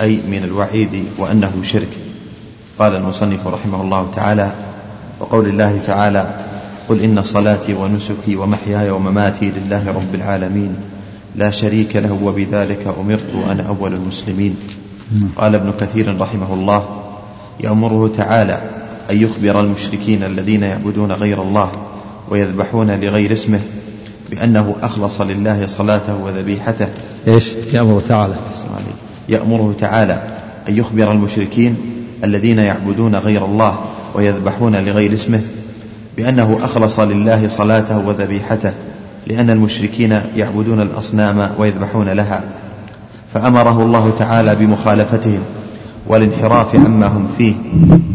[0.00, 2.09] أي من الوعيد وأنه شرك.
[2.80, 4.52] قال المصنف رحمه الله تعالى
[5.20, 6.34] وقول الله تعالى
[6.88, 10.76] قل إن صلاتي ونسكي ومحياي ومماتي لله رب العالمين
[11.36, 14.56] لا شريك له وبذلك أمرت وأنا أول المسلمين.
[15.36, 16.84] قال ابن كثير رحمه الله
[17.60, 18.60] يأمره تعالى
[19.10, 21.70] أن يخبر المشركين الذين يعبدون غير الله
[22.28, 23.60] ويذبحون لغير اسمه
[24.30, 26.88] بأنه أخلص لله صلاته وذبيحته.
[27.28, 28.34] إيش؟ يأمر تعالى.
[29.28, 30.22] يأمره تعالى
[30.68, 33.78] أن يخبر المشركين الذين يعبدون غير الله
[34.14, 35.40] ويذبحون لغير اسمه
[36.16, 38.72] بأنه أخلص لله صلاته وذبيحته
[39.26, 42.42] لأن المشركين يعبدون الأصنام ويذبحون لها.
[43.34, 45.40] فأمره الله تعالى بمخالفتهم
[46.06, 47.54] والانحراف عما هم فيه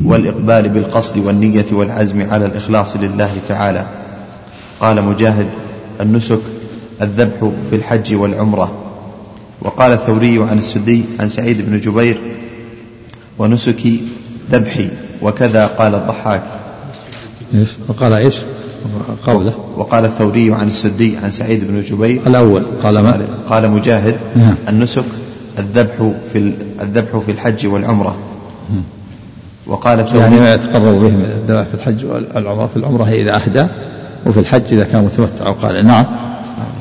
[0.06, 3.86] والإقبال بالقصد والنية والعزم على الإخلاص لله تعالى.
[4.80, 5.48] قال مجاهد
[6.02, 6.41] النسك
[7.02, 8.72] الذبح في الحج والعمرة.
[9.61, 12.18] وقال الثوري عن السدي عن سعيد بن جبير
[13.39, 14.01] ونسكي
[14.51, 14.89] ذبحي
[15.21, 16.43] وكذا قال الضحاك.
[17.53, 18.35] إيش؟ وقال إيش؟
[19.25, 19.53] قوله.
[19.75, 22.21] وقال الثوري عن السدي عن سعيد بن جبير.
[22.27, 24.15] الأول قال ما قال مجاهد.
[24.35, 24.55] نعم.
[24.69, 25.03] النسك
[25.59, 28.15] الذبح في الذبح في الحج والعمرة.
[29.67, 32.67] وقال الثوري يعني ما يتقرب به من الذبح في الحج والعمرة.
[32.67, 33.67] في العمرة هي إذا أهدى
[34.25, 36.05] وفي الحج إذا كان متمتع وقال نعم.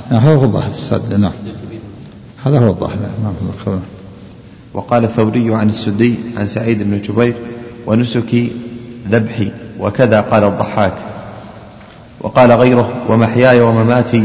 [0.08, 1.32] هذا هو الظاهر السد نعم.
[2.44, 2.96] هذا هو الظاهر.
[3.22, 3.78] نعم.
[4.74, 7.34] وقال الثوري عن السدي عن سعيد بن جبير
[7.86, 8.52] ونسكي
[9.10, 10.92] ذبحي وكذا قال الضحاك.
[12.20, 14.24] وقال غيره ومحياي ومماتي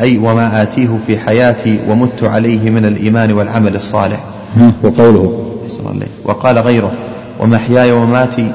[0.00, 4.20] أي وما آتيه في حياتي ومت عليه من الإيمان والعمل الصالح.
[4.82, 5.44] وقوله.
[6.24, 6.92] وقال غيره
[7.40, 8.52] ومحياي ومماتي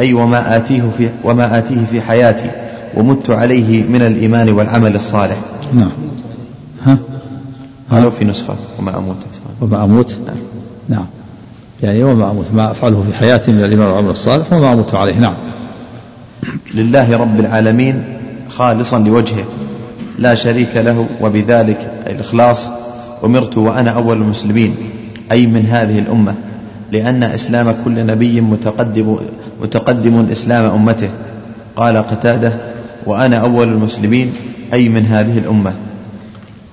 [0.00, 2.50] أي وما آتيه في وما آتيه في حياتي
[2.96, 5.36] ومت عليه من الإيمان والعمل الصالح.
[5.74, 5.90] نعم.
[6.82, 6.98] ها؟
[7.90, 8.56] قالوا في نسخة.
[8.78, 9.16] وما أموت.
[9.60, 10.36] وما أموت؟ نعم,
[10.90, 11.06] نعم.
[11.82, 15.34] يعني وما أموت ما أفعله في حياتي من الإيمان والعمل الصالح وما أموت عليه نعم.
[16.74, 18.04] لله رب العالمين
[18.48, 19.44] خالصا لوجهه
[20.18, 22.72] لا شريك له وبذلك الإخلاص
[23.24, 24.74] أمرت وأنا أول المسلمين
[25.32, 26.34] أي من هذه الأمة
[26.92, 29.16] لأن إسلام كل نبي متقدم,
[29.62, 31.10] متقدم إسلام أمته.
[31.76, 32.52] قال قتادة
[33.06, 34.32] وأنا أول المسلمين
[34.72, 35.74] أي من هذه الأمة.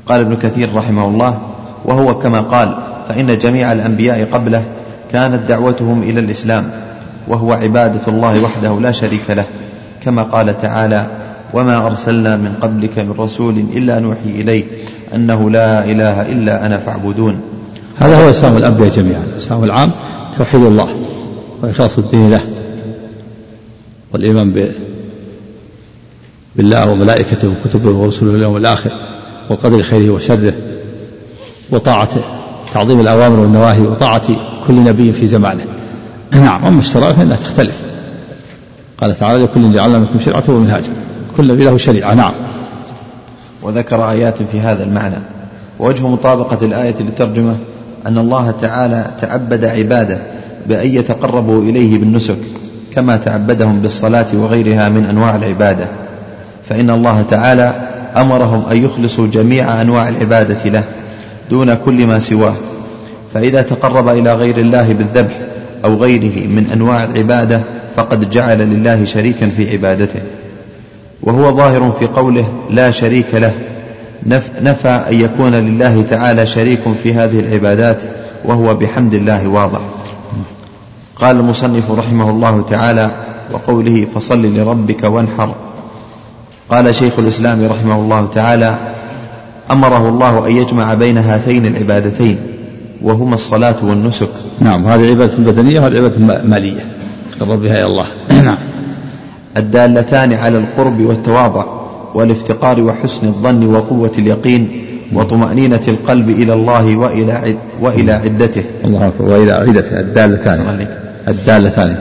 [0.05, 1.39] قال ابن كثير رحمه الله
[1.85, 4.63] وهو كما قال فإن جميع الأنبياء قبله
[5.11, 6.69] كانت دعوتهم إلى الإسلام
[7.27, 9.45] وهو عبادة الله وحده لا شريك له.
[10.03, 11.05] كما قال تعالى
[11.53, 14.63] وما أرسلنا من قبلك من رسول إلا نوحي إليه
[15.15, 17.39] أنه لا إله إلا أنا فاعبدون.
[17.97, 19.91] هذا هو إسلام الأنبياء جميعا الإسلام العام
[20.37, 20.87] توحيد الله
[21.61, 22.41] وإخلاص الدين له
[24.13, 24.71] والإيمان
[26.55, 28.91] بالله وملائكته وكتبه ورسله اليوم الآخر
[29.49, 30.53] وقدر خيره وشره
[31.71, 32.09] وطاعة
[32.71, 34.27] تعظيم الأوامر والنواهي وطاعة
[34.67, 35.63] كل نبي في زمانه.
[36.31, 37.81] نعم أما الشرائع فإنها تختلف.
[38.97, 40.89] قال تعالى لكل جعلنا منكم شرعة ومنهاجا.
[41.37, 42.31] كل نبي له شريعة نعم.
[43.61, 45.15] وذكر آيات في هذا المعنى.
[45.79, 47.55] ووجه مطابقة الآية للترجمة
[48.07, 50.17] أن الله تعالى تعبد عباده
[50.67, 52.37] بأن يتقربوا إليه بالنسك
[52.95, 55.87] كما تعبدهم بالصلاة وغيرها من أنواع العبادة.
[56.63, 57.73] فإن الله تعالى
[58.17, 60.83] أمرهم أن يخلصوا جميع أنواع العبادة له.
[61.49, 62.53] دون كل ما سواه.
[63.33, 65.33] فإذا تقرب إلى غير الله بالذبح
[65.85, 67.61] أو غيره من أنواع العبادة
[67.95, 70.19] فقد جعل لله شريكا في عبادته.
[71.23, 73.53] وهو ظاهر في قوله لا شريك له.
[74.61, 78.03] نفى أن يكون لله تعالى شريك في هذه العبادات
[78.45, 79.79] وهو بحمد الله واضح.
[81.15, 83.11] قال المصنف رحمه الله تعالى
[83.51, 85.55] وقوله فصل لربك وانحر.
[86.69, 88.75] قال شيخ الإسلام رحمه الله تعالى
[89.71, 92.37] أمره الله أن يجمع بين هاتين العبادتين
[93.01, 94.29] وهما الصلاة والنسك.
[94.59, 96.85] نعم هذه العبادة البدنية وهذه العبادة المالية
[97.39, 98.05] تقرب بها إلى الله.
[98.45, 98.57] نعم.
[99.57, 101.65] الدالتان على القرب والتواضع
[102.13, 104.69] والافتقار وحسن الظن وقوة اليقين
[105.13, 108.63] وطمأنينة القلب إلى الله وإلى وإلى عدته.
[108.85, 109.25] الله أكبر.
[109.25, 109.99] وإلى عدته.
[109.99, 110.87] الدالتان.
[111.27, 111.95] الدالتان.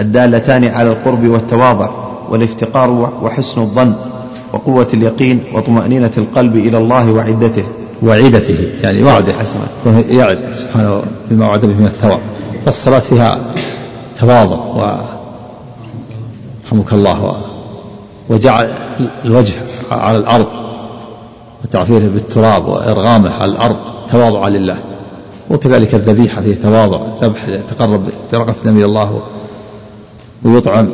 [0.00, 1.90] الدالتان على القرب والتواضع
[2.30, 2.90] والافتقار
[3.22, 3.94] وحسن الظن
[4.56, 7.64] وقوة اليقين وطمأنينة القلب إلى الله وعدته.
[8.02, 9.34] وعدته يعني وعده.
[10.08, 12.18] يعد سبحانه بما وعد به من الثواب.
[12.64, 13.40] فالصلاة فيها
[14.18, 15.00] تواضع و
[16.66, 17.36] رحمك الله
[18.28, 18.74] وجعل
[19.24, 19.54] الوجه
[19.90, 20.46] على الأرض
[21.64, 23.76] وتعفيره بالتراب وإرغامه على الأرض
[24.10, 24.78] تواضعا لله.
[25.50, 28.02] وكذلك الذبيحة فيه تواضع ذبح يتقرب
[28.32, 29.20] برغبة النبي الله
[30.44, 30.88] ويطعم.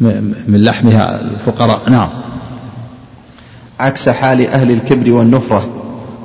[0.00, 1.80] من لحمها الفقراء.
[1.90, 2.08] نعم.
[3.80, 5.66] عكس حال أهل الكبر والنفرة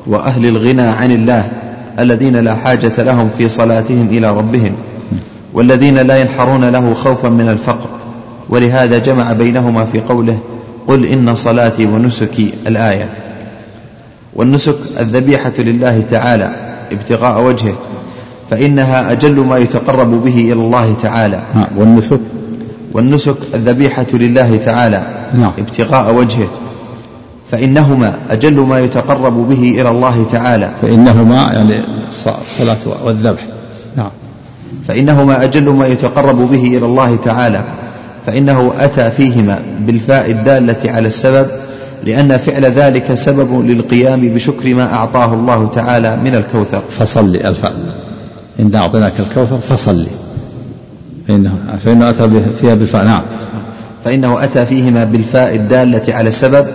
[0.08, 1.52] وأهل الغنى عن الله
[2.00, 4.76] الذين لا حاجة لهم في صلاتهم إلى ربهم
[5.54, 7.90] والذين لا ينحرون له خوفا من الفقر.
[8.50, 10.40] ولهذا جمع بينهما في قوله
[10.88, 13.10] قل إن صلاتي ونسكي الآية.
[14.36, 16.56] والنسك الذبيحة لله تعالى
[16.92, 17.76] ابتغاء وجهه
[18.50, 21.42] فإنها أجل ما يتقرب به إلى الله تعالى.
[21.56, 21.68] نعم.
[21.78, 22.20] والنسك
[22.94, 25.04] والنسك الذبيحة لله تعالى
[25.34, 25.52] نعم.
[25.58, 26.48] ابتغاء وجهه
[27.52, 30.72] فإنهما أجل ما يتقرب به إلى الله تعالى.
[30.82, 33.42] فإنهما يعني الصلاة والذبح.
[33.98, 34.10] نعم.
[34.88, 37.64] فإنهما أجل ما يتقرب به إلى الله تعالى
[38.26, 41.48] فإنه أتى فيهما بالفاء الدالة على السبب
[42.04, 46.84] لأن فعل ذلك سبب للقيام بشكر ما أعطاه الله تعالى من الكوثر.
[47.00, 47.74] فصل الفاء
[48.60, 50.08] إن أعطيناك الكوثر فصل
[51.30, 51.54] فإنه,
[51.86, 52.30] فإنه أتى
[52.62, 53.06] فيها بالفاء.
[53.06, 53.22] نعم.
[54.06, 56.66] فإنه أتى فيهما بالفاء الدالة على السبب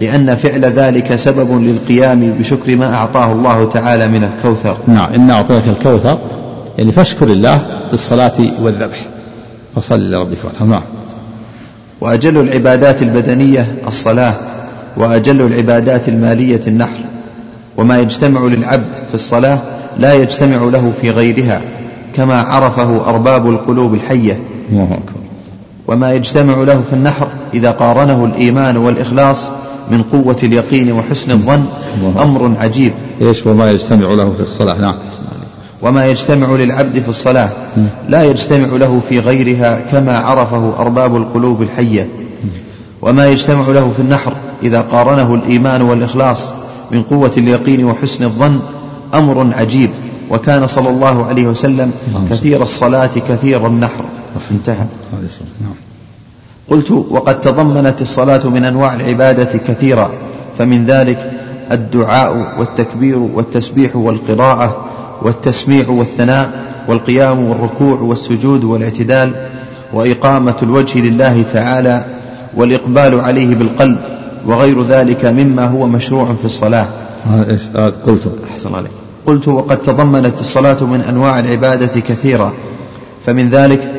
[0.00, 4.76] لأن فعل ذلك سبب للقيام بشكر ما أعطاه الله تعالى من الكوثر.
[4.86, 5.12] نعم.
[5.12, 6.18] إن أعطيناك الكوثر
[6.78, 7.60] يعني فاشكر الله
[7.90, 8.32] بالصلاة
[8.62, 9.06] والذبح.
[9.76, 10.82] فصل لربك نعم.
[12.00, 14.34] وأجل العبادات البدنية الصلاة
[14.96, 17.00] وأجل العبادات المالية النحر
[17.76, 19.58] وما يجتمع للعبد في الصلاة
[19.98, 21.60] لا يجتمع له في غيرها.
[22.18, 24.38] كما عرفه أرباب القلوب الحية.
[25.88, 29.50] وما يجتمع له في النحر إذا قارنه الإيمان والإخلاص
[29.90, 31.64] من قوة اليقين وحسن الظن
[32.20, 32.92] أمر عجيب.
[33.22, 34.94] إيش وما يجتمع له في الصلاة؟ نعم.
[35.82, 37.50] وما يجتمع للعبد في الصلاة.
[38.08, 42.08] لا يجتمع له في غيرها كما عرفه أرباب القلوب الحية.
[43.02, 44.32] وما يجتمع له في النحر
[44.62, 46.52] إذا قارنه الإيمان والإخلاص
[46.90, 48.60] من قوة اليقين وحسن الظن
[49.14, 49.90] أمر عجيب.
[50.30, 51.92] وكان صلى الله عليه وسلم
[52.30, 54.04] كثير الصلاة كثير النحر.
[54.50, 54.86] انتهى.
[56.70, 60.10] قلت وقد تضمنت الصلاة من أنواع العبادة كثيرا
[60.58, 61.30] فمن ذلك
[61.72, 64.84] الدعاء والتكبير والتسبيح والقراءة
[65.22, 66.50] والتسميع والثناء
[66.88, 69.32] والقيام والركوع والسجود والاعتدال
[69.92, 72.04] وإقامة الوجه لله تعالى
[72.54, 73.98] والإقبال عليه بالقلب
[74.46, 76.86] وغير ذلك مما هو مشروع في الصلاة.
[77.30, 78.32] هذا قلت.
[78.52, 78.90] أحسن عليك.
[79.28, 82.52] قلت وقد تضمنت الصلاة من أنواع العبادة كثيرة
[83.26, 83.92] فمن ذلك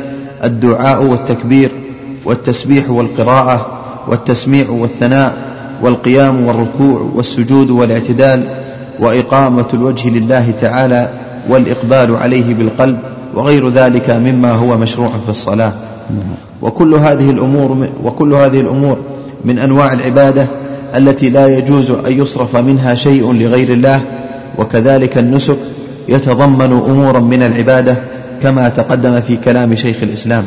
[0.43, 1.71] الدعاء والتكبير
[2.25, 3.67] والتسبيح والقراءة
[4.07, 5.37] والتسميع والثناء
[5.81, 8.43] والقيام والركوع والسجود والاعتدال
[8.99, 11.09] وإقامة الوجه لله تعالى
[11.49, 12.97] والإقبال عليه بالقلب
[13.35, 15.71] وغير ذلك مما هو مشروع في الصلاة.
[16.61, 18.97] وكل هذه الأمور وكل هذه الأمور
[19.45, 20.47] من أنواع العبادة
[20.95, 24.01] التي لا يجوز أن يصرف منها شيء لغير الله
[24.59, 25.57] وكذلك النسك
[26.09, 27.95] يتضمن أمورا من العبادة
[28.41, 30.43] كما تقدم في كلام شيخ الإسلام.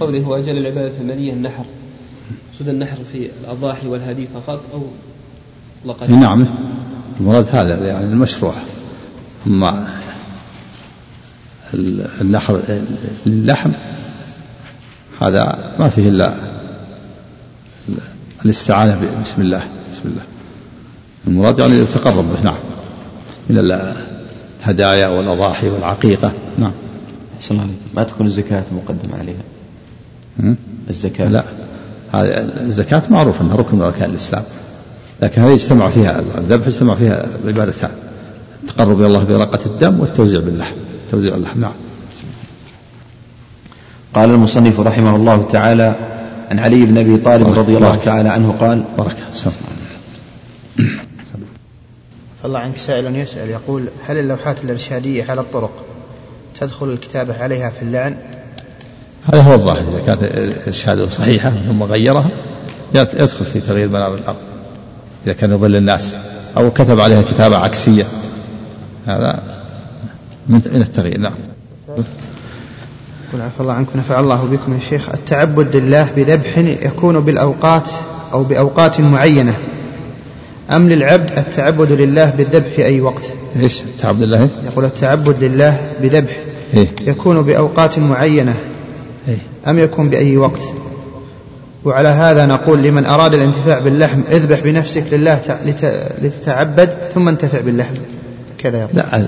[0.00, 1.64] قوله وأجل العبادة المالية النحر
[2.58, 4.82] سد النحر في الأضاحي والهدي فقط أو
[5.84, 6.46] مطلقا نعم
[7.20, 8.54] المراد هذا يعني المشروع.
[9.46, 9.88] أما
[12.20, 12.60] النحر
[13.26, 13.70] اللحم
[15.20, 16.34] هذا ما فيه إلا
[18.44, 18.94] الاستعانة
[19.24, 19.62] بسم الله
[19.92, 20.29] بسم الله.
[21.26, 22.58] المراد يعني يتقرب به نعم.
[23.50, 23.58] من
[24.62, 26.72] الهدايا والأضاحي والعقيقة نعم.
[27.50, 30.54] الله ما تكون الزكاة مقدمة عليها؟
[30.88, 31.28] الزكاة.
[31.28, 31.44] لا.
[32.12, 34.42] هذه الزكاة معروف أنها ركن من أركان الإسلام.
[35.22, 37.90] لكن هذه يجتمع فيها الذبح يجتمع فيها عبادتان
[38.62, 40.74] التقرب إلى الله برقة الدم والتوزيع باللحم.
[41.10, 41.72] توزيع اللحم نعم.
[44.14, 45.94] قال المصنف رحمه الله تعالى
[46.50, 49.22] عن علي بن أبي طالب رضي الله تعالى عنه قال بركه
[52.42, 55.70] فالله عنك سائل يسأل يقول هل اللوحات الإرشادية على الطرق
[56.60, 58.16] تدخل الكتابة عليها في اللعن؟
[59.32, 62.28] هذا هو الظاهر إذا كانت إرشاده صحيحة ثم غيرها
[62.94, 64.36] يدخل في تغيير منار الأرض
[65.26, 66.16] إذا كان يضل الناس
[66.56, 68.04] أو كتب عليها كتابة عكسية.
[69.06, 69.42] هذا
[70.48, 71.34] من التغيير نعم.
[73.28, 75.08] يقول عفى الله عنكم نفع الله بكم يا شيخ.
[75.08, 77.90] التعبد لله بذبح يكون بالأوقات
[78.32, 79.54] أو بأوقات معينة.
[80.70, 83.22] أم للعبد التعبد لله بالذبح في أي وقت؟
[83.62, 86.44] إيش التعبد لله؟ يقول التعبد لله بذبح.
[86.74, 88.54] إيه؟ يكون بأوقات معينة.
[89.28, 89.38] إيه؟
[89.68, 90.62] أم يكون بأي وقت؟
[91.84, 95.40] وعلى هذا نقول لمن أراد الانتفاع باللحم اذبح بنفسك لله
[96.22, 97.94] لتتعبد ثم انتفع باللحم.
[98.58, 98.96] كذا يقول.
[98.96, 99.26] لا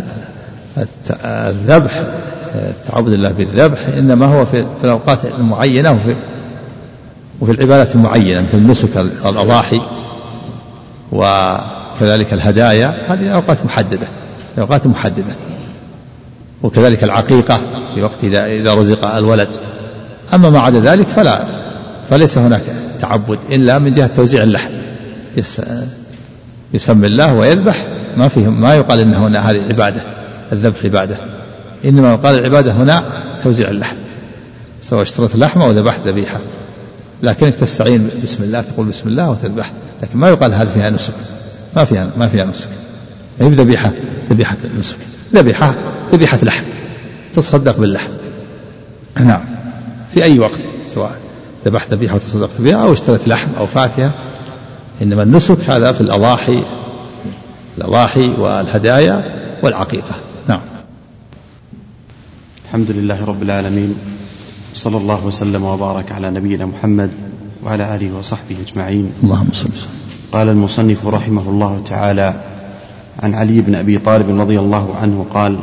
[1.25, 2.03] الذبح
[2.55, 6.15] التعبد لله بالذبح إنما هو في الأوقات المعينة وفي
[7.41, 8.97] وفي العبادات المعينة مثل نسك
[9.27, 9.81] الأضاحي.
[11.13, 14.07] وكذلك الهدايا هذه أوقات محددة
[14.59, 15.35] أوقات محددة.
[16.63, 17.61] وكذلك العقيقة
[17.95, 19.55] في وقت إذا رزق الولد.
[20.35, 21.45] أما ما عدا ذلك فلا
[22.11, 22.63] فليس هناك
[23.01, 24.71] تعبد إلا من جهة توزيع اللحم.
[26.75, 27.87] يسمي الله ويذبح
[28.17, 30.01] ما فيه ما يقال إن هنا هذه عبادة
[30.53, 31.17] الذبح عبادة.
[31.85, 33.05] إنما يقال العبادة هنا
[33.43, 33.97] توزيع اللحم.
[34.83, 36.39] سواء اشتريت لحمة أو ذبحت ذبيحة.
[37.23, 39.73] لكنك تستعين بسم الله تقول بسم الله وتذبح
[40.03, 41.15] لكن ما يقال هذا فيها نسك؟
[41.77, 42.69] ما فيها ما فيها نسك.
[43.41, 43.93] هي يعني ذبيحة
[44.31, 44.97] ذبيحة نسك
[45.35, 45.75] ذبيحة
[46.13, 46.65] ذبيحة لحم
[47.33, 48.11] تصدق باللحم.
[49.17, 49.45] نعم.
[50.15, 51.17] في أي وقت سواء
[51.67, 54.13] ذبحت ذبيحة وتصدقت بها أو اشتريت لحم أو فاكهة
[55.03, 56.63] إنما النسك هذا في الأضاحي
[57.79, 59.25] الأضاحي والهدايا
[59.63, 60.15] والعقيقة.
[60.49, 60.61] نعم.
[62.65, 63.95] الحمد لله رب العالمين.
[64.75, 67.11] صلى الله وسلم وبارك على نبينا محمد
[67.65, 69.13] وعلى آله وصحبه أجمعين.
[69.23, 69.69] اللهم صل
[70.33, 72.35] قال المصنف رحمه الله تعالى
[73.23, 75.59] عن علي بن أبي طالب رضي الله عنه قال: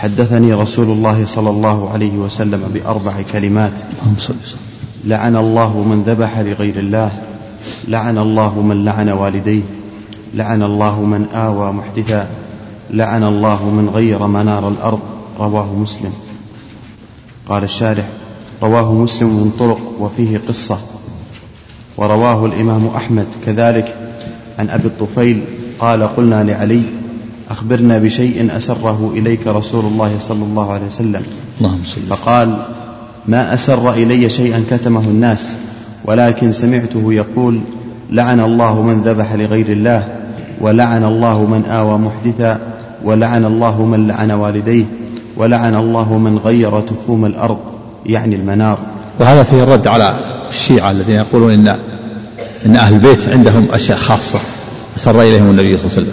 [0.00, 3.72] حدثني رسول الله صلى الله عليه وسلم بأربع كلمات.
[3.72, 4.34] اللهم صل
[5.04, 7.10] لعن الله من ذبح لغير الله،
[7.88, 9.62] لعن الله من لعن والديه،
[10.34, 12.28] لعن الله من آوى محدثا،
[12.90, 15.00] لعن الله من غير منار الأرض،
[15.38, 16.12] رواه مسلم.
[17.48, 18.04] قال الشارح
[18.62, 20.78] رواه مسلم من طرق وفيه قصة.
[21.96, 23.96] ورواه الإمام أحمد كذلك.
[24.58, 25.44] عن أبي الطفيل
[25.78, 26.82] قال قلنا لعلي
[27.50, 31.22] أخبرنا بشيء أسره إليك رسول الله صلى الله عليه وسلم.
[31.60, 32.00] اللهم صل.
[32.00, 32.62] فقال
[33.28, 35.54] ما أسر إلي شيئا كتمه الناس
[36.04, 37.60] ولكن سمعته يقول
[38.10, 40.08] لعن الله من ذبح لغير الله
[40.60, 42.58] ولعن الله من آوى محدثا
[43.04, 44.84] ولعن الله من لعن والديه
[45.36, 47.58] ولعن الله من غير تخوم الأرض.
[48.06, 48.78] يعني المنار.
[49.18, 50.14] وهذا فيه الرد على
[50.50, 51.76] الشيعة الذين يقولون إن
[52.66, 54.40] إن أهل البيت عندهم أشياء خاصة.
[54.96, 56.12] أسر إليهم النبي صلى الله عليه وسلم.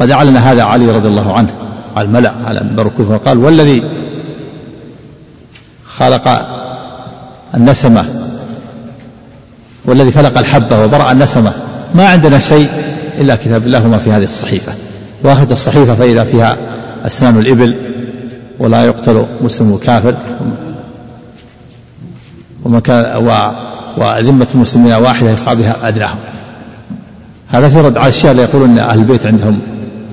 [0.00, 1.48] قد أعلن هذا علي رضي الله عنه
[1.96, 3.82] على الملأ على منبر الكوفة وقال والذي
[5.98, 6.46] خلق
[7.54, 8.04] النسمة
[9.84, 11.52] والذي فلق الحبة وبرأ النسمة
[11.94, 12.68] ما عندنا شيء
[13.20, 14.72] إلا كتاب الله وما في هذه الصحيفة.
[15.22, 16.56] وأخرج الصحيفة فإذا فيها
[17.06, 17.76] أسنان الإبل
[18.58, 20.14] ولا يقتل مسلم كافر.
[22.64, 23.26] ومن كان
[23.96, 26.18] وذمة المسلمين واحدة يصعب بها أدناهم.
[27.48, 29.60] هذا في رد على الشيعة اللي يقولون أن أهل البيت عندهم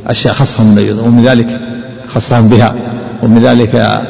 [0.08, 1.60] أشياء خصهم ومن ذلك
[2.08, 2.76] خصهم بها
[3.24, 4.02] ومن ذلك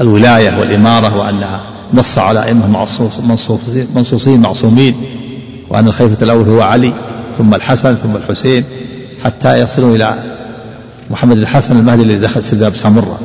[0.00, 1.60] الولاية والإمارة وأنها
[1.94, 2.86] نص على أئمة
[3.94, 4.94] منصوصين معصومين
[5.70, 6.94] وأن الخليفة الأول هو علي
[7.38, 8.64] ثم الحسن ثم الحسين
[9.24, 10.14] حتى يصلوا إلى
[11.12, 13.18] محمد الحسن المهدي الذي دخل سرداب سامرة.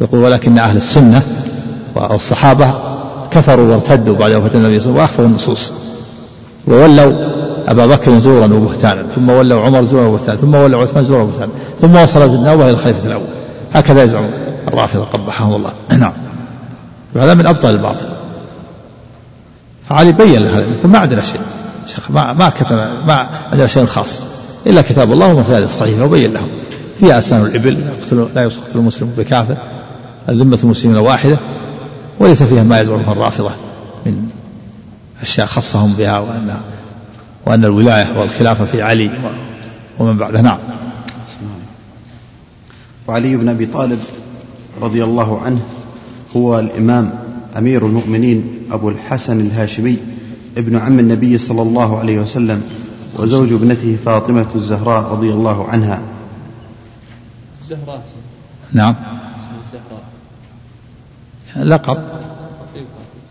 [0.00, 1.22] يقول ولكن أهل السنة
[1.94, 2.74] والصحابة
[3.30, 5.72] كفروا وارتدوا بعد وفاة النبي صلى الله عليه وسلم وأخفوا النصوص.
[6.66, 7.12] وولوا
[7.68, 11.96] أبا بكر زورا وبهتانا ثم ولوا عمر زورا وبهتانا ثم ولوا عثمان زورا وبهتانا ثم
[11.96, 13.26] وصل النوبة إلى الخليفة الأول.
[13.74, 14.24] هكذا يزعم
[14.68, 15.70] الرافضة قبحهم الله.
[15.98, 16.12] نعم.
[17.14, 18.06] وهذا من أبطال الباطل.
[19.88, 21.40] فعلي بين هذا ما عندنا شيء.
[22.10, 22.76] ما ما كتب
[23.06, 24.26] ما عندنا شيء خاص
[24.66, 26.48] إلا كتاب الله وما في هذه الصحيفة وبين لهم.
[27.00, 27.78] فيها أسنان الإبل
[28.34, 29.56] لا يقتل المسلم بكافر.
[30.28, 31.38] الذمة المسلمين واحدة
[32.20, 33.50] وليس فيها ما يزعمه الرافضة
[34.06, 34.28] من
[35.22, 36.56] أشياء خصهم بها وأن
[37.46, 39.10] وأن الولاية والخلافة في علي
[39.98, 40.58] ومن بعده نعم.
[43.08, 43.98] وعلي بن أبي طالب
[44.80, 45.60] رضي الله عنه
[46.36, 47.10] هو الإمام
[47.58, 49.96] أمير المؤمنين أبو الحسن الهاشمي
[50.58, 52.62] ابن عم النبي صلى الله عليه وسلم
[53.18, 56.00] وزوج ابنته فاطمة الزهراء رضي الله عنها.
[57.64, 58.04] الزهراء
[58.72, 58.94] نعم.
[59.66, 60.04] الزهراء
[61.68, 62.04] لقب.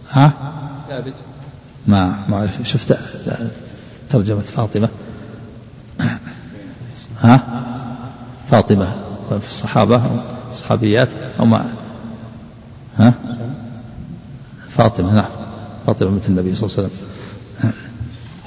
[0.10, 0.31] ها؟
[0.89, 1.14] ثابت.
[1.88, 2.68] ما ما أعرف.
[2.68, 2.97] شفت؟
[4.10, 4.89] ترجمة فاطمة.
[7.22, 7.43] ها؟
[8.49, 8.95] فاطمة.
[9.30, 10.18] في الصحابة أو
[10.51, 11.73] الصحابيات أو ما
[12.97, 13.14] ها؟
[14.69, 15.30] فاطمة نعم.
[15.88, 16.89] فاطمة بنت النبي صلى الله عليه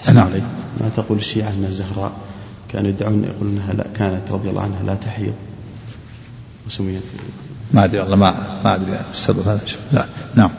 [0.02, 0.16] وسلم.
[0.16, 0.30] نعم
[0.80, 2.12] ما تقول الشيعة أنها زهراء
[2.68, 5.34] كانوا يدعون يقولون أنها لا كانت رضي الله عنها لا تحيض؟
[6.66, 7.02] وسميت
[7.74, 8.34] ما أدري والله ما
[8.64, 9.60] ما أدري السبب هذا.
[9.92, 10.50] لا نعم.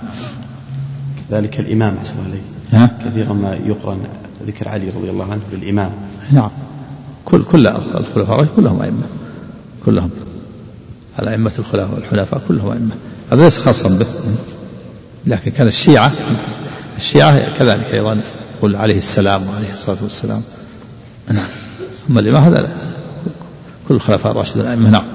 [1.32, 4.04] ذلك الإمام أحسن عليه ها؟ كثيرا ما يقرن
[4.48, 5.92] ذكر علي رضي الله عنه بالإمام.
[6.32, 6.50] نعم.
[7.26, 9.04] كل كل الخلفاء كلهم أئمة.
[9.86, 10.10] كلهم.
[11.20, 12.96] الأئمة الخلفاء والحلفاء كلهم أئمة.
[13.32, 14.06] هذا ليس خاصا به.
[15.26, 16.12] لكن كان الشيعة
[16.98, 18.22] الشيعة كذلك أيضا
[18.58, 20.42] يقول عليه السلام وعليه الصلاة والسلام.
[21.32, 21.48] نعم.
[22.10, 22.70] أما الإمام هذا
[23.88, 25.06] كل الخلفاء الراشدين الأئمة نعم.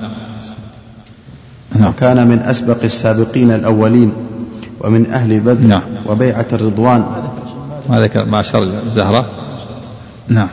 [1.75, 1.89] نعم.
[1.91, 4.13] وكان من أسبق السابقين الأولين
[4.81, 5.83] ومن أهل بدر نعم.
[6.07, 7.05] وبيعة الرضوان.
[7.91, 9.27] ما ذكر معشر الزهرة
[10.29, 10.49] نعم.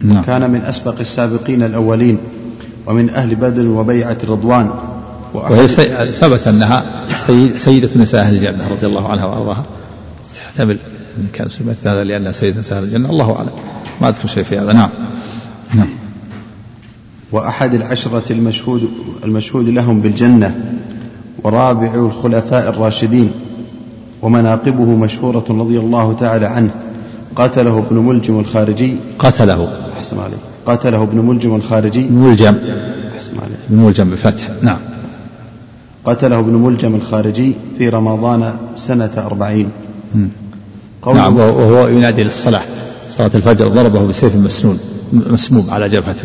[0.00, 0.22] نعم.
[0.22, 2.18] كان من أسبق السابقين الأولين
[2.86, 4.70] ومن أهل بدر وبيعة الرضوان.
[5.34, 5.68] وهي
[6.12, 6.84] ثبت أنها
[7.56, 9.64] سيدة نساء أهل الجنة رضي الله عنها وأرضاها.
[10.36, 10.76] تحتمل
[11.18, 13.10] إن كان سمعت هذا لأنها سيدة نساء أهل الجنة.
[13.10, 13.50] الله أعلم.
[14.00, 14.72] ما أذكر شيء في هذا.
[14.72, 14.90] نعم.
[15.74, 15.88] نعم.
[17.32, 18.88] وأحد العشرة المشهود
[19.24, 20.54] المشهود لهم بالجنة
[21.44, 23.30] ورابع الخلفاء الراشدين
[24.22, 26.70] ومناقبه مشهورة رضي الله تعالى عنه
[27.36, 28.96] قتله ابن ملجم الخارجي.
[29.18, 30.36] قتله أحسن عليه
[30.66, 32.04] قتله ابن ملجم الخارجي.
[32.04, 32.56] ملجم.
[33.16, 33.32] أحسن
[33.70, 34.50] ابن ملجم بفتح.
[34.62, 34.78] نعم.
[36.04, 39.68] قتله ابن ملجم الخارجي في رمضان سنة أربعين.
[41.06, 42.62] نعم وهو ينادي للصلاة.
[43.10, 44.78] صلاة الفجر ضربه بسيف مسنون
[45.12, 46.24] مسموم على جبهته.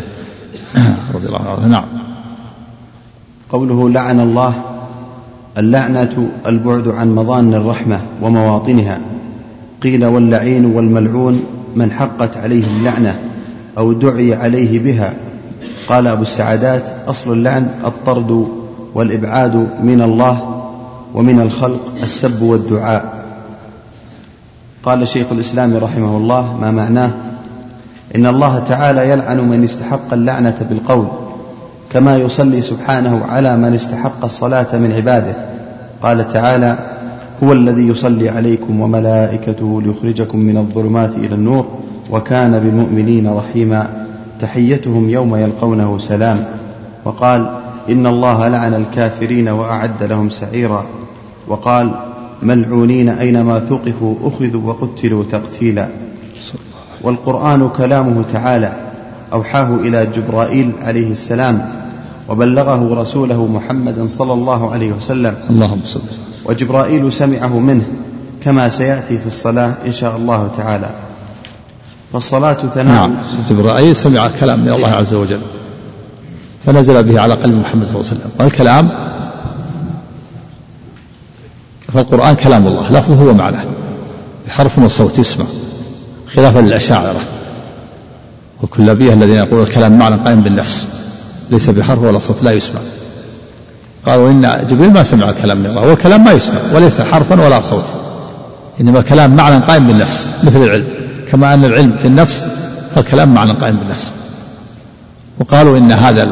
[1.14, 1.66] رضي الله عنه.
[1.66, 1.84] نعم.
[3.50, 4.54] قوله لعن الله
[5.58, 9.00] اللعنة البعد عن مظان الرحمة ومواطنها.
[9.82, 11.44] قيل واللعين والملعون
[11.76, 13.18] من حقت عليه اللعنة
[13.78, 15.14] أو دعي عليه بها.
[15.88, 18.48] قال أبو السعادات أصل اللعن الطرد
[18.94, 20.64] والإبعاد من الله
[21.14, 23.24] ومن الخلق السب والدعاء.
[24.82, 27.10] قال شيخ الإسلام رحمه الله ما معناه؟
[28.16, 31.06] إن الله تعالى يلعن من استحق اللعنة بالقول
[31.90, 35.36] كما يصلي سبحانه على من استحق الصلاة من عباده.
[36.02, 36.78] قال تعالى
[37.44, 41.66] هو الذي يصلي عليكم وملائكته ليخرجكم من الظلمات إلى النور
[42.10, 44.06] وكان بالمؤمنين رحيما.
[44.40, 46.44] تحيتهم يوم يلقونه سلام.
[47.04, 47.50] وقال
[47.90, 50.84] إن الله لعن الكافرين وأعد لهم سعيرا.
[51.48, 51.90] وقال
[52.42, 55.88] ملعونين أينما ثقفوا أخذوا وقتلوا تقتيلا.
[57.02, 58.72] والقرآن كلامه تعالى
[59.32, 61.68] أوحاه إلى جبرائيل عليه السلام
[62.28, 65.34] وبلغه رسوله محمدا صلى الله عليه وسلم.
[65.50, 66.00] اللهم صل
[66.44, 67.84] وجبرائيل سمعه منه
[68.44, 70.90] كما سيأتي في الصلاة إن شاء الله تعالى.
[72.12, 72.94] فالصلاة ثناء.
[72.94, 73.14] نعم.
[73.50, 75.40] جبرائيل سمع كلام من الله عز وجل
[76.66, 78.30] فنزل به على قلب محمد صلى الله عليه وسلم.
[78.38, 78.88] والكلام
[81.92, 83.64] فالقرآن كلام الله لفظه ومعناه
[84.46, 85.44] بحرف وصوت يسمع.
[86.34, 87.20] خلافا للأشاعرة.
[88.62, 90.88] والكلابية الذين يقولون الكلام معنى قائم بالنفس
[91.50, 92.80] ليس بحرف ولا صوت لا يسمع.
[94.06, 97.60] قالوا إن جبريل ما سمع الكلام من الله هو الكلام ما يسمع وليس حرفا ولا
[97.60, 97.84] صوت
[98.80, 100.86] إنما الكلام معنى قائم بالنفس مثل العلم.
[101.28, 102.46] كما أن العلم في النفس
[102.94, 104.12] فالكلام معنى قائم بالنفس.
[105.40, 106.28] وقالوا إن هذا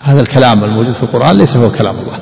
[0.00, 2.18] هذا الكلام الموجود في القرآن ليس هو كلام الله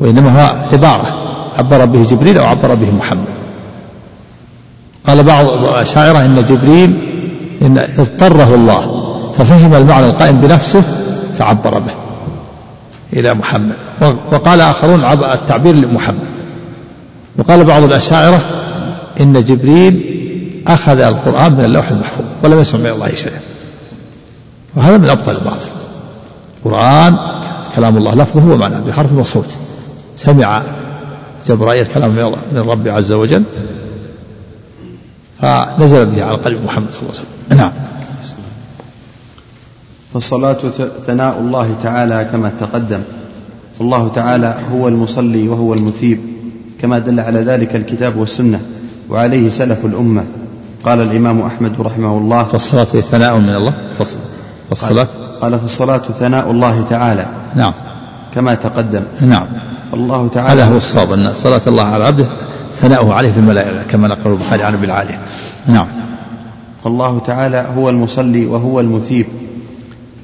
[0.00, 1.22] وإنما هو عبارة
[1.58, 3.26] عبر به جبريل أو عبر به محمد.
[5.06, 6.98] قال بعض الأشاعرة إن جبريل
[7.62, 9.02] إن اضطره الله
[9.38, 10.82] ففهم المعنى القائم بنفسه
[11.38, 11.94] فعبر به
[13.12, 13.74] إلى محمد.
[14.32, 16.18] وقال آخرون التعبير لمحمد.
[17.38, 18.40] وقال بعض الأشاعرة
[19.20, 20.00] إن جبريل
[20.68, 23.40] أخذ القرآن من اللوح المحفوظ ولم يسمع من الله شيئا.
[24.74, 25.66] وهذا من أبطل الباطل.
[26.66, 27.16] القرآن
[27.76, 29.50] كلام الله لفظه ومعنى بحرف وصوت.
[30.16, 30.62] سمع
[31.46, 32.10] جبرائيل كلام
[32.52, 33.42] من الرب عز وجل.
[35.42, 37.58] فنزل به على قلب محمد صلى الله عليه وسلم.
[37.58, 37.72] نعم.
[40.12, 40.56] فالصلاة
[41.06, 43.00] ثناء الله تعالى كما تقدم.
[43.78, 46.18] والله تعالى هو المصلي وهو المثيب
[46.80, 48.60] كما دل على ذلك الكتاب والسنة
[49.10, 50.24] وعليه سلف الأمة.
[50.84, 52.44] قال الإمام أحمد رحمه الله.
[52.44, 53.74] فالصلاة ثناء من الله؟
[54.68, 55.06] فالصلاة؟
[55.40, 57.26] قال فالصلاة ثناء الله تعالى.
[57.54, 57.74] نعم.
[58.34, 59.02] كما تقدم.
[59.20, 59.46] نعم.
[59.90, 62.26] فالله تعالى هذا هو الصواب أن صلاة الله على عبده
[62.80, 65.20] ثناؤه عليه في الملائكة كما نقل البخاري عن ابن العالية.
[65.66, 65.86] نعم.
[66.84, 69.26] فالله تعالى هو المصلي وهو المثيب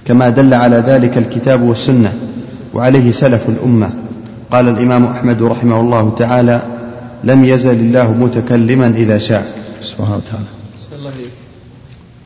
[0.05, 2.13] كما دل على ذلك الكتاب والسنة
[2.75, 3.91] وعليه سلف الأمة.
[4.51, 6.63] قال الإمام أحمد رحمه الله تعالى
[7.25, 9.47] لم يزل الله متكلما إذا شاء
[9.83, 10.47] سبحانه وتعالى.
[10.99, 11.11] الله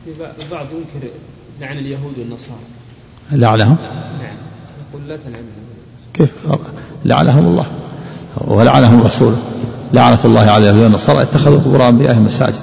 [0.05, 0.11] في
[0.51, 1.07] بعض ينكر
[1.61, 2.59] لعن اليهود والنصارى.
[3.31, 3.77] لعنهم؟
[4.21, 4.35] نعم.
[4.89, 5.43] يقول لا تلعنهم.
[6.13, 6.29] كيف؟
[7.05, 7.65] لعنهم الله.
[8.37, 9.37] ولعنهم رسوله
[9.93, 12.55] لعنة الله على اليهود والنصارى اتخذوا قبور أنبيائهم مساجد.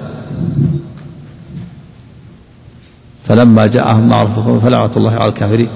[3.24, 5.68] فلما جاءهم ما عرفوا فلعنة الله على الكافرين.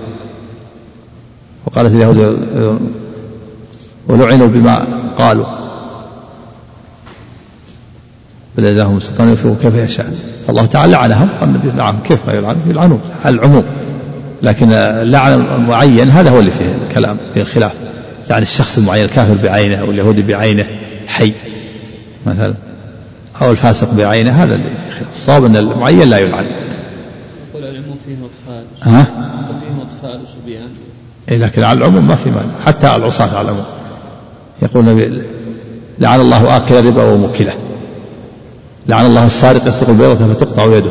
[1.67, 2.39] وقالت اليهود
[4.09, 4.85] ولعنوا بما
[5.19, 5.47] قالوا.
[8.57, 10.15] بل لهم سلطان يفرغ كيف يشاء.
[10.47, 11.29] فالله تعالى لعنهم.
[11.41, 12.01] والنبي لعنهم.
[12.05, 13.01] كيف ما يلعنون يلعنون.
[13.27, 13.65] العموم.
[14.43, 17.73] لكن اللعن المعين هذا هو اللي فيه الكلام فيه الخلاف.
[18.31, 20.67] يعني الشخص المعين الكافر بعينه أو اليهودي بعينه.
[21.09, 21.33] حي.
[22.27, 22.55] مثلا
[23.43, 25.13] أو الفاسق بعينه هذا اللي فيه خلاف.
[25.15, 26.45] الصواب أن المعين لا يلعن.
[27.51, 28.65] يقول العموم فيهم أطفال.
[28.83, 29.05] ها؟
[29.61, 30.69] فيهم أطفال وصبيان
[31.29, 32.51] إيه لكن على العموم ما في مانع.
[32.67, 33.65] حتى العصاة على العموم.
[34.63, 35.23] يقول النبي
[35.99, 37.53] لعن الله آكل الربا وموكله.
[38.87, 40.91] لعن الله السارق يسرق البيضة فتقطع يده.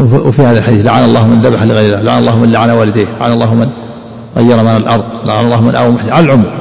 [0.00, 3.06] وفي هذا الحديث لعن الله من ذبح لغير الله لعن الله من لعن والديه.
[3.20, 3.70] لعن الله من
[4.36, 5.04] غير من الأرض.
[5.24, 6.57] لعن الله من محدث على العموم.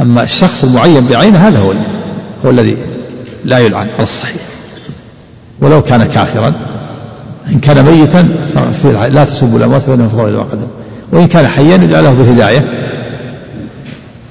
[0.00, 1.72] أما الشخص المعين بعينه هذا هو
[2.44, 2.76] هو الذي
[3.44, 4.42] لا يلعن على الصحيح.
[5.60, 6.52] ولو كان كافرا
[7.48, 8.28] إن كان ميتا
[9.08, 10.68] لا تسبوا الأموات فإنهم فضوا إلى قدموا
[11.12, 12.64] وإن كان حيا يجعل له بالهداية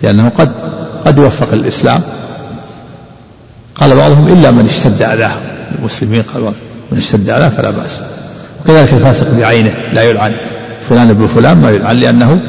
[0.04, 0.52] لأنه قد
[1.06, 2.02] قد يوفق الإسلام.
[3.76, 5.32] قال بعضهم إلا من اشتد أذاه.
[5.80, 6.52] المسلمين قالوا
[6.92, 8.02] من اشتد أذاه فلا بأس.
[8.62, 10.34] وكذلك الفاسق بعينه لا يلعن.
[10.90, 12.40] فلان ابن فلان ما يلعن لأنه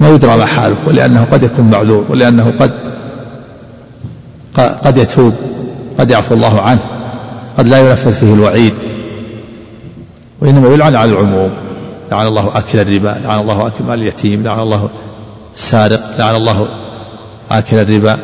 [0.00, 2.72] ما يدرى ما حاله ولأنه قد يكون معذور ولأنه قد
[4.84, 5.34] قد يتوب
[5.98, 6.80] قد يعفو الله عنه
[7.58, 8.74] قد لا ينفذ فيه الوعيد.
[10.40, 11.50] وإنما يلعن على العموم
[12.12, 14.88] لعن الله آكل الربا لعن الله آكل مال اليتيم لعن الله
[15.54, 16.68] السارق لعن الله
[17.50, 18.18] آكل الربا.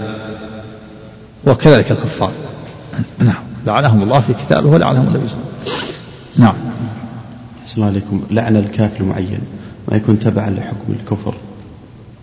[1.46, 2.32] وكذلك الكفار.
[3.18, 3.42] نعم.
[3.66, 6.44] لعنهم الله في كتابه ولعنهم النبي صلى الله عليه وسلم.
[6.44, 6.54] نعم.
[7.64, 8.22] السلام عليكم.
[8.30, 9.40] لعن الكافر المعين
[9.88, 11.34] ما يكون تبعا لحكم الكفر.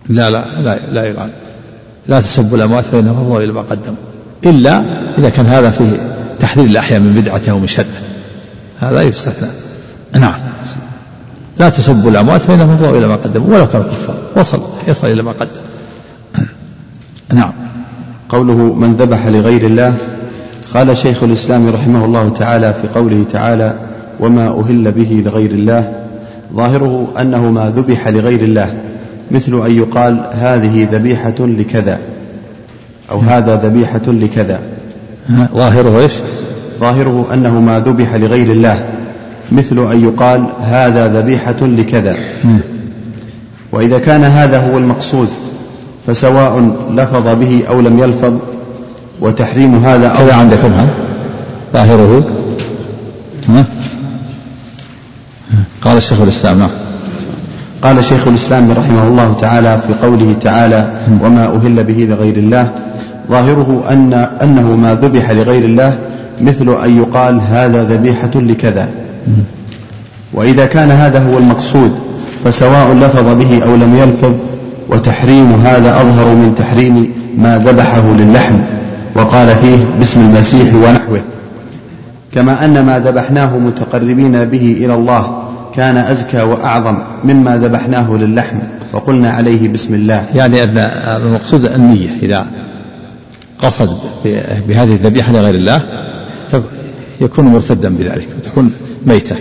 [0.08, 1.30] لا لا لا لا يلعن
[2.08, 3.96] لا تسبوا الأموات فإنهم الله إلى ما قدموا
[4.46, 4.82] إلا
[5.18, 7.86] إذا كان هذا فيه تحذير الأحياء من بدعته ومن شره
[8.80, 9.48] هذا يستثنى.
[10.12, 10.34] نعم.
[11.58, 14.16] لا تسبوا الأموات فإنهم فضوا إلى ما قدموا ولو كانوا كفار.
[14.36, 15.60] وصل يصل إلى ما قدم.
[17.40, 17.52] نعم.
[18.28, 19.94] قوله من ذبح لغير الله
[20.74, 23.74] قال شيخ الإسلام رحمه الله تعالى في قوله تعالى
[24.20, 25.92] وما أهل به لغير الله
[26.54, 28.74] ظاهره أنه ما ذبح لغير الله.
[29.30, 31.98] مثل أن يقال هذه ذبيحة لكذا
[33.10, 34.60] أو هذا ذبيحة لكذا.
[35.54, 36.12] ظاهره إيش؟
[36.80, 38.84] ظاهره أنه ما ذبح لغير الله
[39.52, 42.16] مثل أن يقال هذا ذبيحة لكذا.
[43.72, 45.28] وإذا كان هذا هو المقصود
[46.06, 48.32] فسواء لفظ به أو لم يلفظ
[49.20, 50.88] وتحريم هذا أو عندكم ها
[51.72, 52.24] ظاهره.
[53.48, 53.64] ها.
[55.82, 56.70] قال الشيخ الإسلام نعم.
[57.82, 60.92] قال شيخ الإسلام رحمه الله تعالى في قوله تعالى
[61.22, 62.70] وما أهل به لغير الله
[63.30, 65.98] ظاهره أن أنه ما ذبح لغير الله
[66.40, 68.88] مثل أن يقال هذا ذبيحة لكذا.
[70.34, 71.90] وإذا كان هذا هو المقصود
[72.44, 74.32] فسواء لفظ به أو لم يلفظ
[74.90, 78.54] وتحريم هذا أظهر من تحريم ما ذبحه للحم.
[79.14, 81.20] وقال فيه باسم المسيح ونحوه.
[82.34, 88.58] كما أن ما ذبحناه متقربين به إلى الله كان أزكى وأعظم مما ذبحناه للحم
[88.92, 90.24] وقلنا عليه بسم الله.
[90.34, 90.78] يعني أن
[91.22, 92.46] المقصود النية إذا
[93.58, 93.98] قصد
[94.68, 95.82] بهذه الذبيحة لغير الله
[97.20, 98.72] يكون مرتدا بذلك وتكون
[99.06, 99.36] ميتة.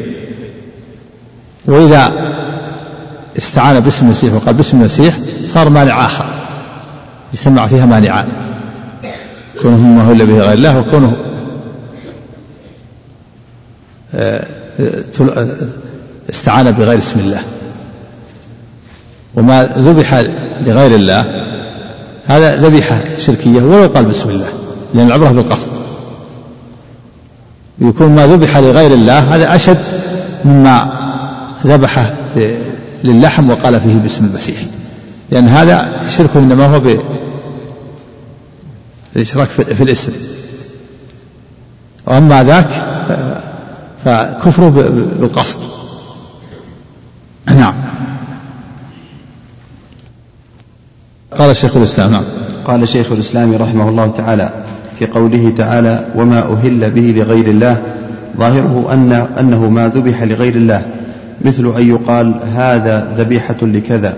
[1.65, 2.11] وإذا
[3.37, 6.29] استعان باسم المسيح وقال باسم المسيح صار مانع آخر.
[7.33, 8.27] يسمع فيها مانعان.
[9.61, 11.15] كونه ما هو به غير الله وكونه
[14.15, 14.45] آه،
[14.79, 15.55] آه،
[16.29, 17.41] استعان بغير اسم الله.
[19.35, 20.13] وما ذبح
[20.65, 21.25] لغير الله
[22.27, 24.47] هذا ذبيحة شركية ولو قال بسم الله
[24.93, 25.71] لأن العبرة بالقصد.
[27.79, 29.83] يكون ما ذبح لغير الله هذا أشد
[30.45, 30.89] مما
[31.65, 32.13] ذبح
[33.03, 34.57] للحم وقال فيه باسم المسيح.
[35.31, 36.81] لأن هذا شرك إنما هو
[39.15, 40.11] بالإشراك في الاسم.
[42.05, 42.69] وأما ذاك
[44.05, 44.69] فكفره
[45.19, 45.59] بالقصد.
[47.55, 47.73] نعم.
[51.37, 52.23] قال شيخ الإسلام نعم.
[52.65, 54.49] قال شيخ الإسلام رحمه الله تعالى
[54.99, 57.77] في قوله تعالى وما أهل به لغير الله.
[58.37, 60.85] ظاهره أن أنه ما ذبح لغير الله
[61.41, 64.17] مثل أن يقال هذا ذبيحة لكذا.